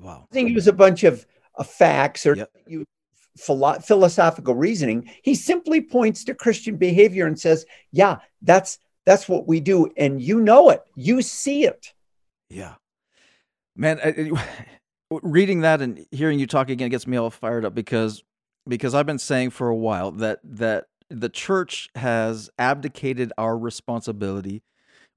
Wow 0.00 0.26
doesn't 0.32 0.48
use 0.48 0.66
a 0.68 0.72
bunch 0.72 1.04
of 1.04 1.26
uh, 1.56 1.64
facts 1.64 2.26
or 2.26 2.36
Yep. 2.36 2.50
you 2.66 2.84
philo- 3.36 3.78
philosophical 3.80 4.54
reasoning. 4.54 5.10
He 5.22 5.34
simply 5.34 5.80
points 5.80 6.24
to 6.24 6.34
Christian 6.34 6.76
behavior 6.76 7.26
and 7.26 7.38
says, 7.38 7.64
"Yeah, 7.92 8.18
that's 8.42 8.78
that's 9.06 9.28
what 9.28 9.46
we 9.48 9.60
do, 9.60 9.90
and 9.96 10.20
you 10.20 10.40
know 10.40 10.70
it, 10.70 10.82
you 10.96 11.22
see 11.22 11.64
it." 11.64 11.92
Yeah, 12.50 12.74
man. 13.76 14.00
I, 14.04 14.08
I- 14.08 14.44
reading 15.22 15.60
that 15.60 15.80
and 15.80 16.04
hearing 16.10 16.38
you 16.38 16.46
talk 16.46 16.68
again 16.68 16.90
gets 16.90 17.06
me 17.06 17.16
all 17.16 17.30
fired 17.30 17.64
up 17.64 17.74
because 17.74 18.22
because 18.68 18.94
I've 18.94 19.06
been 19.06 19.18
saying 19.18 19.50
for 19.50 19.68
a 19.68 19.76
while 19.76 20.10
that 20.12 20.40
that 20.44 20.86
the 21.08 21.30
church 21.30 21.88
has 21.94 22.50
abdicated 22.58 23.32
our 23.38 23.56
responsibility. 23.56 24.62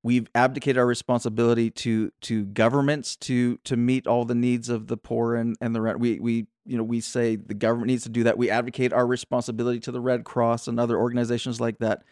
We've 0.04 0.28
abdicated 0.34 0.80
our 0.80 0.86
responsibility 0.86 1.70
to 1.72 2.12
to 2.22 2.45
governments 2.45 3.16
to 3.18 3.58
to 3.66 3.78
meet 3.78 4.08
all 4.08 4.26
the 4.26 4.36
needs 4.36 4.68
of 4.70 4.88
the 4.88 4.97
poor 4.97 5.36
and 5.36 5.56
and 5.62 5.76
the 5.76 5.82
rent. 5.82 5.99
We 5.99 6.20
we 6.20 6.47
you 6.66 6.78
know 6.78 6.84
we 6.84 7.02
say 7.02 7.36
the 7.36 7.54
government 7.54 7.88
needs 7.88 8.04
to 8.04 8.10
do 8.10 8.24
that. 8.24 8.38
We 8.38 8.49
advocate 8.49 8.93
our 8.93 9.06
responsibility 9.06 9.80
to 9.82 9.91
the 9.91 10.02
Red 10.02 10.24
Cross 10.24 10.68
and 10.68 10.80
other 10.80 10.97
organizations 10.97 11.62
like 11.62 11.78
that. 11.80 12.04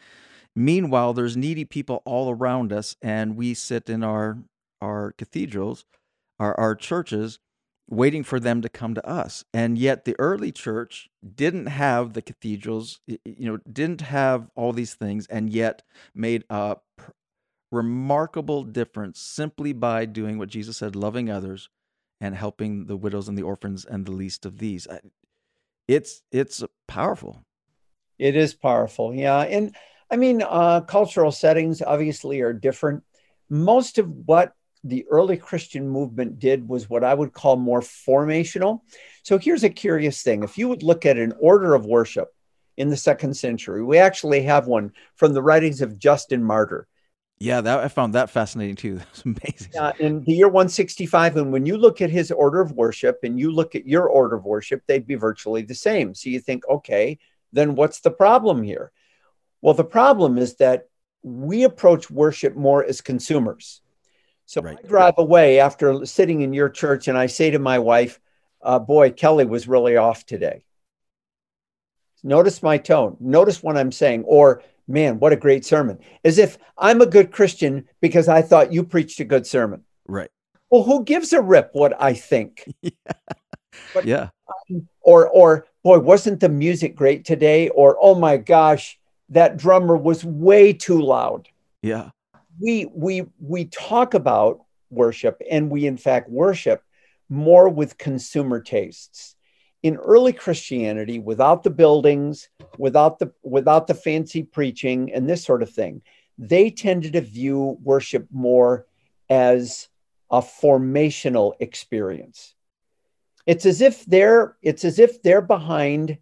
Meanwhile, 0.56 1.14
there's 1.14 1.38
needy 1.38 1.66
people 1.66 2.02
all 2.06 2.30
around 2.30 2.72
us, 2.72 2.96
and 3.02 3.36
we 3.36 3.54
sit 3.56 3.90
in 3.90 4.04
our 4.04 4.38
our 4.82 5.14
cathedrals, 5.18 5.86
our 6.40 6.54
our 6.60 6.76
churches, 6.76 7.40
waiting 7.90 8.24
for 8.24 8.40
them 8.40 8.62
to 8.62 8.70
come 8.70 8.94
to 8.94 9.08
us. 9.08 9.44
And 9.52 9.80
yet, 9.80 10.06
the 10.06 10.16
early 10.20 10.52
church 10.52 11.10
didn't 11.36 11.68
have 11.68 12.14
the 12.14 12.22
cathedrals, 12.22 13.00
you 13.08 13.20
know, 13.26 13.58
didn't 13.72 14.02
have 14.02 14.50
all 14.56 14.74
these 14.74 14.94
things, 14.94 15.26
and 15.28 15.50
yet 15.50 15.82
made 16.14 16.44
a 16.52 16.78
remarkable 17.72 18.64
difference 18.64 19.20
simply 19.20 19.74
by 19.74 20.06
doing 20.06 20.38
what 20.38 20.50
Jesus 20.50 20.78
said, 20.78 20.96
loving 20.96 21.30
others 21.30 21.70
and 22.22 22.36
helping 22.36 22.86
the 22.86 22.98
widows 22.98 23.28
and 23.28 23.38
the 23.38 23.44
orphans 23.44 23.86
and 23.86 24.06
the 24.06 24.12
least 24.12 24.46
of 24.46 24.58
these. 24.58 24.88
It's 25.88 26.22
it's 26.32 26.64
powerful. 26.88 27.44
It 28.18 28.36
is 28.36 28.54
powerful, 28.54 29.14
yeah. 29.14 29.40
And 29.42 29.76
I 30.12 30.18
mean, 30.18 30.44
uh, 30.48 30.82
cultural 30.82 31.32
settings 31.32 31.82
obviously 31.82 32.42
are 32.42 32.54
different. 32.54 33.04
Most 33.50 33.98
of 33.98 34.10
what 34.10 34.54
the 34.84 35.06
early 35.10 35.38
Christian 35.38 35.88
movement 35.88 36.40
did 36.40 36.68
was 36.68 36.90
what 36.90 37.04
I 37.04 37.14
would 37.14 37.34
call 37.34 37.56
more 37.56 37.82
formational. 37.82 38.82
So 39.24 39.38
here's 39.38 39.64
a 39.64 39.70
curious 39.70 40.22
thing: 40.22 40.44
if 40.44 40.58
you 40.58 40.68
would 40.68 40.84
look 40.84 41.06
at 41.06 41.18
an 41.18 41.34
order 41.40 41.74
of 41.74 41.86
worship 41.86 42.30
in 42.78 42.90
the 42.90 42.98
second 42.98 43.36
century, 43.36 43.84
we 43.84 43.98
actually 43.98 44.44
have 44.44 44.68
one 44.68 44.92
from 45.16 45.34
the 45.34 45.42
writings 45.42 45.82
of 45.82 45.98
Justin 45.98 46.44
Martyr. 46.44 46.88
Yeah, 47.42 47.62
that 47.62 47.80
I 47.80 47.88
found 47.88 48.16
that 48.16 48.30
fascinating 48.30 48.76
too. 48.76 48.96
That's 48.98 49.24
amazing. 49.24 49.72
uh, 49.80 49.94
in 50.00 50.24
the 50.26 50.34
year 50.34 50.48
165 50.50 51.38
and 51.38 51.52
when 51.54 51.66
you 51.66 51.78
look 51.78 52.02
at 52.02 52.10
his 52.10 52.32
order 52.32 52.60
of 52.60 52.74
worship 52.74 53.20
and 53.24 53.40
you 53.40 53.52
look 53.52 53.76
at 53.76 53.88
your 53.88 54.08
order 54.08 54.36
of 54.36 54.46
worship 54.46 54.84
they'd 54.88 55.08
be 55.08 55.16
virtually 55.16 55.62
the 55.62 55.76
same 55.76 56.14
so 56.14 56.30
you 56.30 56.40
think 56.40 56.68
okay 56.68 57.18
then 57.54 57.76
what's 57.76 58.02
the 58.02 58.12
problem 58.12 58.62
here 58.64 58.92
well 59.62 59.74
the 59.74 59.84
problem 59.84 60.38
is 60.38 60.56
that 60.58 60.88
we 61.24 61.64
approach 61.64 62.10
worship 62.12 62.56
more 62.56 62.84
as 62.84 63.02
consumers 63.02 63.82
so 64.46 64.62
Right. 64.62 64.78
i 64.84 64.88
drive 64.88 65.14
away 65.18 65.60
after 65.60 66.06
sitting 66.06 66.42
in 66.42 66.54
your 66.54 66.70
church 66.70 67.08
and 67.08 67.18
i 67.18 67.28
say 67.28 67.52
to 67.52 67.60
my 67.60 67.80
wife 67.80 68.20
uh, 68.62 68.80
boy 68.80 69.12
kelly 69.12 69.46
was 69.46 69.68
really 69.68 69.96
off 69.98 70.26
today 70.26 70.64
notice 72.24 72.62
my 72.62 72.78
tone 72.78 73.16
notice 73.20 73.64
what 73.64 73.78
i'm 73.78 73.92
saying 73.92 74.24
or 74.26 74.62
man 74.90 75.20
what 75.20 75.32
a 75.32 75.38
great 75.38 75.64
sermon 75.64 75.98
as 76.26 76.38
if 76.38 76.58
i'm 76.78 77.00
a 77.00 77.06
good 77.06 77.32
christian 77.32 77.86
because 78.02 78.28
i 78.28 78.42
thought 78.42 78.74
you 78.74 78.84
preached 78.84 79.20
a 79.20 79.24
good 79.26 79.46
sermon 79.48 79.84
Right. 80.08 80.32
well, 80.72 80.84
who 80.84 81.04
gives 81.04 81.32
a 81.34 81.42
rip 81.42 81.70
what 81.74 81.94
I 82.02 82.14
think? 82.14 82.66
But- 83.94 84.06
Yeah. 84.06 84.30
Um, 84.72 84.88
or, 85.02 85.28
or 85.30 85.68
boy, 85.84 86.00
wasn't 86.00 86.40
the 86.40 86.50
music 86.50 86.96
great 86.96 87.24
today? 87.26 87.70
Or 87.70 87.96
oh 88.02 88.16
my 88.16 88.38
gosh, 88.38 89.00
that 89.30 89.58
drummer 89.58 89.96
was 89.96 90.26
way 90.26 90.74
too 90.74 91.00
loud. 91.02 91.48
Yeah. 91.84 92.10
We 92.60 92.88
we 92.94 93.26
we 93.40 93.66
talk 93.66 94.16
about 94.16 94.62
worship, 94.90 95.40
and 95.50 95.70
we 95.70 95.86
in 95.86 95.98
fact 95.98 96.30
worship 96.30 96.84
more 97.30 97.70
with 97.70 97.98
consumer 98.00 98.60
tastes. 98.60 99.36
In 99.82 99.96
early 99.96 100.34
Christianity, 100.34 101.20
without 101.20 101.64
the 101.64 101.70
buildings, 101.70 102.50
without 102.78 103.20
the 103.20 103.32
without 103.44 103.88
the 103.88 103.94
fancy 103.94 104.44
preaching 104.44 105.14
and 105.14 105.30
this 105.30 105.44
sort 105.44 105.64
of 105.64 105.70
thing, 105.70 106.02
they 106.38 106.70
tended 106.70 107.14
to 107.14 107.22
view 107.22 107.78
worship 107.82 108.28
more 108.32 108.86
as 109.30 109.88
a 110.30 110.42
formational 110.42 111.54
experience. 111.60 112.56
It's 113.46 113.66
as 113.66 113.80
if 113.82 114.06
they're 114.06 114.58
it's 114.62 114.84
as 114.84 115.00
if 115.00 115.22
they're 115.22 115.42
behind. 115.42 116.18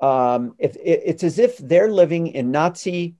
Um, 0.00 0.54
if 0.58 0.76
it, 0.76 1.02
it's 1.06 1.24
as 1.24 1.38
if 1.38 1.58
they're 1.58 1.90
living 1.90 2.28
in 2.28 2.50
Nazi 2.52 3.16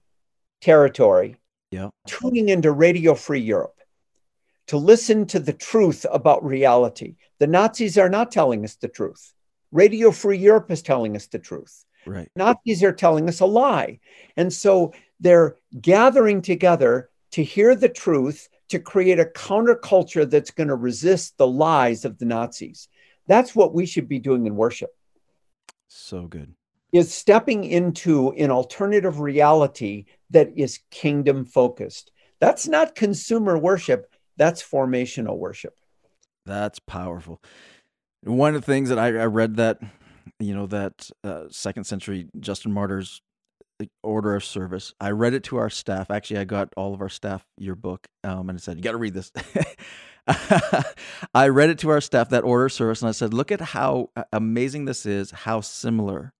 territory, 0.61 1.37
Yeah. 1.71 1.89
tuning 2.05 2.49
into 2.49 2.71
Radio 2.71 3.15
Free 3.15 3.41
Europe 3.41 3.79
to 4.67 4.77
listen 4.77 5.25
to 5.27 5.39
the 5.39 5.53
truth 5.53 6.05
about 6.11 6.43
reality. 6.43 7.15
The 7.39 7.47
Nazis 7.47 7.97
are 7.97 8.09
not 8.09 8.31
telling 8.31 8.63
us 8.63 8.75
the 8.75 8.87
truth. 8.87 9.33
Radio 9.71 10.11
Free 10.11 10.37
Europe 10.37 10.71
is 10.71 10.81
telling 10.81 11.15
us 11.15 11.27
the 11.27 11.39
truth. 11.39 11.85
Right. 12.05 12.29
Nazis 12.35 12.83
are 12.83 12.93
telling 12.93 13.27
us 13.27 13.41
a 13.41 13.45
lie. 13.45 13.99
And 14.37 14.51
so 14.51 14.93
they're 15.19 15.57
gathering 15.81 16.41
together 16.41 17.09
to 17.31 17.43
hear 17.43 17.75
the 17.75 17.89
truth, 17.89 18.47
to 18.69 18.79
create 18.79 19.19
a 19.19 19.25
counterculture 19.25 20.29
that's 20.29 20.51
going 20.51 20.69
to 20.69 20.75
resist 20.75 21.37
the 21.37 21.47
lies 21.47 22.05
of 22.05 22.17
the 22.17 22.25
Nazis. 22.25 22.87
That's 23.27 23.55
what 23.55 23.73
we 23.73 23.85
should 23.85 24.07
be 24.07 24.19
doing 24.19 24.45
in 24.45 24.55
worship 24.55 24.89
So 25.87 26.27
good. 26.27 26.53
is 26.93 27.13
stepping 27.13 27.65
into 27.65 28.31
an 28.31 28.51
alternative 28.51 29.19
reality 29.19 30.05
that 30.29 30.51
is 30.55 30.79
kingdom 30.91 31.43
focused. 31.43 32.11
That's 32.39 32.67
not 32.67 32.95
consumer 32.95 33.57
worship, 33.57 34.13
that's 34.37 34.63
formational 34.63 35.37
worship. 35.37 35.73
That's 36.45 36.79
powerful. 36.79 37.41
One 38.27 38.55
of 38.55 38.61
the 38.61 38.65
things 38.65 38.89
that 38.89 38.99
I, 38.99 39.07
I 39.07 39.25
read 39.25 39.55
that, 39.55 39.79
you 40.39 40.53
know, 40.53 40.67
that 40.67 41.09
uh, 41.23 41.45
second 41.49 41.85
century 41.85 42.27
Justin 42.39 42.71
Martyr's 42.71 43.21
order 44.03 44.35
of 44.35 44.43
service. 44.43 44.93
I 44.99 45.11
read 45.11 45.33
it 45.33 45.43
to 45.45 45.57
our 45.57 45.69
staff. 45.69 46.09
Actually, 46.09 46.39
I 46.39 46.43
got 46.45 46.73
all 46.75 46.93
of 46.93 47.01
our 47.01 47.09
staff 47.09 47.45
your 47.57 47.75
book 47.75 48.07
um, 48.23 48.49
and 48.49 48.57
I 48.57 48.59
said, 48.59 48.77
You 48.77 48.83
got 48.83 48.91
to 48.91 48.97
read 48.97 49.13
this. 49.13 49.31
I 51.33 51.47
read 51.47 51.69
it 51.69 51.79
to 51.79 51.89
our 51.89 52.01
staff, 52.01 52.29
that 52.29 52.43
order 52.43 52.65
of 52.65 52.73
service, 52.73 53.01
and 53.01 53.09
I 53.09 53.13
said, 53.13 53.33
Look 53.33 53.51
at 53.51 53.61
how 53.61 54.09
amazing 54.33 54.85
this 54.85 55.05
is, 55.05 55.31
how 55.31 55.61
similar 55.61 56.33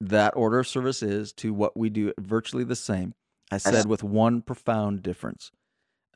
that 0.00 0.36
order 0.36 0.58
of 0.58 0.68
service 0.68 1.02
is 1.02 1.32
to 1.34 1.54
what 1.54 1.76
we 1.76 1.88
do, 1.88 2.12
virtually 2.18 2.64
the 2.64 2.76
same. 2.76 3.14
I 3.50 3.58
said, 3.58 3.86
with 3.86 4.02
one 4.02 4.42
profound 4.42 5.02
difference. 5.02 5.52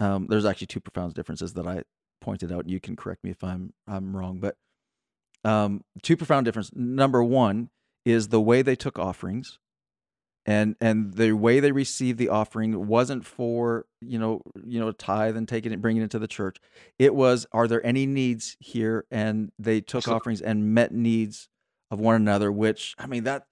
Um, 0.01 0.26
there's 0.28 0.44
actually 0.44 0.66
two 0.66 0.80
profound 0.80 1.14
differences 1.14 1.55
that 1.55 1.66
I 1.66 1.84
pointed 2.20 2.51
out. 2.51 2.68
You 2.68 2.80
can 2.80 2.96
correct 2.96 3.22
me 3.22 3.30
if 3.30 3.44
I'm 3.44 3.72
I'm 3.86 4.16
wrong, 4.16 4.40
but 4.40 4.57
um, 5.45 5.82
two 6.03 6.16
profound 6.16 6.45
differences. 6.45 6.72
Number 6.74 7.22
one 7.22 7.70
is 8.05 8.28
the 8.28 8.41
way 8.41 8.62
they 8.62 8.76
took 8.76 8.99
offerings 8.99 9.59
and 10.47 10.74
and 10.80 11.14
the 11.14 11.32
way 11.32 11.61
they 11.61 11.72
received 11.72 12.18
the 12.18 12.28
offering 12.28 12.86
wasn't 12.86 13.26
for 13.26 13.86
you 14.01 14.18
know 14.18 14.41
you 14.64 14.80
know 14.80 14.91
tithe 14.93 15.36
and 15.36 15.47
taking 15.47 15.72
it 15.72 15.82
bringing 15.82 16.03
it 16.03 16.11
to 16.11 16.18
the 16.18 16.28
church. 16.28 16.57
It 16.99 17.14
was 17.14 17.47
are 17.53 17.68
there 17.68 17.84
any 17.84 18.07
needs 18.07 18.57
here? 18.59 19.05
And 19.11 19.53
they 19.59 19.80
took 19.80 20.09
offerings 20.09 20.41
and 20.41 20.74
met 20.74 20.93
needs 20.93 21.49
of 21.91 21.99
one 21.99 22.14
another 22.14 22.53
which 22.53 22.95
i 23.01 23.07
mean 23.09 23.24
that 23.24 23.47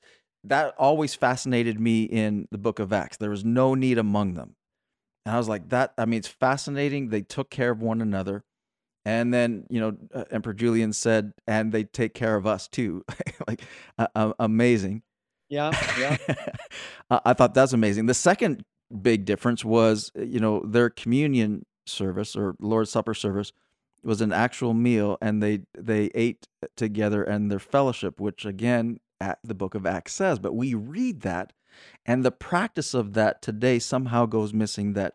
that 0.45 0.73
always 0.79 1.13
fascinated 1.13 1.81
me 1.81 2.05
in 2.05 2.47
the 2.53 2.59
book 2.59 2.79
of 2.79 2.93
acts. 2.93 3.17
There 3.17 3.31
was 3.31 3.45
no 3.45 3.75
need 3.75 3.99
among 3.99 4.35
them. 4.35 4.55
And 5.27 5.35
i 5.35 5.39
was 5.39 5.49
like 5.49 5.69
that 5.69 5.93
i 5.99 6.05
mean 6.05 6.19
it's 6.19 6.29
fascinating. 6.29 7.09
They 7.11 7.23
took 7.23 7.51
care 7.51 7.71
of 7.71 7.83
one 7.83 8.01
another 8.01 8.45
and 9.09 9.33
then 9.33 9.65
you 9.71 9.81
know 9.81 9.97
uh, 10.15 10.25
emperor 10.31 10.55
julian 10.55 10.93
said 10.93 11.33
and 11.47 11.73
they 11.73 11.85
take 11.85 12.15
care 12.15 12.37
of 12.37 12.47
us 12.47 12.69
too 12.69 13.05
like 13.49 13.63
uh, 13.99 14.33
amazing 14.39 15.03
yeah, 15.49 15.71
yeah. 15.99 16.17
I 17.25 17.33
thought 17.33 17.55
that's 17.55 17.73
amazing. 17.73 18.07
The 18.07 18.15
second 18.15 18.65
big 19.03 19.25
difference 19.25 19.65
was, 19.65 20.13
uh, 20.19 20.23
you 20.23 20.41
know, 20.41 20.63
their 20.65 20.91
communion 20.91 21.65
service 21.87 22.37
or 22.37 22.55
Lord's 22.61 22.91
Supper 22.91 23.15
service 23.15 23.53
was 24.05 24.21
an 24.21 24.33
actual 24.33 24.75
meal, 24.75 25.17
and 25.21 25.43
they 25.43 25.61
they 25.77 26.11
ate 26.15 26.47
together 26.77 27.23
and 27.23 27.51
their 27.51 27.59
fellowship, 27.59 28.21
which 28.21 28.45
again, 28.45 29.01
at 29.21 29.39
the 29.43 29.55
Book 29.55 29.75
of 29.75 29.87
Acts 29.87 30.15
says. 30.15 30.39
But 30.39 30.55
we 30.55 30.75
read 30.75 31.23
that, 31.23 31.53
and 32.07 32.25
the 32.25 32.31
practice 32.31 32.95
of 32.95 33.15
that 33.15 33.43
today 33.43 33.79
somehow 33.79 34.27
goes 34.27 34.53
missing. 34.53 34.93
That 34.95 35.15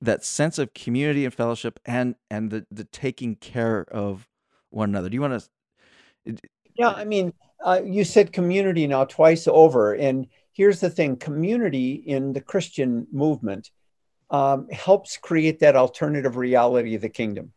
that 0.00 0.24
sense 0.24 0.58
of 0.58 0.74
community 0.74 1.24
and 1.24 1.34
fellowship, 1.34 1.78
and 1.84 2.16
and 2.30 2.50
the 2.50 2.66
the 2.70 2.84
taking 2.84 3.36
care 3.36 3.86
of 3.90 4.28
one 4.70 4.90
another. 4.90 5.08
Do 5.08 5.14
you 5.14 5.20
want 5.20 5.42
to? 6.24 6.36
Yeah, 6.74 6.90
I 6.90 7.04
mean, 7.04 7.32
uh, 7.64 7.80
you 7.84 8.04
said 8.04 8.32
community 8.32 8.86
now 8.86 9.04
twice 9.04 9.48
over. 9.48 9.94
And 9.94 10.26
here's 10.52 10.80
the 10.80 10.90
thing 10.90 11.16
community 11.16 11.94
in 11.94 12.32
the 12.32 12.40
Christian 12.40 13.06
movement 13.12 13.70
um, 14.30 14.68
helps 14.70 15.16
create 15.16 15.60
that 15.60 15.76
alternative 15.76 16.36
reality 16.36 16.94
of 16.94 17.02
the 17.02 17.08
kingdom. 17.08 17.52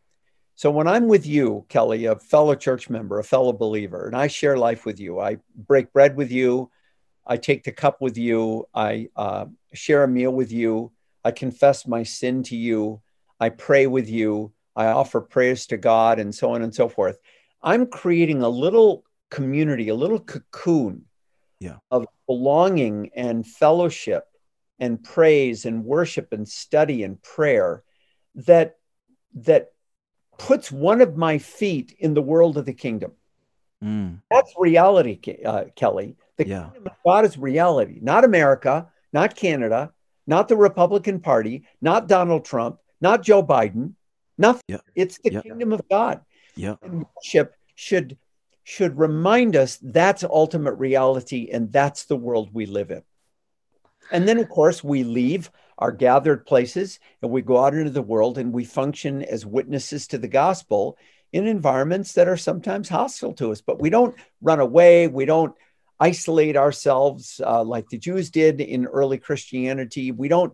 So 0.55 0.69
when 0.71 0.87
I'm 0.87 1.07
with 1.07 1.25
you, 1.25 1.65
Kelly, 1.69 2.05
a 2.05 2.17
fellow 2.17 2.53
church 2.53 2.89
member, 2.89 3.19
a 3.19 3.23
fellow 3.23 3.53
believer, 3.53 4.07
and 4.07 4.15
I 4.15 4.27
share 4.27 4.57
life 4.57 4.85
with 4.85 4.99
you, 4.99 5.19
I 5.19 5.37
break 5.55 5.93
bread 5.93 6.17
with 6.17 6.31
you, 6.31 6.69
I 7.25 7.37
take 7.37 7.63
the 7.63 7.71
cup 7.71 8.01
with 8.01 8.17
you, 8.17 8.67
I 8.73 9.09
uh, 9.15 9.45
share 9.73 10.03
a 10.03 10.07
meal 10.07 10.31
with 10.31 10.51
you, 10.51 10.91
I 11.23 11.31
confess 11.31 11.87
my 11.87 12.03
sin 12.03 12.43
to 12.43 12.55
you, 12.55 13.01
I 13.39 13.49
pray 13.49 13.87
with 13.87 14.09
you, 14.09 14.51
I 14.75 14.87
offer 14.87 15.21
prayers 15.21 15.67
to 15.67 15.77
God, 15.77 16.19
and 16.19 16.33
so 16.33 16.53
on 16.53 16.61
and 16.61 16.73
so 16.73 16.89
forth. 16.89 17.19
I'm 17.61 17.85
creating 17.87 18.41
a 18.41 18.49
little 18.49 19.03
community, 19.29 19.89
a 19.89 19.95
little 19.95 20.19
cocoon 20.19 21.05
yeah. 21.59 21.77
of 21.91 22.05
belonging 22.27 23.11
and 23.15 23.45
fellowship 23.45 24.25
and 24.79 25.03
praise 25.03 25.65
and 25.65 25.83
worship 25.83 26.31
and 26.31 26.47
study 26.47 27.03
and 27.03 27.21
prayer 27.21 27.83
that 28.35 28.77
that 29.35 29.71
puts 30.37 30.71
one 30.71 31.01
of 31.01 31.17
my 31.17 31.37
feet 31.37 31.95
in 31.99 32.13
the 32.13 32.21
world 32.21 32.57
of 32.57 32.65
the 32.65 32.73
kingdom. 32.73 33.11
Mm. 33.83 34.21
That's 34.31 34.53
reality, 34.57 35.19
uh, 35.45 35.65
Kelly. 35.75 36.15
The 36.39 36.47
yeah. 36.47 36.69
kingdom 36.71 36.87
of 36.87 36.93
God 37.05 37.25
is 37.25 37.37
reality, 37.37 37.99
not 38.01 38.23
America, 38.23 38.87
not 39.11 39.35
Canada, 39.35 39.91
not 40.25 40.47
the 40.47 40.55
Republican 40.55 41.19
Party, 41.19 41.65
not 41.81 42.07
Donald 42.07 42.45
Trump, 42.45 42.79
not 43.01 43.23
Joe 43.23 43.43
Biden. 43.43 43.93
Nothing. 44.37 44.63
Yeah. 44.69 44.77
It's 44.95 45.19
the 45.21 45.33
yeah. 45.33 45.41
kingdom 45.41 45.73
of 45.73 45.81
God. 45.89 46.21
Yeah. 46.55 46.75
And 46.81 47.05
worship 47.15 47.55
should 47.75 48.17
should 48.63 48.97
remind 48.97 49.57
us 49.57 49.79
that's 49.81 50.23
ultimate 50.23 50.75
reality 50.75 51.49
and 51.51 51.73
that's 51.73 52.05
the 52.05 52.15
world 52.15 52.49
we 52.53 52.65
live 52.65 52.91
in. 52.91 53.01
And 54.11 54.27
then, 54.27 54.37
of 54.37 54.47
course, 54.47 54.81
we 54.81 55.03
leave 55.03 55.51
our 55.77 55.91
gathered 55.91 56.45
places 56.45 56.99
and 57.21 57.31
we 57.31 57.41
go 57.41 57.57
out 57.57 57.73
into 57.73 57.89
the 57.89 58.01
world 58.01 58.37
and 58.37 58.53
we 58.53 58.63
function 58.63 59.23
as 59.23 59.45
witnesses 59.45 60.07
to 60.07 60.17
the 60.17 60.27
gospel 60.27 60.97
in 61.33 61.47
environments 61.47 62.13
that 62.13 62.27
are 62.27 62.37
sometimes 62.37 62.87
hostile 62.87 63.33
to 63.33 63.51
us. 63.51 63.59
But 63.59 63.81
we 63.81 63.89
don't 63.89 64.15
run 64.41 64.59
away, 64.59 65.07
we 65.07 65.25
don't 65.25 65.53
isolate 65.99 66.57
ourselves 66.57 67.41
uh, 67.45 67.63
like 67.63 67.89
the 67.89 67.97
Jews 67.97 68.29
did 68.29 68.61
in 68.61 68.85
early 68.85 69.17
Christianity. 69.17 70.11
We 70.11 70.27
don't, 70.27 70.53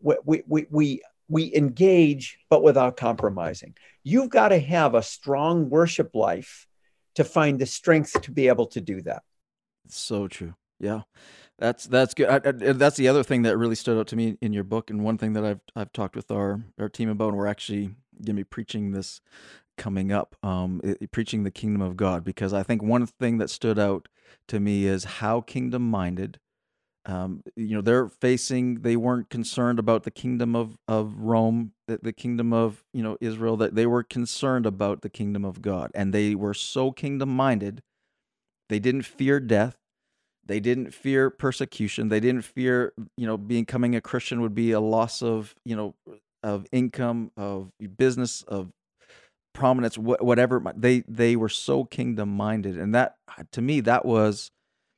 we, 0.00 0.42
we, 0.46 0.66
we, 0.70 1.02
we 1.28 1.54
engage, 1.54 2.38
but 2.48 2.62
without 2.62 2.96
compromising. 2.96 3.74
You've 4.02 4.30
got 4.30 4.48
to 4.48 4.58
have 4.58 4.94
a 4.94 5.02
strong 5.02 5.68
worship 5.68 6.14
life 6.14 6.66
to 7.16 7.24
find 7.24 7.58
the 7.58 7.66
strength 7.66 8.20
to 8.22 8.30
be 8.30 8.48
able 8.48 8.66
to 8.66 8.80
do 8.80 9.02
that. 9.02 9.22
So 9.88 10.28
true. 10.28 10.54
Yeah. 10.78 11.02
That's 11.58 11.86
that's 11.86 12.12
good. 12.12 12.28
I, 12.28 12.36
I, 12.44 12.52
that's 12.72 12.98
the 12.98 13.08
other 13.08 13.22
thing 13.22 13.42
that 13.42 13.56
really 13.56 13.76
stood 13.76 13.98
out 13.98 14.08
to 14.08 14.16
me 14.16 14.36
in 14.42 14.52
your 14.52 14.62
book, 14.62 14.90
and 14.90 15.02
one 15.02 15.16
thing 15.16 15.32
that 15.32 15.44
I've 15.44 15.60
I've 15.74 15.90
talked 15.90 16.14
with 16.14 16.30
our 16.30 16.62
our 16.78 16.90
team 16.90 17.08
about, 17.08 17.28
and 17.28 17.38
we're 17.38 17.46
actually 17.46 17.86
going 18.16 18.26
to 18.26 18.34
be 18.34 18.44
preaching 18.44 18.90
this 18.90 19.22
coming 19.76 20.12
up, 20.12 20.36
um, 20.42 20.80
preaching 21.12 21.44
the 21.44 21.50
kingdom 21.50 21.82
of 21.82 21.96
God, 21.96 22.24
because 22.24 22.52
I 22.52 22.62
think 22.62 22.82
one 22.82 23.06
thing 23.06 23.38
that 23.38 23.50
stood 23.50 23.78
out 23.78 24.08
to 24.48 24.60
me 24.60 24.86
is 24.86 25.04
how 25.04 25.40
kingdom 25.40 25.88
minded 25.90 26.38
um, 27.06 27.42
you 27.54 27.74
know 27.74 27.80
they're 27.80 28.08
facing 28.08 28.80
they 28.82 28.96
weren't 28.96 29.30
concerned 29.30 29.78
about 29.78 30.02
the 30.02 30.10
kingdom 30.10 30.56
of 30.56 30.76
of 30.88 31.14
rome 31.18 31.72
the, 31.86 32.00
the 32.02 32.12
kingdom 32.12 32.52
of 32.52 32.84
you 32.92 33.02
know 33.02 33.16
israel 33.20 33.56
that 33.58 33.74
they 33.74 33.86
were 33.86 34.02
concerned 34.02 34.66
about 34.66 35.02
the 35.02 35.08
kingdom 35.08 35.44
of 35.44 35.62
god 35.62 35.90
and 35.94 36.12
they 36.12 36.34
were 36.34 36.54
so 36.54 36.90
kingdom 36.90 37.28
minded 37.28 37.82
they 38.68 38.80
didn't 38.80 39.02
fear 39.02 39.38
death 39.38 39.76
they 40.44 40.58
didn't 40.58 40.92
fear 40.92 41.30
persecution 41.30 42.08
they 42.08 42.20
didn't 42.20 42.42
fear 42.42 42.92
you 43.16 43.26
know 43.26 43.36
becoming 43.36 43.94
a 43.94 44.00
christian 44.00 44.40
would 44.40 44.54
be 44.54 44.72
a 44.72 44.80
loss 44.80 45.22
of 45.22 45.54
you 45.64 45.76
know 45.76 45.94
of 46.42 46.66
income 46.72 47.30
of 47.36 47.70
business 47.96 48.42
of 48.42 48.72
prominence 49.56 49.96
wh- 49.96 50.22
whatever 50.22 50.62
they 50.76 51.02
they 51.08 51.34
were 51.34 51.48
so 51.48 51.82
kingdom 51.82 52.28
minded 52.28 52.76
and 52.76 52.94
that 52.94 53.16
to 53.50 53.62
me 53.62 53.80
that 53.80 54.04
was 54.04 54.50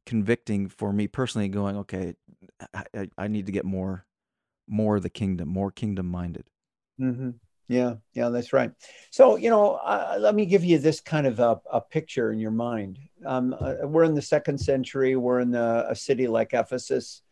convicting 0.05 0.69
for 0.69 0.93
me 0.93 1.07
personally 1.07 1.49
going 1.49 1.77
okay 1.77 2.15
I, 2.75 3.09
I 3.17 3.29
need 3.29 3.47
to 3.47 3.53
get 3.53 3.65
more 3.65 4.05
more 4.67 4.97
of 4.97 5.03
the 5.03 5.11
kingdom 5.11 5.49
more 5.49 5.71
kingdom 5.71 6.07
minded. 6.07 6.45
Mm-hmm. 7.01 7.31
yeah 7.69 7.95
yeah 8.13 8.29
that's 8.31 8.53
right. 8.53 8.73
So 9.11 9.37
you 9.37 9.49
know 9.49 9.75
uh, 9.75 10.17
let 10.19 10.35
me 10.35 10.45
give 10.45 10.65
you 10.65 10.79
this 10.79 11.01
kind 11.01 11.27
of 11.27 11.39
a, 11.39 11.61
a 11.73 11.81
picture 11.81 12.33
in 12.33 12.41
your 12.41 12.51
mind. 12.51 12.99
Um, 13.25 13.55
uh, 13.59 13.75
we're 13.85 14.05
in 14.05 14.15
the 14.15 14.23
second 14.23 14.59
century 14.59 15.15
we're 15.15 15.41
in 15.41 15.55
a 15.55 15.95
city 15.95 16.27
like 16.27 16.53
ephesus. 16.53 17.23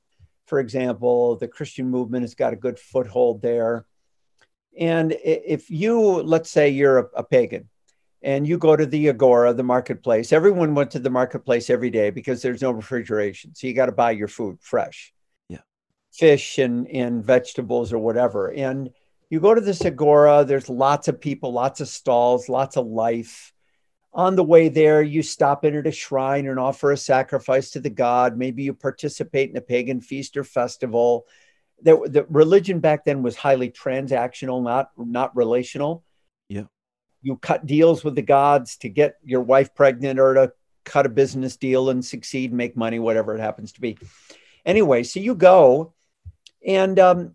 For 0.46 0.60
example 0.60 1.36
the 1.36 1.48
christian 1.48 1.90
movement 1.90 2.22
has 2.22 2.36
got 2.36 2.52
a 2.52 2.56
good 2.56 2.78
foothold 2.78 3.42
there 3.42 3.84
and 4.78 5.16
if 5.24 5.70
you 5.70 6.00
let's 6.22 6.50
say 6.50 6.68
you're 6.68 6.98
a, 6.98 7.06
a 7.16 7.24
pagan 7.24 7.68
and 8.22 8.46
you 8.46 8.58
go 8.58 8.76
to 8.76 8.86
the 8.86 9.08
agora 9.08 9.54
the 9.54 9.62
marketplace 9.62 10.32
everyone 10.32 10.74
went 10.74 10.90
to 10.90 10.98
the 10.98 11.10
marketplace 11.10 11.70
every 11.70 11.90
day 11.90 12.10
because 12.10 12.42
there's 12.42 12.62
no 12.62 12.70
refrigeration. 12.70 13.54
So 13.54 13.66
you 13.66 13.74
got 13.74 13.86
to 13.86 13.92
buy 13.92 14.10
your 14.12 14.28
food 14.28 14.58
fresh. 14.60 15.12
Yeah. 15.48 15.60
Fish 16.12 16.58
and 16.58 16.88
and 16.88 17.24
vegetables 17.24 17.92
or 17.92 17.98
whatever. 17.98 18.52
And 18.52 18.90
you 19.30 19.40
go 19.40 19.54
to 19.54 19.60
this 19.60 19.84
agora 19.84 20.44
there's 20.44 20.68
lots 20.68 21.08
of 21.08 21.20
people 21.20 21.52
lots 21.52 21.80
of 21.80 21.88
stalls 21.88 22.48
lots 22.48 22.76
of 22.76 22.86
life. 22.86 23.52
On 24.12 24.34
the 24.34 24.44
way 24.44 24.70
there 24.70 25.02
you 25.02 25.22
stop 25.22 25.64
in 25.64 25.76
at 25.76 25.86
a 25.86 25.92
shrine 25.92 26.46
and 26.46 26.58
offer 26.58 26.92
a 26.92 26.96
sacrifice 26.96 27.70
to 27.72 27.80
the 27.80 27.90
god. 27.90 28.36
Maybe 28.36 28.62
you 28.62 28.74
participate 28.74 29.50
in 29.50 29.56
a 29.56 29.60
pagan 29.62 30.00
feast 30.00 30.36
or 30.36 30.44
festival 30.44 31.26
the, 31.82 31.96
the 32.08 32.26
religion 32.28 32.80
back 32.80 33.04
then 33.04 33.22
was 33.22 33.36
highly 33.36 33.70
transactional 33.70 34.62
not 34.62 34.90
not 34.96 35.36
relational 35.36 36.02
yeah 36.48 36.64
you 37.22 37.36
cut 37.36 37.66
deals 37.66 38.04
with 38.04 38.14
the 38.14 38.22
gods 38.22 38.76
to 38.78 38.88
get 38.88 39.16
your 39.24 39.40
wife 39.40 39.74
pregnant 39.74 40.18
or 40.18 40.34
to 40.34 40.52
cut 40.86 41.04
a 41.04 41.10
business 41.10 41.56
deal 41.56 41.90
and 41.90 42.02
succeed, 42.02 42.52
make 42.52 42.76
money, 42.76 42.98
whatever 42.98 43.34
it 43.34 43.40
happens 43.40 43.72
to 43.72 43.80
be. 43.80 43.98
Anyway, 44.64 45.02
so 45.02 45.20
you 45.20 45.34
go, 45.34 45.92
and 46.66 46.98
um, 46.98 47.34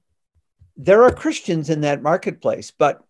there 0.78 1.04
are 1.04 1.12
Christians 1.12 1.70
in 1.70 1.82
that 1.82 2.02
marketplace, 2.02 2.72
but 2.72 3.04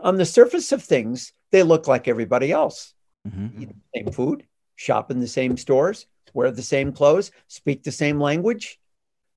on 0.00 0.16
the 0.16 0.26
surface 0.26 0.70
of 0.70 0.82
things, 0.82 1.32
they 1.50 1.62
look 1.62 1.88
like 1.88 2.06
everybody 2.06 2.52
else. 2.52 2.94
Mm-hmm. 3.26 3.62
Eat 3.62 3.68
the 3.68 4.00
same 4.00 4.12
food, 4.12 4.44
shop 4.76 5.10
in 5.10 5.18
the 5.18 5.26
same 5.26 5.56
stores, 5.56 6.06
wear 6.32 6.50
the 6.50 6.62
same 6.62 6.92
clothes, 6.92 7.32
speak 7.48 7.82
the 7.82 7.92
same 7.92 8.20
language. 8.20 8.79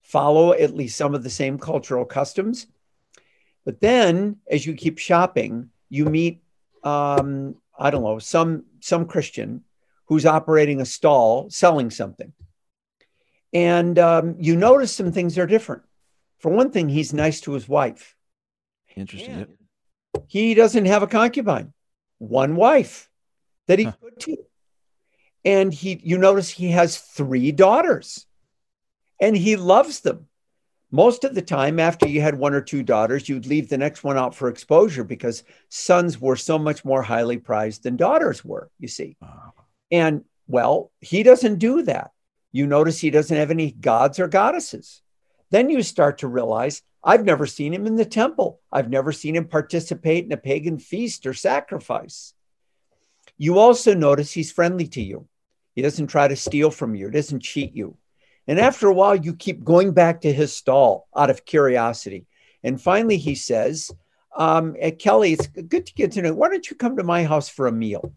Follow 0.03 0.53
at 0.53 0.75
least 0.75 0.97
some 0.97 1.15
of 1.15 1.23
the 1.23 1.29
same 1.29 1.57
cultural 1.57 2.05
customs. 2.05 2.67
But 3.65 3.79
then, 3.79 4.37
as 4.47 4.65
you 4.65 4.73
keep 4.73 4.99
shopping, 4.99 5.69
you 5.89 6.05
meet, 6.05 6.43
um, 6.83 7.55
I 7.77 7.89
don't 7.89 8.03
know, 8.03 8.19
some 8.19 8.65
some 8.79 9.05
Christian 9.05 9.63
who's 10.05 10.25
operating 10.25 10.81
a 10.81 10.85
stall 10.85 11.49
selling 11.49 11.89
something, 11.89 12.33
and 13.53 13.97
um, 13.97 14.35
you 14.37 14.55
notice 14.55 14.93
some 14.93 15.11
things 15.11 15.37
are 15.37 15.47
different. 15.47 15.83
For 16.39 16.51
one 16.51 16.71
thing, 16.71 16.89
he's 16.89 17.13
nice 17.13 17.39
to 17.41 17.53
his 17.53 17.69
wife. 17.69 18.15
Interesting. 18.97 19.39
Yep. 19.39 19.49
He 20.27 20.53
doesn't 20.53 20.85
have 20.85 21.03
a 21.03 21.07
concubine, 21.07 21.73
one 22.19 22.55
wife 22.55 23.09
that 23.67 23.79
he 23.79 23.85
huh. 23.85 23.93
could 24.01 24.19
to. 24.19 24.37
And 25.45 25.73
he, 25.73 25.99
you 26.03 26.17
notice 26.17 26.49
he 26.49 26.71
has 26.71 26.97
three 26.97 27.51
daughters 27.51 28.25
and 29.21 29.35
he 29.35 29.55
loves 29.55 30.01
them. 30.01 30.27
Most 30.91 31.23
of 31.23 31.33
the 31.33 31.41
time, 31.41 31.79
after 31.79 32.07
you 32.07 32.21
had 32.21 32.37
one 32.37 32.53
or 32.53 32.61
two 32.61 32.83
daughters, 32.83 33.27
you'd 33.27 33.47
leave 33.47 33.67
the 33.67 33.79
next 33.79 34.03
one 34.03 34.17
out 34.17 34.35
for 34.35 34.47
exposure 34.47 35.03
because 35.03 35.43
sons 35.69 36.21
were 36.21 36.35
so 36.35 36.59
much 36.59 36.85
more 36.85 37.01
highly 37.01 37.37
prized 37.37 37.81
than 37.81 37.97
daughters 37.97 38.45
were, 38.45 38.69
you 38.77 38.87
see. 38.87 39.17
Wow. 39.19 39.53
And 39.91 40.23
well, 40.47 40.91
he 41.01 41.23
doesn't 41.23 41.57
do 41.57 41.81
that. 41.83 42.11
You 42.51 42.67
notice 42.67 42.99
he 42.99 43.09
doesn't 43.09 43.35
have 43.35 43.49
any 43.49 43.71
gods 43.71 44.19
or 44.19 44.27
goddesses. 44.27 45.01
Then 45.49 45.69
you 45.69 45.81
start 45.81 46.19
to 46.19 46.27
realize 46.27 46.83
I've 47.03 47.25
never 47.25 47.45
seen 47.45 47.73
him 47.73 47.85
in 47.85 47.95
the 47.95 48.05
temple. 48.05 48.61
I've 48.71 48.89
never 48.89 49.11
seen 49.11 49.35
him 49.35 49.45
participate 49.45 50.25
in 50.25 50.31
a 50.31 50.37
pagan 50.37 50.77
feast 50.77 51.25
or 51.25 51.33
sacrifice. 51.33 52.33
You 53.37 53.57
also 53.57 53.93
notice 53.93 54.31
he's 54.31 54.51
friendly 54.51 54.87
to 54.89 55.01
you. 55.01 55.27
He 55.75 55.81
doesn't 55.81 56.07
try 56.07 56.27
to 56.27 56.35
steal 56.35 56.69
from 56.69 56.95
you, 56.95 57.07
he 57.07 57.13
doesn't 57.13 57.41
cheat 57.41 57.75
you. 57.75 57.97
And 58.47 58.59
after 58.59 58.87
a 58.87 58.93
while, 58.93 59.15
you 59.15 59.33
keep 59.33 59.63
going 59.63 59.91
back 59.93 60.21
to 60.21 60.33
his 60.33 60.55
stall 60.55 61.07
out 61.15 61.29
of 61.29 61.45
curiosity. 61.45 62.25
And 62.63 62.81
finally, 62.81 63.17
he 63.17 63.35
says, 63.35 63.91
um, 64.35 64.75
Kelly, 64.99 65.33
it's 65.33 65.47
good 65.47 65.85
to 65.85 65.93
get 65.93 66.11
to 66.13 66.21
know. 66.21 66.33
Why 66.33 66.49
don't 66.49 66.69
you 66.69 66.75
come 66.75 66.97
to 66.97 67.03
my 67.03 67.23
house 67.23 67.49
for 67.49 67.67
a 67.67 67.71
meal? 67.71 68.13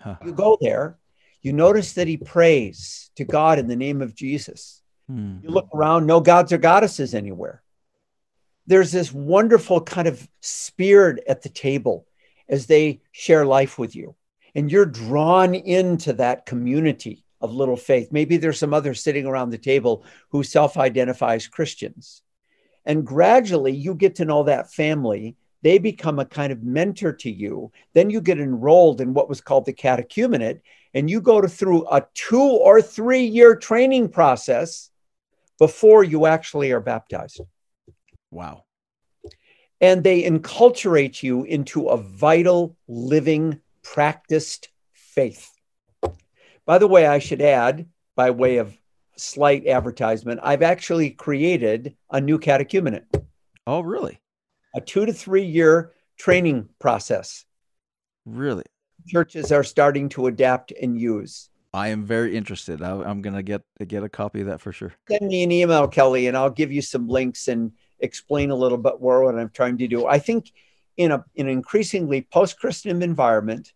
Huh. 0.00 0.16
You 0.24 0.32
go 0.32 0.58
there, 0.60 0.98
you 1.40 1.52
notice 1.52 1.94
that 1.94 2.08
he 2.08 2.16
prays 2.16 3.10
to 3.16 3.24
God 3.24 3.58
in 3.58 3.66
the 3.66 3.76
name 3.76 4.02
of 4.02 4.14
Jesus. 4.14 4.82
Hmm. 5.08 5.38
You 5.42 5.50
look 5.50 5.68
around, 5.74 6.06
no 6.06 6.20
gods 6.20 6.52
or 6.52 6.58
goddesses 6.58 7.14
anywhere. 7.14 7.62
There's 8.66 8.92
this 8.92 9.12
wonderful 9.12 9.80
kind 9.80 10.08
of 10.08 10.28
spirit 10.40 11.22
at 11.28 11.42
the 11.42 11.48
table 11.48 12.06
as 12.48 12.66
they 12.66 13.00
share 13.12 13.46
life 13.46 13.78
with 13.78 13.94
you 13.94 14.16
and 14.56 14.72
you're 14.72 14.86
drawn 14.86 15.54
into 15.54 16.14
that 16.14 16.46
community 16.46 17.25
of 17.46 17.54
little 17.54 17.76
faith. 17.76 18.12
Maybe 18.12 18.36
there's 18.36 18.58
some 18.58 18.74
others 18.74 19.02
sitting 19.02 19.24
around 19.24 19.50
the 19.50 19.58
table 19.58 20.04
who 20.30 20.42
self 20.42 20.76
identify 20.76 21.36
as 21.36 21.48
Christians. 21.48 22.22
And 22.84 23.06
gradually 23.06 23.72
you 23.72 23.94
get 23.94 24.16
to 24.16 24.24
know 24.24 24.42
that 24.44 24.72
family. 24.72 25.36
They 25.62 25.78
become 25.78 26.18
a 26.18 26.26
kind 26.26 26.52
of 26.52 26.62
mentor 26.62 27.12
to 27.14 27.30
you. 27.30 27.72
Then 27.94 28.10
you 28.10 28.20
get 28.20 28.38
enrolled 28.38 29.00
in 29.00 29.14
what 29.14 29.28
was 29.28 29.40
called 29.40 29.66
the 29.66 29.72
catechumenate, 29.72 30.60
and 30.94 31.10
you 31.10 31.20
go 31.20 31.40
to, 31.40 31.48
through 31.48 31.88
a 31.88 32.06
two 32.14 32.38
or 32.40 32.80
three 32.82 33.24
year 33.24 33.56
training 33.56 34.10
process 34.10 34.90
before 35.58 36.04
you 36.04 36.26
actually 36.26 36.70
are 36.72 36.80
baptized. 36.80 37.40
Wow. 38.30 38.64
And 39.80 40.04
they 40.04 40.22
enculturate 40.22 41.22
you 41.22 41.44
into 41.44 41.88
a 41.88 41.96
vital 41.96 42.76
living 42.86 43.60
practiced 43.82 44.68
faith. 44.92 45.55
By 46.66 46.78
the 46.78 46.88
way, 46.88 47.06
I 47.06 47.20
should 47.20 47.40
add, 47.40 47.86
by 48.16 48.30
way 48.30 48.56
of 48.56 48.76
slight 49.16 49.66
advertisement, 49.66 50.40
I've 50.42 50.62
actually 50.62 51.10
created 51.10 51.96
a 52.10 52.20
new 52.20 52.38
catechumenate. 52.38 53.06
Oh, 53.66 53.80
really? 53.80 54.20
A 54.74 54.80
two 54.80 55.06
to 55.06 55.12
three 55.12 55.44
year 55.44 55.92
training 56.18 56.68
process. 56.80 57.44
Really? 58.24 58.64
Churches 59.06 59.52
are 59.52 59.62
starting 59.62 60.08
to 60.10 60.26
adapt 60.26 60.72
and 60.72 61.00
use. 61.00 61.48
I 61.72 61.88
am 61.88 62.04
very 62.04 62.36
interested. 62.36 62.82
I, 62.82 63.08
am 63.08 63.22
going 63.22 63.36
to 63.36 63.42
get 63.42 63.62
get 63.86 64.02
a 64.02 64.08
copy 64.08 64.40
of 64.40 64.46
that 64.48 64.60
for 64.60 64.72
sure. 64.72 64.92
Send 65.08 65.28
me 65.28 65.44
an 65.44 65.52
email, 65.52 65.86
Kelly, 65.86 66.26
and 66.26 66.36
I'll 66.36 66.50
give 66.50 66.72
you 66.72 66.82
some 66.82 67.06
links 67.06 67.48
and 67.48 67.72
explain 68.00 68.50
a 68.50 68.56
little 68.56 68.78
bit 68.78 68.94
more 69.00 69.24
what 69.24 69.38
I'm 69.38 69.50
trying 69.50 69.78
to 69.78 69.86
do. 69.86 70.06
I 70.06 70.18
think 70.18 70.50
in 70.96 71.12
a 71.12 71.24
in 71.34 71.46
an 71.46 71.52
increasingly 71.52 72.22
post-Christian 72.22 73.02
environment, 73.02 73.72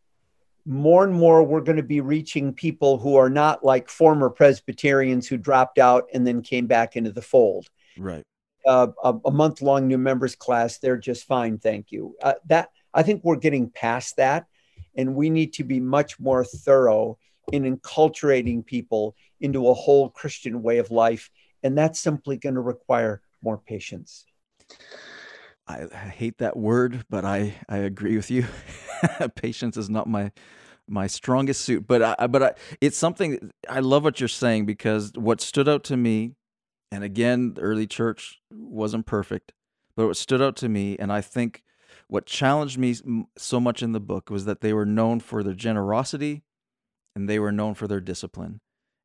more 0.71 1.03
and 1.03 1.12
more 1.12 1.43
we're 1.43 1.61
going 1.61 1.77
to 1.77 1.83
be 1.83 2.01
reaching 2.01 2.55
people 2.55 2.97
who 2.97 3.16
are 3.16 3.29
not 3.29 3.64
like 3.64 3.89
former 3.89 4.31
Presbyterians 4.31 5.27
who 5.27 5.37
dropped 5.37 5.79
out 5.79 6.05
and 6.14 6.25
then 6.25 6.43
came 6.43 6.68
back 6.68 6.95
into 6.95 7.11
the 7.11 7.21
fold. 7.21 7.68
Right. 7.99 8.23
Uh, 8.64 8.89
a, 9.03 9.14
a 9.25 9.31
month 9.33 9.62
long 9.62 9.89
new 9.89 9.99
members 9.99 10.37
class, 10.37 10.79
they're 10.79 10.97
just 10.97 11.27
fine, 11.27 11.59
thank 11.59 11.91
you. 11.91 12.14
Uh, 12.23 12.35
that 12.47 12.68
I 12.95 13.03
think 13.03 13.25
we're 13.25 13.37
getting 13.37 13.68
past 13.71 14.16
that, 14.18 14.47
and 14.97 15.16
we 15.16 15.29
need 15.29 15.55
to 15.55 15.64
be 15.64 15.81
much 15.81 16.21
more 16.21 16.45
thorough 16.45 17.18
in 17.53 17.64
enculturating 17.64 18.64
people 18.64 19.16
into 19.41 19.68
a 19.68 19.75
whole 19.75 20.09
Christian 20.09 20.62
way 20.62 20.79
of 20.79 20.93
life, 20.93 21.31
and 21.64 21.77
that's 21.77 21.99
simply 21.99 22.37
going 22.37 22.55
to 22.55 22.61
require 22.61 23.23
more 23.43 23.59
patience. 23.59 24.25
I 25.66 25.87
hate 26.11 26.39
that 26.39 26.57
word, 26.57 27.05
but 27.11 27.25
I, 27.25 27.55
I 27.68 27.79
agree 27.79 28.16
with 28.16 28.31
you. 28.31 28.47
Patience 29.34 29.76
is 29.76 29.90
not 29.90 30.09
my 30.09 30.32
my 30.90 31.07
strongest 31.07 31.62
suit, 31.62 31.86
but 31.86 32.03
I, 32.03 32.26
but 32.26 32.42
I, 32.42 32.55
it's 32.80 32.98
something 32.98 33.53
I 33.68 33.78
love 33.80 34.03
what 34.03 34.20
you're 34.20 34.28
saying 34.28 34.66
because 34.66 35.12
what 35.14 35.40
stood 35.40 35.68
out 35.68 35.84
to 35.84 35.96
me, 35.96 36.34
and 36.90 37.05
again, 37.05 37.55
the 37.55 37.61
early 37.61 37.86
church 37.86 38.40
wasn't 38.51 39.07
perfect, 39.07 39.53
but 39.96 40.09
what 40.09 40.16
stood 40.16 40.42
out 40.42 40.57
to 40.57 40.68
me, 40.68 40.96
and 40.98 41.12
I 41.12 41.20
think 41.20 41.62
what 42.09 42.26
challenged 42.26 42.76
me 42.76 42.96
so 43.38 43.61
much 43.61 43.82
in 43.82 43.92
the 43.92 44.01
book 44.01 44.30
was 44.30 44.44
that 44.46 44.61
they 44.62 44.72
were 44.72 44.86
known 44.86 45.20
for 45.20 45.44
their 45.44 45.55
generosity, 45.55 46.42
and 47.14 47.28
they 47.28 47.38
were 47.38 47.53
known 47.53 47.74
for 47.74 47.86
their 47.86 48.01
discipline, 48.01 48.61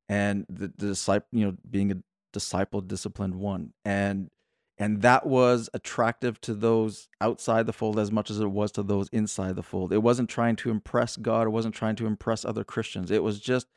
and 0.09 0.45
the, 0.49 0.73
the 0.75 0.87
disciple, 0.87 1.27
you 1.31 1.45
know, 1.45 1.55
being 1.69 1.91
a 1.91 1.97
disciple 2.33 2.81
disciplined 2.81 3.35
one, 3.35 3.73
and 3.85 4.31
and 4.78 5.01
that 5.01 5.26
was 5.26 5.69
attractive 5.73 6.39
to 6.41 6.53
those 6.53 7.07
outside 7.21 7.65
the 7.65 7.73
fold 7.73 7.97
as 7.97 8.11
much 8.11 8.30
as 8.30 8.39
it 8.39 8.51
was 8.51 8.71
to 8.73 8.84
those 8.84 9.07
inside 9.09 9.55
the 9.55 9.63
fold. 9.63 9.93
It 9.93 10.03
wasn't 10.03 10.30
trying 10.30 10.55
to 10.57 10.69
impress 10.69 11.17
god 11.17 11.47
it 11.47 11.51
wasn't 11.51 11.76
trying 11.76 11.95
to 11.97 12.05
impress 12.05 12.45
other 12.45 12.63
christians. 12.63 13.11
It 13.11 13.23
was 13.23 13.39
just 13.39 13.67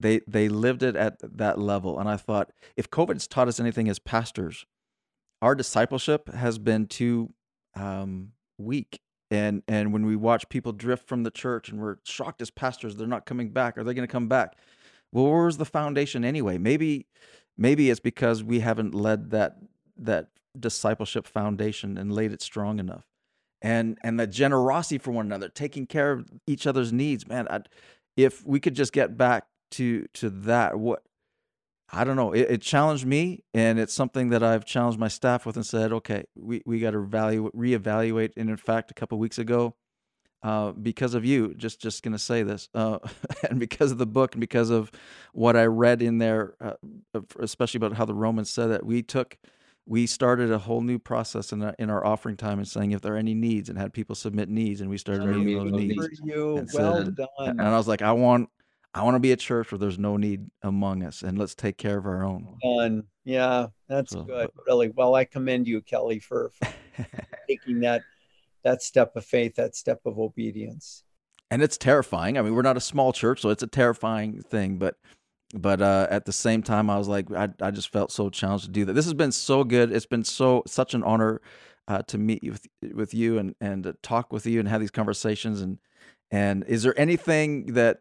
they 0.00 0.20
they 0.26 0.48
lived 0.48 0.82
it 0.82 0.96
at 0.96 1.14
that 1.22 1.58
level 1.58 1.98
and 1.98 2.08
i 2.08 2.16
thought 2.16 2.50
if 2.76 2.90
covid's 2.90 3.28
taught 3.28 3.46
us 3.46 3.60
anything 3.60 3.88
as 3.88 4.00
pastors 4.00 4.66
our 5.40 5.54
discipleship 5.54 6.28
has 6.32 6.58
been 6.58 6.86
too 6.86 7.32
um, 7.74 8.32
weak 8.58 9.00
and 9.30 9.62
and 9.66 9.92
when 9.92 10.04
we 10.04 10.14
watch 10.14 10.48
people 10.48 10.72
drift 10.72 11.08
from 11.08 11.22
the 11.22 11.30
church 11.30 11.68
and 11.68 11.80
we're 11.80 11.96
shocked 12.04 12.42
as 12.42 12.50
pastors 12.50 12.96
they're 12.96 13.06
not 13.06 13.26
coming 13.26 13.50
back 13.50 13.78
are 13.78 13.84
they 13.84 13.94
going 13.94 14.06
to 14.06 14.12
come 14.12 14.28
back? 14.28 14.56
Well 15.10 15.30
where's 15.30 15.56
the 15.56 15.64
foundation 15.64 16.24
anyway? 16.24 16.58
Maybe 16.58 17.06
maybe 17.56 17.90
it's 17.90 18.00
because 18.00 18.44
we 18.44 18.60
haven't 18.60 18.94
led 18.94 19.30
that 19.30 19.56
that 19.96 20.28
discipleship 20.58 21.26
foundation 21.26 21.96
and 21.96 22.12
laid 22.12 22.32
it 22.32 22.42
strong 22.42 22.78
enough. 22.78 23.04
And 23.60 23.98
and 24.02 24.18
the 24.18 24.26
generosity 24.26 24.98
for 24.98 25.12
one 25.12 25.26
another 25.26 25.48
taking 25.48 25.86
care 25.86 26.12
of 26.12 26.28
each 26.46 26.66
other's 26.66 26.92
needs 26.92 27.28
man 27.28 27.46
I'd, 27.48 27.68
if 28.16 28.44
we 28.44 28.60
could 28.60 28.74
just 28.74 28.92
get 28.92 29.16
back 29.16 29.46
to 29.72 30.06
to 30.14 30.30
that 30.30 30.78
what 30.78 31.02
i 31.90 32.04
don't 32.04 32.16
know 32.16 32.32
it, 32.32 32.50
it, 32.50 32.62
challenged 32.62 33.06
me 33.06 33.42
and 33.54 33.78
it's 33.78 33.94
something 33.94 34.30
that 34.30 34.42
i've 34.42 34.64
challenged 34.64 34.98
my 34.98 35.08
staff 35.08 35.46
with 35.46 35.56
and 35.56 35.66
said 35.66 35.92
okay 35.92 36.24
we, 36.36 36.62
we 36.66 36.78
got 36.78 36.90
to 36.92 36.98
evaluate 37.02 37.54
reevaluate 37.54 38.32
and 38.36 38.50
in 38.50 38.56
fact 38.56 38.90
a 38.90 38.94
couple 38.94 39.18
weeks 39.18 39.38
ago 39.38 39.74
uh, 40.42 40.72
because 40.72 41.14
of 41.14 41.24
you 41.24 41.54
just 41.54 41.80
just 41.80 42.02
gonna 42.02 42.18
say 42.18 42.42
this 42.42 42.68
uh, 42.74 42.98
and 43.48 43.58
because 43.58 43.92
of 43.92 43.98
the 43.98 44.06
book 44.06 44.34
and 44.34 44.40
because 44.40 44.70
of 44.70 44.90
what 45.32 45.56
i 45.56 45.64
read 45.64 46.02
in 46.02 46.18
there 46.18 46.54
uh, 46.60 47.20
especially 47.40 47.78
about 47.78 47.96
how 47.96 48.04
the 48.04 48.14
romans 48.14 48.50
said 48.50 48.68
that 48.68 48.84
we 48.84 49.02
took 49.02 49.38
we 49.86 50.06
started 50.06 50.52
a 50.52 50.58
whole 50.58 50.80
new 50.80 50.98
process 50.98 51.52
in 51.52 51.62
our, 51.62 51.74
in 51.78 51.90
our 51.90 52.04
offering 52.04 52.36
time 52.36 52.58
and 52.58 52.68
saying 52.68 52.92
if 52.92 53.00
there 53.00 53.14
are 53.14 53.18
any 53.18 53.34
needs 53.34 53.68
and 53.68 53.78
had 53.78 53.92
people 53.92 54.14
submit 54.14 54.48
needs 54.48 54.80
and 54.80 54.88
we 54.88 54.96
started 54.96 55.26
meeting 55.26 55.58
those 55.58 55.72
needs. 55.72 56.20
You. 56.22 56.58
And 56.58 56.70
well 56.72 56.96
said, 57.04 57.16
done. 57.16 57.28
And 57.38 57.62
I 57.62 57.76
was 57.76 57.88
like, 57.88 58.02
I 58.02 58.12
want 58.12 58.48
I 58.94 59.02
want 59.02 59.14
to 59.14 59.20
be 59.20 59.32
a 59.32 59.36
church 59.36 59.72
where 59.72 59.78
there's 59.78 59.98
no 59.98 60.16
need 60.16 60.46
among 60.62 61.02
us 61.02 61.22
and 61.22 61.38
let's 61.38 61.54
take 61.54 61.78
care 61.78 61.98
of 61.98 62.06
our 62.06 62.24
own. 62.24 62.58
Done. 62.62 63.04
Yeah, 63.24 63.68
that's 63.88 64.12
so, 64.12 64.22
good. 64.22 64.50
Really. 64.66 64.90
Well, 64.94 65.14
I 65.14 65.24
commend 65.24 65.66
you, 65.66 65.80
Kelly, 65.80 66.18
for, 66.18 66.50
for 66.50 66.72
taking 67.48 67.80
that 67.80 68.02
that 68.64 68.82
step 68.82 69.16
of 69.16 69.24
faith, 69.24 69.56
that 69.56 69.74
step 69.74 70.00
of 70.04 70.18
obedience. 70.18 71.04
And 71.50 71.62
it's 71.62 71.76
terrifying. 71.76 72.38
I 72.38 72.42
mean, 72.42 72.54
we're 72.54 72.62
not 72.62 72.76
a 72.76 72.80
small 72.80 73.12
church, 73.12 73.40
so 73.40 73.50
it's 73.50 73.62
a 73.62 73.66
terrifying 73.66 74.40
thing, 74.40 74.78
but 74.78 74.96
but 75.52 75.82
uh, 75.82 76.06
at 76.10 76.24
the 76.24 76.32
same 76.32 76.62
time, 76.62 76.88
I 76.88 76.96
was 76.96 77.08
like, 77.08 77.30
I, 77.32 77.48
I 77.60 77.70
just 77.70 77.92
felt 77.92 78.10
so 78.10 78.30
challenged 78.30 78.64
to 78.64 78.70
do 78.70 78.84
that. 78.86 78.94
This 78.94 79.04
has 79.04 79.14
been 79.14 79.32
so 79.32 79.64
good. 79.64 79.92
It's 79.92 80.06
been 80.06 80.24
so 80.24 80.62
such 80.66 80.94
an 80.94 81.02
honor 81.02 81.40
uh, 81.88 82.02
to 82.08 82.18
meet 82.18 82.42
with 82.42 82.66
with 82.94 83.12
you 83.12 83.38
and 83.38 83.54
and 83.60 83.84
to 83.84 83.92
talk 84.02 84.32
with 84.32 84.46
you 84.46 84.60
and 84.60 84.68
have 84.68 84.80
these 84.80 84.90
conversations. 84.90 85.60
And 85.60 85.78
and 86.30 86.64
is 86.66 86.82
there 86.82 86.98
anything 86.98 87.74
that 87.74 87.98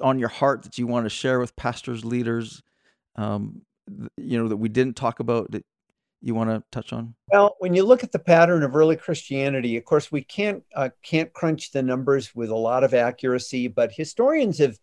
on 0.00 0.18
your 0.18 0.28
heart 0.28 0.62
that 0.62 0.78
you 0.78 0.86
want 0.86 1.04
to 1.04 1.10
share 1.10 1.38
with 1.38 1.54
pastors, 1.56 2.04
leaders, 2.04 2.62
um, 3.16 3.62
you 4.16 4.42
know 4.42 4.48
that 4.48 4.56
we 4.56 4.70
didn't 4.70 4.96
talk 4.96 5.20
about 5.20 5.50
that 5.50 5.66
you 6.22 6.34
want 6.34 6.48
to 6.48 6.62
touch 6.72 6.94
on? 6.94 7.14
Well, 7.30 7.56
when 7.58 7.74
you 7.74 7.84
look 7.84 8.02
at 8.02 8.12
the 8.12 8.18
pattern 8.18 8.62
of 8.62 8.74
early 8.74 8.96
Christianity, 8.96 9.76
of 9.76 9.84
course, 9.84 10.10
we 10.10 10.22
can't 10.22 10.62
uh, 10.74 10.88
can't 11.02 11.30
crunch 11.34 11.72
the 11.72 11.82
numbers 11.82 12.34
with 12.34 12.48
a 12.48 12.56
lot 12.56 12.84
of 12.84 12.94
accuracy, 12.94 13.68
but 13.68 13.92
historians 13.92 14.58
have 14.58 14.78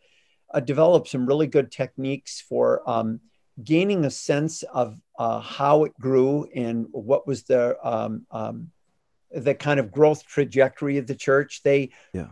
uh, 0.54 0.60
developed 0.60 1.08
some 1.08 1.26
really 1.26 1.48
good 1.48 1.72
techniques 1.72 2.42
for 2.42 2.88
um, 2.90 3.20
gaining 3.64 4.06
a 4.06 4.12
sense 4.12 4.64
of 4.64 4.98
uh, 5.18 5.40
how 5.40 5.84
it 5.84 5.94
grew 6.00 6.48
and 6.56 6.88
what 6.92 7.28
was 7.28 7.44
the 7.44 7.78
um, 7.84 8.26
um, 8.32 8.72
the 9.34 9.56
kind 9.56 9.80
of 9.80 9.92
growth 9.92 10.26
trajectory 10.26 10.98
of 10.98 11.08
the 11.08 11.16
church. 11.16 11.62
They 11.64 11.92
yeah. 12.14 12.28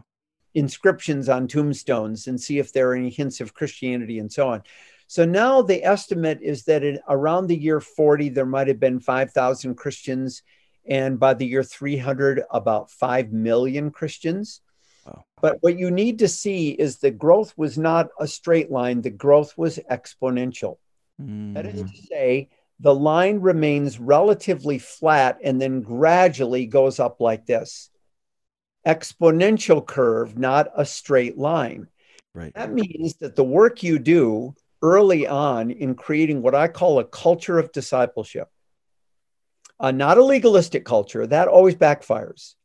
inscriptions 0.53 1.29
on 1.29 1.47
tombstones 1.47 2.27
and 2.27 2.39
see 2.39 2.59
if 2.59 2.73
there 2.73 2.91
are 2.91 2.95
any 2.95 3.09
hints 3.09 3.41
of 3.41 3.53
Christianity 3.53 4.19
and 4.19 4.31
so 4.31 4.49
on. 4.49 4.63
So 5.07 5.25
now 5.25 5.63
the 5.63 5.83
estimate 5.83 6.39
is 6.41 6.65
that 6.65 6.83
in, 6.83 6.99
around 7.07 7.47
the 7.47 7.57
year 7.57 7.79
40, 7.79 8.29
there 8.29 8.45
might 8.45 8.67
have 8.67 8.79
been 8.79 8.99
5,000 8.99 9.75
Christians. 9.75 10.43
And 10.87 11.19
by 11.19 11.33
the 11.33 11.47
year 11.47 11.63
300, 11.63 12.43
about 12.51 12.91
5 12.91 13.31
million 13.31 13.89
Christians. 13.91 14.61
Wow. 15.05 15.25
But 15.41 15.57
what 15.61 15.77
you 15.77 15.91
need 15.91 16.19
to 16.19 16.27
see 16.27 16.71
is 16.71 16.97
the 16.97 17.11
growth 17.11 17.53
was 17.57 17.77
not 17.77 18.09
a 18.19 18.27
straight 18.27 18.71
line, 18.71 19.01
the 19.01 19.09
growth 19.09 19.57
was 19.57 19.79
exponential. 19.89 20.77
Mm. 21.21 21.53
That 21.53 21.65
is 21.65 21.81
to 21.81 22.01
say, 22.07 22.49
the 22.79 22.95
line 22.95 23.39
remains 23.39 23.99
relatively 23.99 24.79
flat 24.79 25.39
and 25.43 25.61
then 25.61 25.81
gradually 25.81 26.65
goes 26.65 26.99
up 26.99 27.19
like 27.19 27.45
this 27.45 27.89
exponential 28.87 29.85
curve, 29.85 30.37
not 30.37 30.69
a 30.75 30.85
straight 30.85 31.37
line. 31.37 31.87
Right. 32.33 32.53
That 32.55 32.71
means 32.71 33.15
that 33.17 33.35
the 33.35 33.43
work 33.43 33.83
you 33.83 33.99
do 33.99 34.55
early 34.81 35.27
on 35.27 35.71
in 35.71 35.95
creating 35.95 36.41
what 36.41 36.55
I 36.55 36.67
call 36.67 36.99
a 36.99 37.03
culture 37.03 37.59
of 37.59 37.71
discipleship. 37.71 38.47
Uh, 39.79 39.91
not 39.91 40.17
a 40.17 40.23
legalistic 40.23 40.85
culture, 40.85 41.25
that 41.27 41.47
always 41.47 41.75
backfires. 41.75 42.55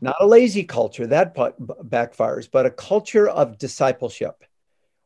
Not 0.00 0.16
a 0.20 0.26
lazy 0.26 0.64
culture, 0.64 1.06
that 1.06 1.34
backfires, 1.34 2.48
but 2.50 2.66
a 2.66 2.70
culture 2.70 3.28
of 3.28 3.58
discipleship 3.58 4.44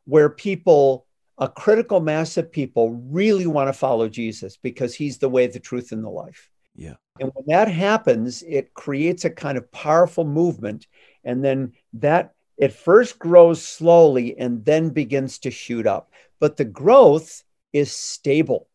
where 0.05 0.29
people, 0.29 1.05
a 1.37 1.49
critical 1.49 1.99
mass 1.99 2.37
of 2.37 2.51
people, 2.51 2.91
really 2.91 3.45
want 3.45 3.67
to 3.67 3.73
follow 3.73 4.07
Jesus 4.07 4.57
because 4.57 4.93
he's 4.93 5.17
the 5.17 5.29
way, 5.29 5.47
the 5.47 5.59
truth, 5.59 5.91
and 5.91 6.03
the 6.03 6.09
life. 6.09 6.49
Yeah. 6.75 6.95
And 7.19 7.31
when 7.33 7.45
that 7.47 7.69
happens, 7.69 8.43
it 8.43 8.73
creates 8.73 9.25
a 9.25 9.29
kind 9.29 9.57
of 9.57 9.71
powerful 9.71 10.23
movement. 10.23 10.87
And 11.23 11.43
then 11.43 11.73
that 11.93 12.33
it 12.57 12.71
first 12.71 13.19
grows 13.19 13.61
slowly 13.61 14.37
and 14.37 14.63
then 14.63 14.89
begins 14.91 15.39
to 15.39 15.51
shoot 15.51 15.87
up 15.87 16.09
but 16.39 16.57
the 16.57 16.65
growth 16.65 17.43
is 17.73 17.91
stable, 17.91 18.67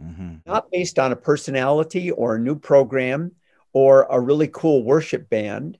mm-hmm. 0.00 0.36
not 0.46 0.70
based 0.70 0.98
on 0.98 1.12
a 1.12 1.16
personality 1.16 2.10
or 2.10 2.34
a 2.34 2.40
new 2.40 2.56
program 2.56 3.32
or 3.72 4.06
a 4.10 4.20
really 4.20 4.48
cool 4.48 4.82
worship 4.82 5.28
band 5.28 5.78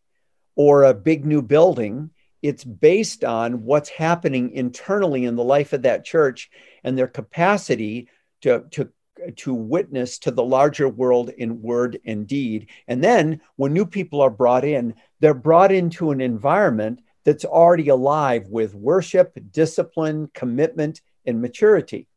or 0.57 0.85
a 0.85 0.95
big 0.95 1.25
new 1.25 1.43
building. 1.43 2.11
It's 2.43 2.65
based 2.65 3.25
on 3.25 3.65
what's 3.65 3.89
happening 3.89 4.53
internally 4.53 5.25
in 5.25 5.37
the 5.37 5.45
life 5.45 5.73
of 5.73 5.83
that 5.83 6.05
church 6.05 6.51
and 6.85 6.97
their 6.97 7.07
capacity 7.07 8.09
to, 8.43 8.65
to, 8.71 8.91
to 9.37 9.55
witness 9.55 10.19
to 10.21 10.31
the 10.31 10.43
larger 10.43 10.89
world 10.89 11.29
in 11.31 11.61
word 11.61 12.01
and 12.05 12.27
deed. 12.27 12.69
And 12.89 13.05
then 13.05 13.41
when 13.57 13.73
new 13.73 13.85
people 13.85 14.21
are 14.23 14.31
brought 14.31 14.65
in, 14.65 14.95
they're 15.21 15.35
brought 15.35 15.73
into 15.73 16.11
an 16.11 16.21
environment 16.21 17.01
that's 17.25 17.45
already 17.45 17.89
alive 17.89 18.47
with 18.49 18.75
worship, 18.75 19.39
discipline, 19.51 20.31
commitment, 20.33 21.03
and 21.27 21.43
maturity. 21.43 22.09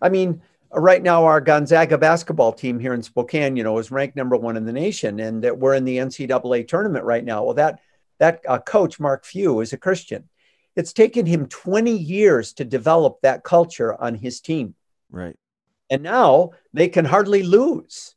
I 0.00 0.08
mean, 0.08 0.42
right 0.72 1.02
now 1.02 1.24
our 1.24 1.40
Gonzaga 1.40 1.98
basketball 1.98 2.52
team 2.52 2.78
here 2.78 2.94
in 2.94 3.02
Spokane, 3.02 3.56
you 3.56 3.64
know, 3.64 3.78
is 3.78 3.90
ranked 3.90 4.16
number 4.16 4.36
one 4.36 4.56
in 4.56 4.64
the 4.64 4.72
nation, 4.72 5.20
and 5.20 5.42
that 5.42 5.58
we're 5.58 5.74
in 5.74 5.84
the 5.84 5.98
NCAA 5.98 6.68
tournament 6.68 7.04
right 7.04 7.24
now. 7.24 7.44
Well, 7.44 7.54
that 7.54 7.80
that 8.18 8.42
uh, 8.46 8.58
coach 8.58 9.00
Mark 9.00 9.24
Few 9.24 9.60
is 9.60 9.72
a 9.72 9.78
Christian. 9.78 10.28
It's 10.76 10.92
taken 10.92 11.26
him 11.26 11.46
20 11.46 11.90
years 11.90 12.52
to 12.54 12.64
develop 12.64 13.20
that 13.22 13.42
culture 13.42 14.00
on 14.00 14.14
his 14.14 14.40
team. 14.40 14.74
Right. 15.10 15.36
And 15.90 16.02
now 16.02 16.52
they 16.72 16.88
can 16.88 17.04
hardly 17.04 17.42
lose. 17.42 18.14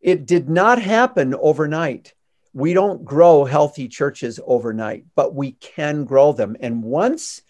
It 0.00 0.26
did 0.26 0.48
not 0.48 0.80
happen 0.80 1.34
overnight. 1.34 2.14
We 2.52 2.74
don't 2.74 3.04
grow 3.04 3.44
healthy 3.44 3.88
churches 3.88 4.40
overnight, 4.44 5.04
but 5.14 5.34
we 5.34 5.52
can 5.52 6.04
grow 6.04 6.32
them. 6.32 6.56
And 6.60 6.82
once 6.82 7.42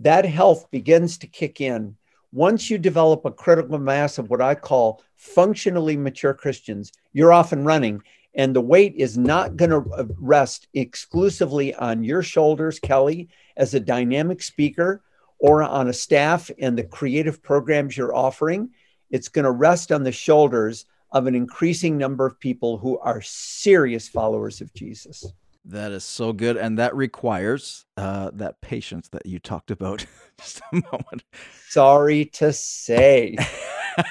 that 0.00 0.24
health 0.24 0.70
begins 0.70 1.18
to 1.18 1.26
kick 1.26 1.60
in 1.60 1.96
once 2.36 2.68
you 2.68 2.76
develop 2.76 3.24
a 3.24 3.30
critical 3.30 3.78
mass 3.78 4.18
of 4.18 4.28
what 4.28 4.42
I 4.42 4.54
call 4.54 5.02
functionally 5.14 5.96
mature 5.96 6.34
Christians, 6.34 6.92
you're 7.14 7.32
off 7.32 7.52
and 7.52 7.64
running. 7.64 8.02
And 8.34 8.54
the 8.54 8.60
weight 8.60 8.94
is 8.94 9.16
not 9.16 9.56
going 9.56 9.70
to 9.70 9.90
uh, 9.92 10.04
rest 10.20 10.68
exclusively 10.74 11.74
on 11.74 12.04
your 12.04 12.22
shoulders, 12.22 12.78
Kelly, 12.78 13.30
as 13.56 13.72
a 13.72 13.80
dynamic 13.80 14.42
speaker 14.42 15.02
or 15.38 15.62
on 15.62 15.88
a 15.88 15.94
staff 15.94 16.50
and 16.58 16.76
the 16.76 16.84
creative 16.84 17.42
programs 17.42 17.96
you're 17.96 18.14
offering. 18.14 18.68
It's 19.10 19.28
going 19.28 19.46
to 19.46 19.50
rest 19.50 19.90
on 19.90 20.02
the 20.02 20.12
shoulders 20.12 20.84
of 21.12 21.26
an 21.26 21.34
increasing 21.34 21.96
number 21.96 22.26
of 22.26 22.38
people 22.38 22.76
who 22.76 22.98
are 22.98 23.22
serious 23.22 24.10
followers 24.10 24.60
of 24.60 24.74
Jesus. 24.74 25.24
That 25.68 25.90
is 25.90 26.04
so 26.04 26.32
good, 26.32 26.56
and 26.56 26.78
that 26.78 26.94
requires 26.94 27.86
uh, 27.96 28.30
that 28.34 28.60
patience 28.60 29.08
that 29.08 29.26
you 29.26 29.40
talked 29.40 29.72
about 29.72 30.06
just 30.38 30.60
a 30.72 30.76
moment. 30.76 31.24
Sorry 31.68 32.26
to 32.26 32.52
say. 32.52 33.36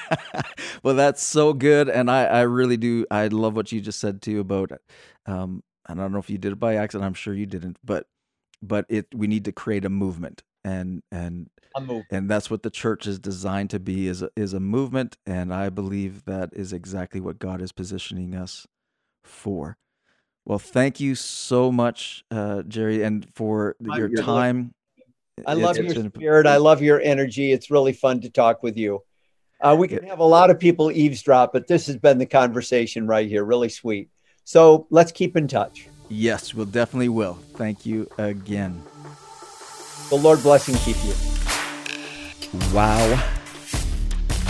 well, 0.82 0.94
that's 0.94 1.22
so 1.22 1.54
good, 1.54 1.88
and 1.88 2.10
I, 2.10 2.24
I 2.26 2.40
really 2.42 2.76
do. 2.76 3.06
I 3.10 3.28
love 3.28 3.56
what 3.56 3.72
you 3.72 3.80
just 3.80 4.00
said 4.00 4.20
too 4.20 4.40
about. 4.40 4.72
Um, 5.24 5.62
and 5.88 5.98
I 5.98 6.04
don't 6.04 6.12
know 6.12 6.18
if 6.18 6.28
you 6.28 6.36
did 6.36 6.52
it 6.52 6.60
by 6.60 6.74
accident. 6.74 7.06
I'm 7.06 7.14
sure 7.14 7.32
you 7.32 7.46
didn't, 7.46 7.78
but 7.82 8.06
but 8.60 8.84
it 8.90 9.06
we 9.14 9.26
need 9.26 9.46
to 9.46 9.52
create 9.52 9.86
a 9.86 9.88
movement, 9.90 10.42
and 10.62 11.02
and 11.10 11.48
and 12.10 12.28
that's 12.28 12.50
what 12.50 12.64
the 12.64 12.70
church 12.70 13.06
is 13.06 13.18
designed 13.18 13.70
to 13.70 13.78
be 13.80 14.08
is 14.08 14.20
a, 14.20 14.30
is 14.36 14.52
a 14.52 14.60
movement, 14.60 15.16
and 15.24 15.54
I 15.54 15.70
believe 15.70 16.24
that 16.26 16.50
is 16.52 16.74
exactly 16.74 17.20
what 17.20 17.38
God 17.38 17.62
is 17.62 17.72
positioning 17.72 18.34
us 18.34 18.66
for. 19.24 19.78
Well, 20.46 20.60
thank 20.60 21.00
you 21.00 21.16
so 21.16 21.72
much, 21.72 22.24
uh, 22.30 22.62
Jerry, 22.62 23.02
and 23.02 23.26
for 23.34 23.74
your 23.80 24.08
time. 24.08 24.74
I 25.44 25.54
love 25.54 25.76
your 25.76 25.92
spirit. 25.92 26.46
I 26.46 26.56
love 26.56 26.80
your 26.80 27.00
energy. 27.00 27.52
It's 27.52 27.68
really 27.68 27.92
fun 27.92 28.20
to 28.20 28.30
talk 28.30 28.62
with 28.62 28.76
you. 28.76 29.02
Uh, 29.60 29.74
we 29.76 29.88
can 29.88 30.04
have 30.04 30.20
a 30.20 30.24
lot 30.24 30.50
of 30.50 30.60
people 30.60 30.92
eavesdrop, 30.92 31.52
but 31.52 31.66
this 31.66 31.88
has 31.88 31.96
been 31.96 32.18
the 32.18 32.26
conversation 32.26 33.08
right 33.08 33.28
here. 33.28 33.44
Really 33.44 33.68
sweet. 33.68 34.08
So 34.44 34.86
let's 34.90 35.10
keep 35.10 35.36
in 35.36 35.48
touch. 35.48 35.88
Yes, 36.08 36.54
we'll 36.54 36.66
definitely 36.66 37.08
will. 37.08 37.34
Thank 37.54 37.84
you 37.84 38.08
again. 38.16 38.80
The 40.10 40.16
Lord 40.16 40.42
bless 40.44 40.68
and 40.68 40.78
keep 40.78 40.96
you. 41.04 41.14
Wow. 42.72 43.20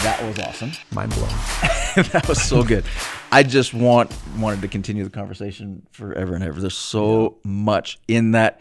That 0.03 0.23
was 0.25 0.39
awesome. 0.39 0.73
Mind 0.93 1.15
blown. 1.15 1.29
that 2.13 2.27
was 2.29 2.43
so 2.43 2.63
good. 2.63 2.85
I 3.33 3.43
just 3.43 3.75
want 3.75 4.15
wanted 4.39 4.61
to 4.63 4.69
continue 4.69 5.05
the 5.05 5.11
conversation 5.11 5.87
forever 5.91 6.35
and 6.35 6.45
ever. 6.45 6.61
There's 6.61 6.77
so 6.77 7.39
much 7.45 7.99
in 8.07 8.33
that. 8.33 8.61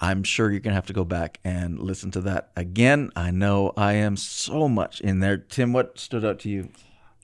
I'm 0.00 0.22
sure 0.22 0.50
you're 0.50 0.60
gonna 0.60 0.74
have 0.74 0.86
to 0.86 0.92
go 0.92 1.04
back 1.04 1.40
and 1.44 1.78
listen 1.78 2.10
to 2.12 2.20
that 2.22 2.50
again. 2.56 3.10
I 3.16 3.30
know 3.30 3.72
I 3.76 3.94
am 3.94 4.16
so 4.16 4.68
much 4.68 5.00
in 5.00 5.20
there. 5.20 5.38
Tim, 5.38 5.72
what 5.72 5.98
stood 5.98 6.24
out 6.24 6.38
to 6.40 6.50
you? 6.50 6.68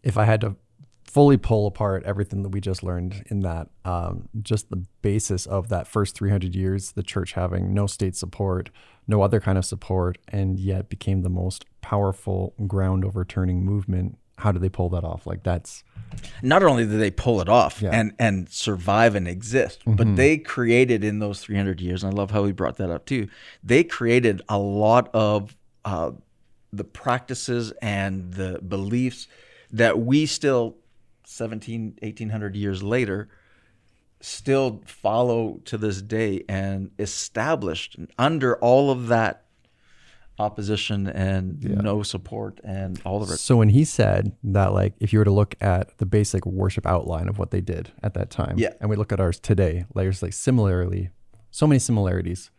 If 0.02 0.16
I 0.16 0.24
had 0.24 0.40
to 0.40 0.56
fully 1.12 1.36
pull 1.36 1.66
apart 1.66 2.02
everything 2.04 2.42
that 2.42 2.48
we 2.48 2.60
just 2.60 2.82
learned 2.82 3.22
in 3.26 3.40
that, 3.40 3.68
um, 3.84 4.30
just 4.40 4.70
the 4.70 4.82
basis 5.02 5.44
of 5.44 5.68
that 5.68 5.86
first 5.86 6.16
300 6.16 6.54
years, 6.54 6.92
the 6.92 7.02
church 7.02 7.34
having 7.34 7.74
no 7.74 7.86
state 7.86 8.16
support, 8.16 8.70
no 9.06 9.20
other 9.20 9.38
kind 9.38 9.58
of 9.58 9.64
support, 9.66 10.16
and 10.28 10.58
yet 10.58 10.88
became 10.88 11.20
the 11.20 11.28
most 11.28 11.66
powerful 11.82 12.54
ground 12.66 13.04
overturning 13.04 13.62
movement. 13.62 14.16
How 14.38 14.52
did 14.52 14.62
they 14.62 14.70
pull 14.70 14.88
that 14.88 15.04
off? 15.04 15.26
Like 15.26 15.42
that's 15.42 15.84
not 16.40 16.62
only 16.62 16.86
did 16.86 16.98
they 16.98 17.10
pull 17.10 17.42
it 17.42 17.48
off 17.48 17.82
yeah. 17.82 17.90
and 17.90 18.14
and 18.18 18.48
survive 18.48 19.14
and 19.14 19.28
exist, 19.28 19.80
mm-hmm. 19.80 19.96
but 19.96 20.16
they 20.16 20.38
created 20.38 21.04
in 21.04 21.18
those 21.18 21.40
300 21.40 21.78
years. 21.82 22.02
And 22.02 22.14
I 22.14 22.16
love 22.16 22.30
how 22.30 22.46
he 22.46 22.52
brought 22.52 22.78
that 22.78 22.88
up 22.88 23.04
too. 23.04 23.28
They 23.62 23.84
created 23.84 24.40
a 24.48 24.58
lot 24.58 25.10
of 25.12 25.54
uh, 25.84 26.12
the 26.72 26.84
practices 26.84 27.70
and 27.82 28.32
the 28.32 28.60
beliefs 28.66 29.28
that 29.72 29.98
we 29.98 30.24
still 30.24 30.76
17 31.32 31.98
1800 32.02 32.56
years 32.56 32.82
later 32.82 33.28
still 34.20 34.82
follow 34.86 35.60
to 35.64 35.76
this 35.76 36.00
day 36.00 36.44
and 36.48 36.90
established 36.98 37.96
under 38.18 38.56
all 38.58 38.90
of 38.90 39.08
that 39.08 39.44
opposition 40.38 41.06
and 41.08 41.62
yeah. 41.62 41.74
no 41.74 42.02
support 42.02 42.60
and 42.64 43.00
all 43.04 43.22
of 43.22 43.30
it. 43.30 43.38
So 43.38 43.56
when 43.56 43.68
he 43.68 43.84
said 43.84 44.32
that, 44.44 44.72
like, 44.72 44.94
if 45.00 45.12
you 45.12 45.18
were 45.18 45.24
to 45.24 45.32
look 45.32 45.54
at 45.60 45.96
the 45.98 46.06
basic 46.06 46.46
worship 46.46 46.86
outline 46.86 47.28
of 47.28 47.38
what 47.38 47.50
they 47.50 47.60
did 47.60 47.92
at 48.02 48.14
that 48.14 48.30
time, 48.30 48.58
yeah. 48.58 48.72
and 48.80 48.88
we 48.88 48.96
look 48.96 49.12
at 49.12 49.20
ours 49.20 49.38
today, 49.38 49.84
there's 49.94 50.22
like 50.22 50.32
similarly, 50.32 51.10
so 51.50 51.66
many 51.66 51.78
similarities 51.78 52.50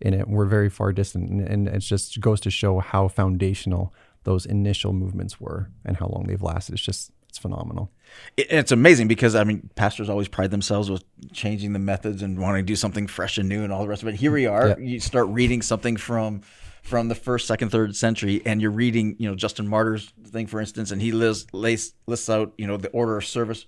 in 0.00 0.14
it. 0.14 0.28
We're 0.28 0.46
very 0.46 0.68
far 0.68 0.92
distant, 0.92 1.30
and, 1.30 1.40
and 1.40 1.68
it 1.68 1.80
just 1.80 2.20
goes 2.20 2.40
to 2.40 2.50
show 2.50 2.80
how 2.80 3.08
foundational 3.08 3.94
those 4.24 4.46
initial 4.46 4.92
movements 4.92 5.40
were 5.40 5.70
and 5.84 5.96
how 5.96 6.06
long 6.06 6.24
they've 6.26 6.42
lasted. 6.42 6.74
It's 6.74 6.82
just 6.82 7.12
it's 7.32 7.38
phenomenal. 7.38 7.90
It's 8.36 8.72
amazing 8.72 9.08
because 9.08 9.34
I 9.34 9.44
mean, 9.44 9.70
pastors 9.74 10.10
always 10.10 10.28
pride 10.28 10.50
themselves 10.50 10.90
with 10.90 11.02
changing 11.32 11.72
the 11.72 11.78
methods 11.78 12.20
and 12.20 12.38
wanting 12.38 12.58
to 12.58 12.66
do 12.66 12.76
something 12.76 13.06
fresh 13.06 13.38
and 13.38 13.48
new 13.48 13.64
and 13.64 13.72
all 13.72 13.80
the 13.80 13.88
rest 13.88 14.02
of 14.02 14.08
it. 14.08 14.16
Here 14.16 14.30
we 14.30 14.44
are. 14.44 14.78
You 14.78 15.00
start 15.00 15.28
reading 15.28 15.62
something 15.62 15.96
from 15.96 16.42
from 16.82 17.08
the 17.08 17.14
first, 17.14 17.46
second, 17.46 17.70
third 17.70 17.96
century, 17.96 18.42
and 18.44 18.60
you're 18.60 18.70
reading, 18.70 19.16
you 19.18 19.30
know, 19.30 19.34
Justin 19.34 19.66
Martyr's 19.66 20.12
thing, 20.26 20.46
for 20.46 20.60
instance, 20.60 20.90
and 20.90 21.00
he 21.00 21.10
lists 21.10 21.46
lists, 21.54 21.94
lists 22.06 22.28
out, 22.28 22.52
you 22.58 22.66
know, 22.66 22.76
the 22.76 22.90
order 22.90 23.16
of 23.16 23.24
service. 23.24 23.64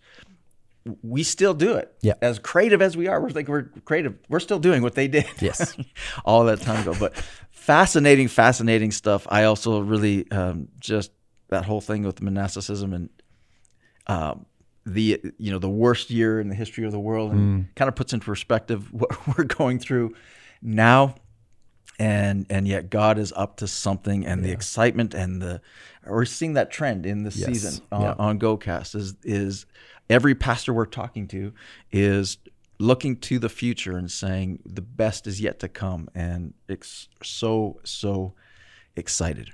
We 1.02 1.22
still 1.22 1.54
do 1.54 1.76
it. 1.76 1.94
Yeah. 2.02 2.14
As 2.20 2.38
creative 2.38 2.82
as 2.82 2.98
we 2.98 3.08
are, 3.08 3.18
we're 3.22 3.30
like 3.30 3.48
we're 3.48 3.70
creative. 3.86 4.18
We're 4.28 4.40
still 4.40 4.58
doing 4.58 4.82
what 4.82 4.94
they 4.94 5.08
did. 5.08 5.24
Yes. 5.40 5.74
all 6.26 6.44
that 6.44 6.60
time 6.60 6.82
ago. 6.82 6.94
But 7.00 7.16
fascinating, 7.50 8.28
fascinating 8.28 8.90
stuff. 8.90 9.26
I 9.30 9.44
also 9.44 9.80
really 9.80 10.30
um, 10.30 10.68
just 10.80 11.12
that 11.48 11.64
whole 11.64 11.80
thing 11.80 12.02
with 12.02 12.20
monasticism 12.20 12.92
and 12.92 13.08
um, 14.06 14.46
the 14.86 15.20
you 15.38 15.50
know 15.50 15.58
the 15.58 15.68
worst 15.70 16.10
year 16.10 16.40
in 16.40 16.48
the 16.48 16.54
history 16.54 16.84
of 16.84 16.92
the 16.92 17.00
world 17.00 17.32
and 17.32 17.64
Mm. 17.66 17.74
kind 17.74 17.88
of 17.88 17.94
puts 17.96 18.12
into 18.12 18.26
perspective 18.26 18.92
what 18.92 19.10
we're 19.38 19.44
going 19.44 19.78
through 19.78 20.14
now 20.60 21.14
and 21.98 22.44
and 22.50 22.66
yet 22.68 22.90
God 22.90 23.18
is 23.18 23.32
up 23.36 23.56
to 23.58 23.66
something 23.68 24.26
and 24.26 24.44
the 24.44 24.50
excitement 24.50 25.14
and 25.14 25.40
the 25.40 25.60
we're 26.06 26.24
seeing 26.24 26.54
that 26.54 26.70
trend 26.70 27.06
in 27.06 27.22
the 27.22 27.30
Yes. 27.30 27.46
season 27.46 27.86
on, 27.92 28.00
Yeah. 28.02 28.14
on 28.18 28.38
GoCast 28.38 28.94
is 28.94 29.14
is 29.22 29.64
every 30.10 30.34
pastor 30.34 30.72
we're 30.74 30.86
talking 30.86 31.28
to 31.28 31.52
is 31.92 32.36
looking 32.78 33.16
to 33.16 33.38
the 33.38 33.48
future 33.48 33.96
and 33.96 34.10
saying 34.10 34.58
the 34.66 34.82
best 34.82 35.26
is 35.26 35.40
yet 35.40 35.60
to 35.60 35.68
come 35.68 36.08
and 36.14 36.52
it's 36.68 37.08
so 37.22 37.80
so 37.84 38.34
excited. 38.96 39.50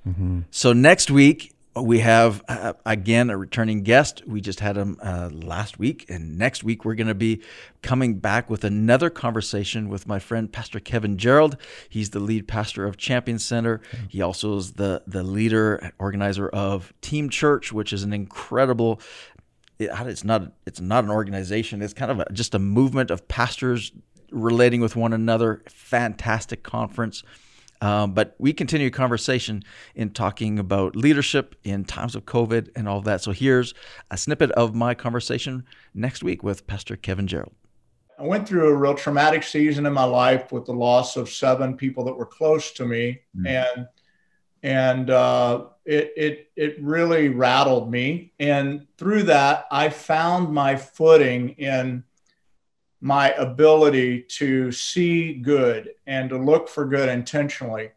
So 0.50 0.72
next 0.72 1.10
week 1.10 1.54
we 1.76 2.00
have 2.00 2.42
uh, 2.48 2.72
again 2.84 3.30
a 3.30 3.36
returning 3.36 3.82
guest. 3.82 4.22
We 4.26 4.40
just 4.40 4.60
had 4.60 4.76
him 4.76 4.96
uh, 5.02 5.30
last 5.32 5.78
week, 5.78 6.04
and 6.08 6.36
next 6.36 6.64
week 6.64 6.84
we're 6.84 6.96
going 6.96 7.06
to 7.06 7.14
be 7.14 7.42
coming 7.82 8.18
back 8.18 8.50
with 8.50 8.64
another 8.64 9.08
conversation 9.08 9.88
with 9.88 10.06
my 10.06 10.18
friend 10.18 10.52
Pastor 10.52 10.80
Kevin 10.80 11.16
Gerald. 11.16 11.56
He's 11.88 12.10
the 12.10 12.18
lead 12.20 12.48
pastor 12.48 12.84
of 12.86 12.96
Champion 12.96 13.38
Center. 13.38 13.80
He 14.08 14.20
also 14.20 14.56
is 14.56 14.72
the 14.72 15.02
the 15.06 15.22
leader 15.22 15.92
organizer 15.98 16.48
of 16.48 16.92
Team 17.02 17.30
Church, 17.30 17.72
which 17.72 17.92
is 17.92 18.02
an 18.02 18.12
incredible 18.12 19.00
it- 19.78 19.90
it's 20.06 20.24
not 20.24 20.52
it's 20.66 20.80
not 20.80 21.04
an 21.04 21.10
organization 21.10 21.80
it's 21.82 21.94
kind 21.94 22.10
of 22.10 22.20
a, 22.20 22.32
just 22.32 22.54
a 22.54 22.58
movement 22.58 23.10
of 23.10 23.26
pastors 23.28 23.92
relating 24.30 24.80
with 24.82 24.94
one 24.94 25.12
another 25.12 25.62
fantastic 25.68 26.62
conference 26.62 27.22
um, 27.80 28.12
but 28.12 28.34
we 28.38 28.52
continue 28.52 28.90
conversation 28.90 29.62
in 29.94 30.10
talking 30.10 30.58
about 30.58 30.96
leadership 30.96 31.54
in 31.64 31.84
times 31.84 32.14
of 32.14 32.24
covid 32.26 32.68
and 32.76 32.88
all 32.88 32.98
of 32.98 33.04
that. 33.04 33.22
So 33.22 33.32
here's 33.32 33.74
a 34.10 34.16
snippet 34.16 34.50
of 34.52 34.74
my 34.74 34.94
conversation 34.94 35.64
next 35.94 36.22
week 36.22 36.42
with 36.42 36.66
pastor 36.66 36.96
kevin 36.96 37.26
gerald. 37.26 37.54
I 38.18 38.24
went 38.24 38.46
through 38.46 38.68
a 38.68 38.74
real 38.74 38.94
traumatic 38.94 39.42
season 39.42 39.86
in 39.86 39.94
my 39.94 40.04
life 40.04 40.52
with 40.52 40.66
the 40.66 40.74
loss 40.74 41.16
of 41.16 41.30
seven 41.30 41.74
people 41.74 42.04
that 42.04 42.12
were 42.12 42.26
close 42.26 42.70
to 42.72 42.84
me, 42.84 43.22
and 43.46 43.88
and 44.62 45.08
uh, 45.08 45.64
it 45.86 46.12
it 46.16 46.50
it 46.54 46.82
really 46.82 47.30
rattled 47.30 47.90
me. 47.90 48.34
And 48.38 48.86
through 48.98 49.22
that, 49.24 49.64
I 49.70 49.88
found 49.88 50.52
my 50.52 50.76
footing 50.76 51.50
in 51.50 52.04
my 53.00 53.30
ability 53.32 54.22
to 54.22 54.70
see 54.70 55.34
good 55.34 55.90
and 56.06 56.28
to 56.30 56.36
look 56.36 56.68
for 56.68 56.84
good 56.84 57.08
intentionally, 57.08 57.90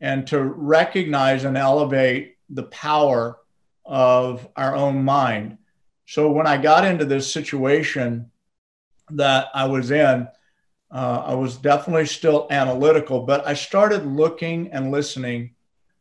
and 0.00 0.26
to 0.26 0.42
recognize 0.42 1.44
and 1.44 1.56
elevate 1.56 2.36
the 2.50 2.64
power 2.64 3.38
of 3.84 4.46
our 4.56 4.74
own 4.74 5.04
mind. 5.04 5.58
So 6.06 6.30
when 6.30 6.46
I 6.46 6.56
got 6.56 6.84
into 6.84 7.04
this 7.04 7.32
situation 7.32 8.30
that 9.10 9.48
I 9.54 9.66
was 9.66 9.90
in, 9.90 10.28
uh, 10.90 11.22
I 11.26 11.34
was 11.34 11.56
definitely 11.56 12.06
still 12.06 12.46
analytical, 12.50 13.20
but 13.20 13.46
I 13.46 13.54
started 13.54 14.06
looking 14.06 14.70
and 14.72 14.92
listening 14.92 15.54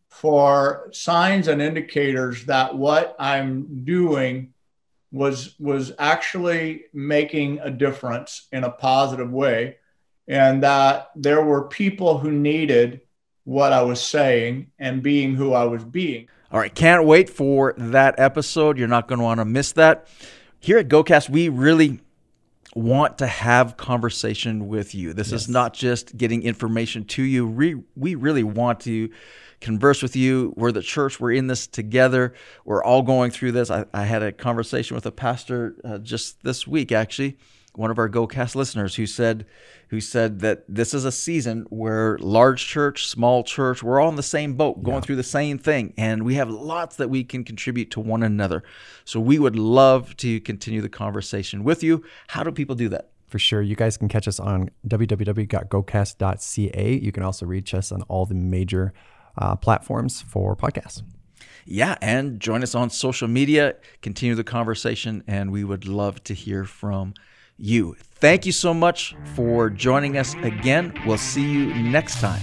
for 0.10 0.90
signs 0.92 1.48
and 1.48 1.62
indicators 1.62 2.46
that 2.46 2.76
what 2.76 3.16
I'm 3.18 3.84
doing 3.84 4.54
was 5.14 5.56
was 5.60 5.94
actually 6.00 6.86
making 6.92 7.60
a 7.60 7.70
difference 7.70 8.48
in 8.52 8.66
a 8.66 8.70
positive 8.70 9.32
way, 9.32 9.78
and 10.28 10.64
that 10.64 11.12
there 11.16 11.44
were 11.44 11.68
people 11.70 12.18
who 12.18 12.32
needed 12.32 13.00
what 13.46 13.72
I 13.72 13.84
was 13.84 14.02
saying 14.02 14.72
and 14.80 15.04
being 15.04 15.36
who 15.36 15.54
I 15.54 15.66
was 15.66 15.84
being. 15.86 16.28
All 16.52 16.60
right, 16.60 16.74
can't 16.74 17.06
wait 17.06 17.30
for 17.30 17.74
that 17.78 18.16
episode. 18.20 18.78
You're 18.78 18.88
not 18.88 19.08
going 19.08 19.20
to 19.20 19.24
want 19.26 19.40
to 19.40 19.46
miss 19.46 19.72
that. 19.74 20.08
Here 20.60 20.80
at 20.80 20.88
GoCast, 20.88 21.30
we 21.30 21.48
really 21.50 22.00
want 22.76 23.20
to 23.20 23.28
have 23.28 23.78
conversation 23.78 24.68
with 24.68 24.96
you. 24.96 25.14
This 25.14 25.32
is 25.32 25.48
not 25.48 25.74
just 25.74 26.18
getting 26.18 26.44
information 26.44 27.06
to 27.06 27.24
you. 27.24 27.48
We, 27.48 27.84
we 27.96 28.16
really 28.16 28.44
want 28.44 28.80
to 28.82 29.10
converse 29.62 30.02
with 30.02 30.16
you. 30.16 30.54
We're 30.56 30.72
the 30.72 30.82
church. 30.82 31.20
We're 31.20 31.34
in 31.34 31.48
this 31.48 31.68
together. 31.68 32.34
We're 32.66 32.84
all 32.84 33.02
going 33.02 33.32
through 33.32 33.54
this. 33.54 33.72
I, 33.72 33.86
I 33.94 34.06
had 34.06 34.24
a 34.24 34.32
conversation 34.32 34.96
with 34.96 35.06
a 35.06 35.12
pastor 35.12 35.76
uh, 35.84 35.98
just 36.00 36.44
this 36.44 36.68
week, 36.68 36.92
actually, 36.92 37.38
one 37.76 37.92
of 37.92 37.98
our 37.98 38.10
GoCast 38.10 38.56
listeners 38.56 38.96
who 38.96 39.06
said, 39.06 39.46
who 39.90 40.00
said 40.00 40.40
that 40.40 40.64
this 40.68 40.94
is 40.94 41.06
a 41.06 41.12
season 41.12 41.66
where 41.70 42.18
large 42.20 42.66
church, 42.66 43.08
small 43.08 43.44
church, 43.44 43.82
we're 43.82 44.00
all 44.00 44.10
in 44.10 44.16
the 44.16 44.24
same 44.24 44.56
boat, 44.56 44.84
going 44.84 45.02
through 45.02 45.16
the 45.16 45.24
same 45.24 45.58
thing, 45.58 45.94
and 45.98 46.24
we 46.24 46.36
have 46.36 46.50
lots 46.50 46.98
that 46.98 47.10
we 47.10 47.24
can 47.24 47.44
contribute 47.44 47.92
to 47.92 48.00
one 48.00 48.24
another. 48.24 48.64
So 49.06 49.20
we 49.20 49.40
would 49.40 49.56
love 49.56 50.16
to 50.18 50.40
continue 50.42 50.82
the 50.82 50.90
conversation 50.90 51.64
with 51.64 51.84
you. 51.84 52.04
How 52.28 52.44
do 52.44 52.52
people 52.52 52.76
do 52.76 52.90
that? 52.90 53.10
For 53.28 53.40
sure. 53.40 53.64
You 53.64 53.76
guys 53.76 53.98
can 53.98 54.10
catch 54.10 54.28
us 54.28 54.40
on 54.40 54.70
www.gocast.ca. 54.88 57.00
You 57.00 57.12
can 57.12 57.24
also 57.24 57.46
reach 57.48 57.74
us 57.74 57.92
on 57.92 58.04
all 58.04 58.28
the 58.28 58.36
major 58.36 58.94
uh, 59.38 59.56
platforms 59.56 60.22
for 60.22 60.56
podcasts. 60.56 61.02
Yeah, 61.66 61.98
and 62.02 62.40
join 62.40 62.62
us 62.62 62.76
on 62.76 62.90
social 62.90 63.28
media, 63.28 63.76
continue 64.02 64.36
the 64.36 64.44
conversation, 64.44 65.24
and 65.28 65.52
we 65.52 65.64
would 65.64 65.88
love 65.88 66.24
to 66.26 66.34
hear 66.34 66.66
from 66.66 67.14
you. 67.58 67.96
Thank 68.16 68.46
you 68.46 68.52
so 68.52 68.74
much 68.74 69.16
for 69.36 69.70
joining 69.70 70.18
us 70.18 70.34
again. 70.36 70.94
We'll 71.06 71.18
see 71.18 71.50
you 71.50 71.74
next 71.74 72.20
time. 72.20 72.42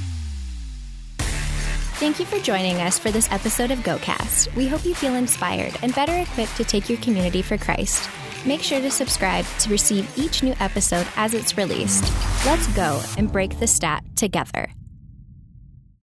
Thank 2.01 2.19
you 2.19 2.25
for 2.25 2.39
joining 2.39 2.77
us 2.81 2.99
for 2.99 3.11
this 3.11 3.31
episode 3.31 3.71
of 3.71 3.81
GoCast. 3.81 4.55
We 4.57 4.67
hope 4.67 4.87
you 4.87 4.95
feel 4.95 5.15
inspired 5.15 5.77
and 5.83 5.95
better 5.95 6.17
equipped 6.17 6.57
to 6.57 6.65
take 6.65 6.89
your 6.89 6.99
community 6.99 7.43
for 7.43 7.59
Christ. 7.59 8.09
Make 8.47 8.63
sure 8.63 8.81
to 8.81 8.91
subscribe 8.91 9.45
to 9.59 9.71
receive 9.71 10.11
each 10.19 10.43
new 10.43 10.55
episode 10.61 11.07
as 11.17 11.35
it's 11.35 11.59
released. 11.59 12.05
Let's 12.47 12.67
go 12.69 13.03
and 13.19 13.31
break 13.31 13.59
the 13.61 13.67
stat 13.67 14.03
together. 14.17 14.73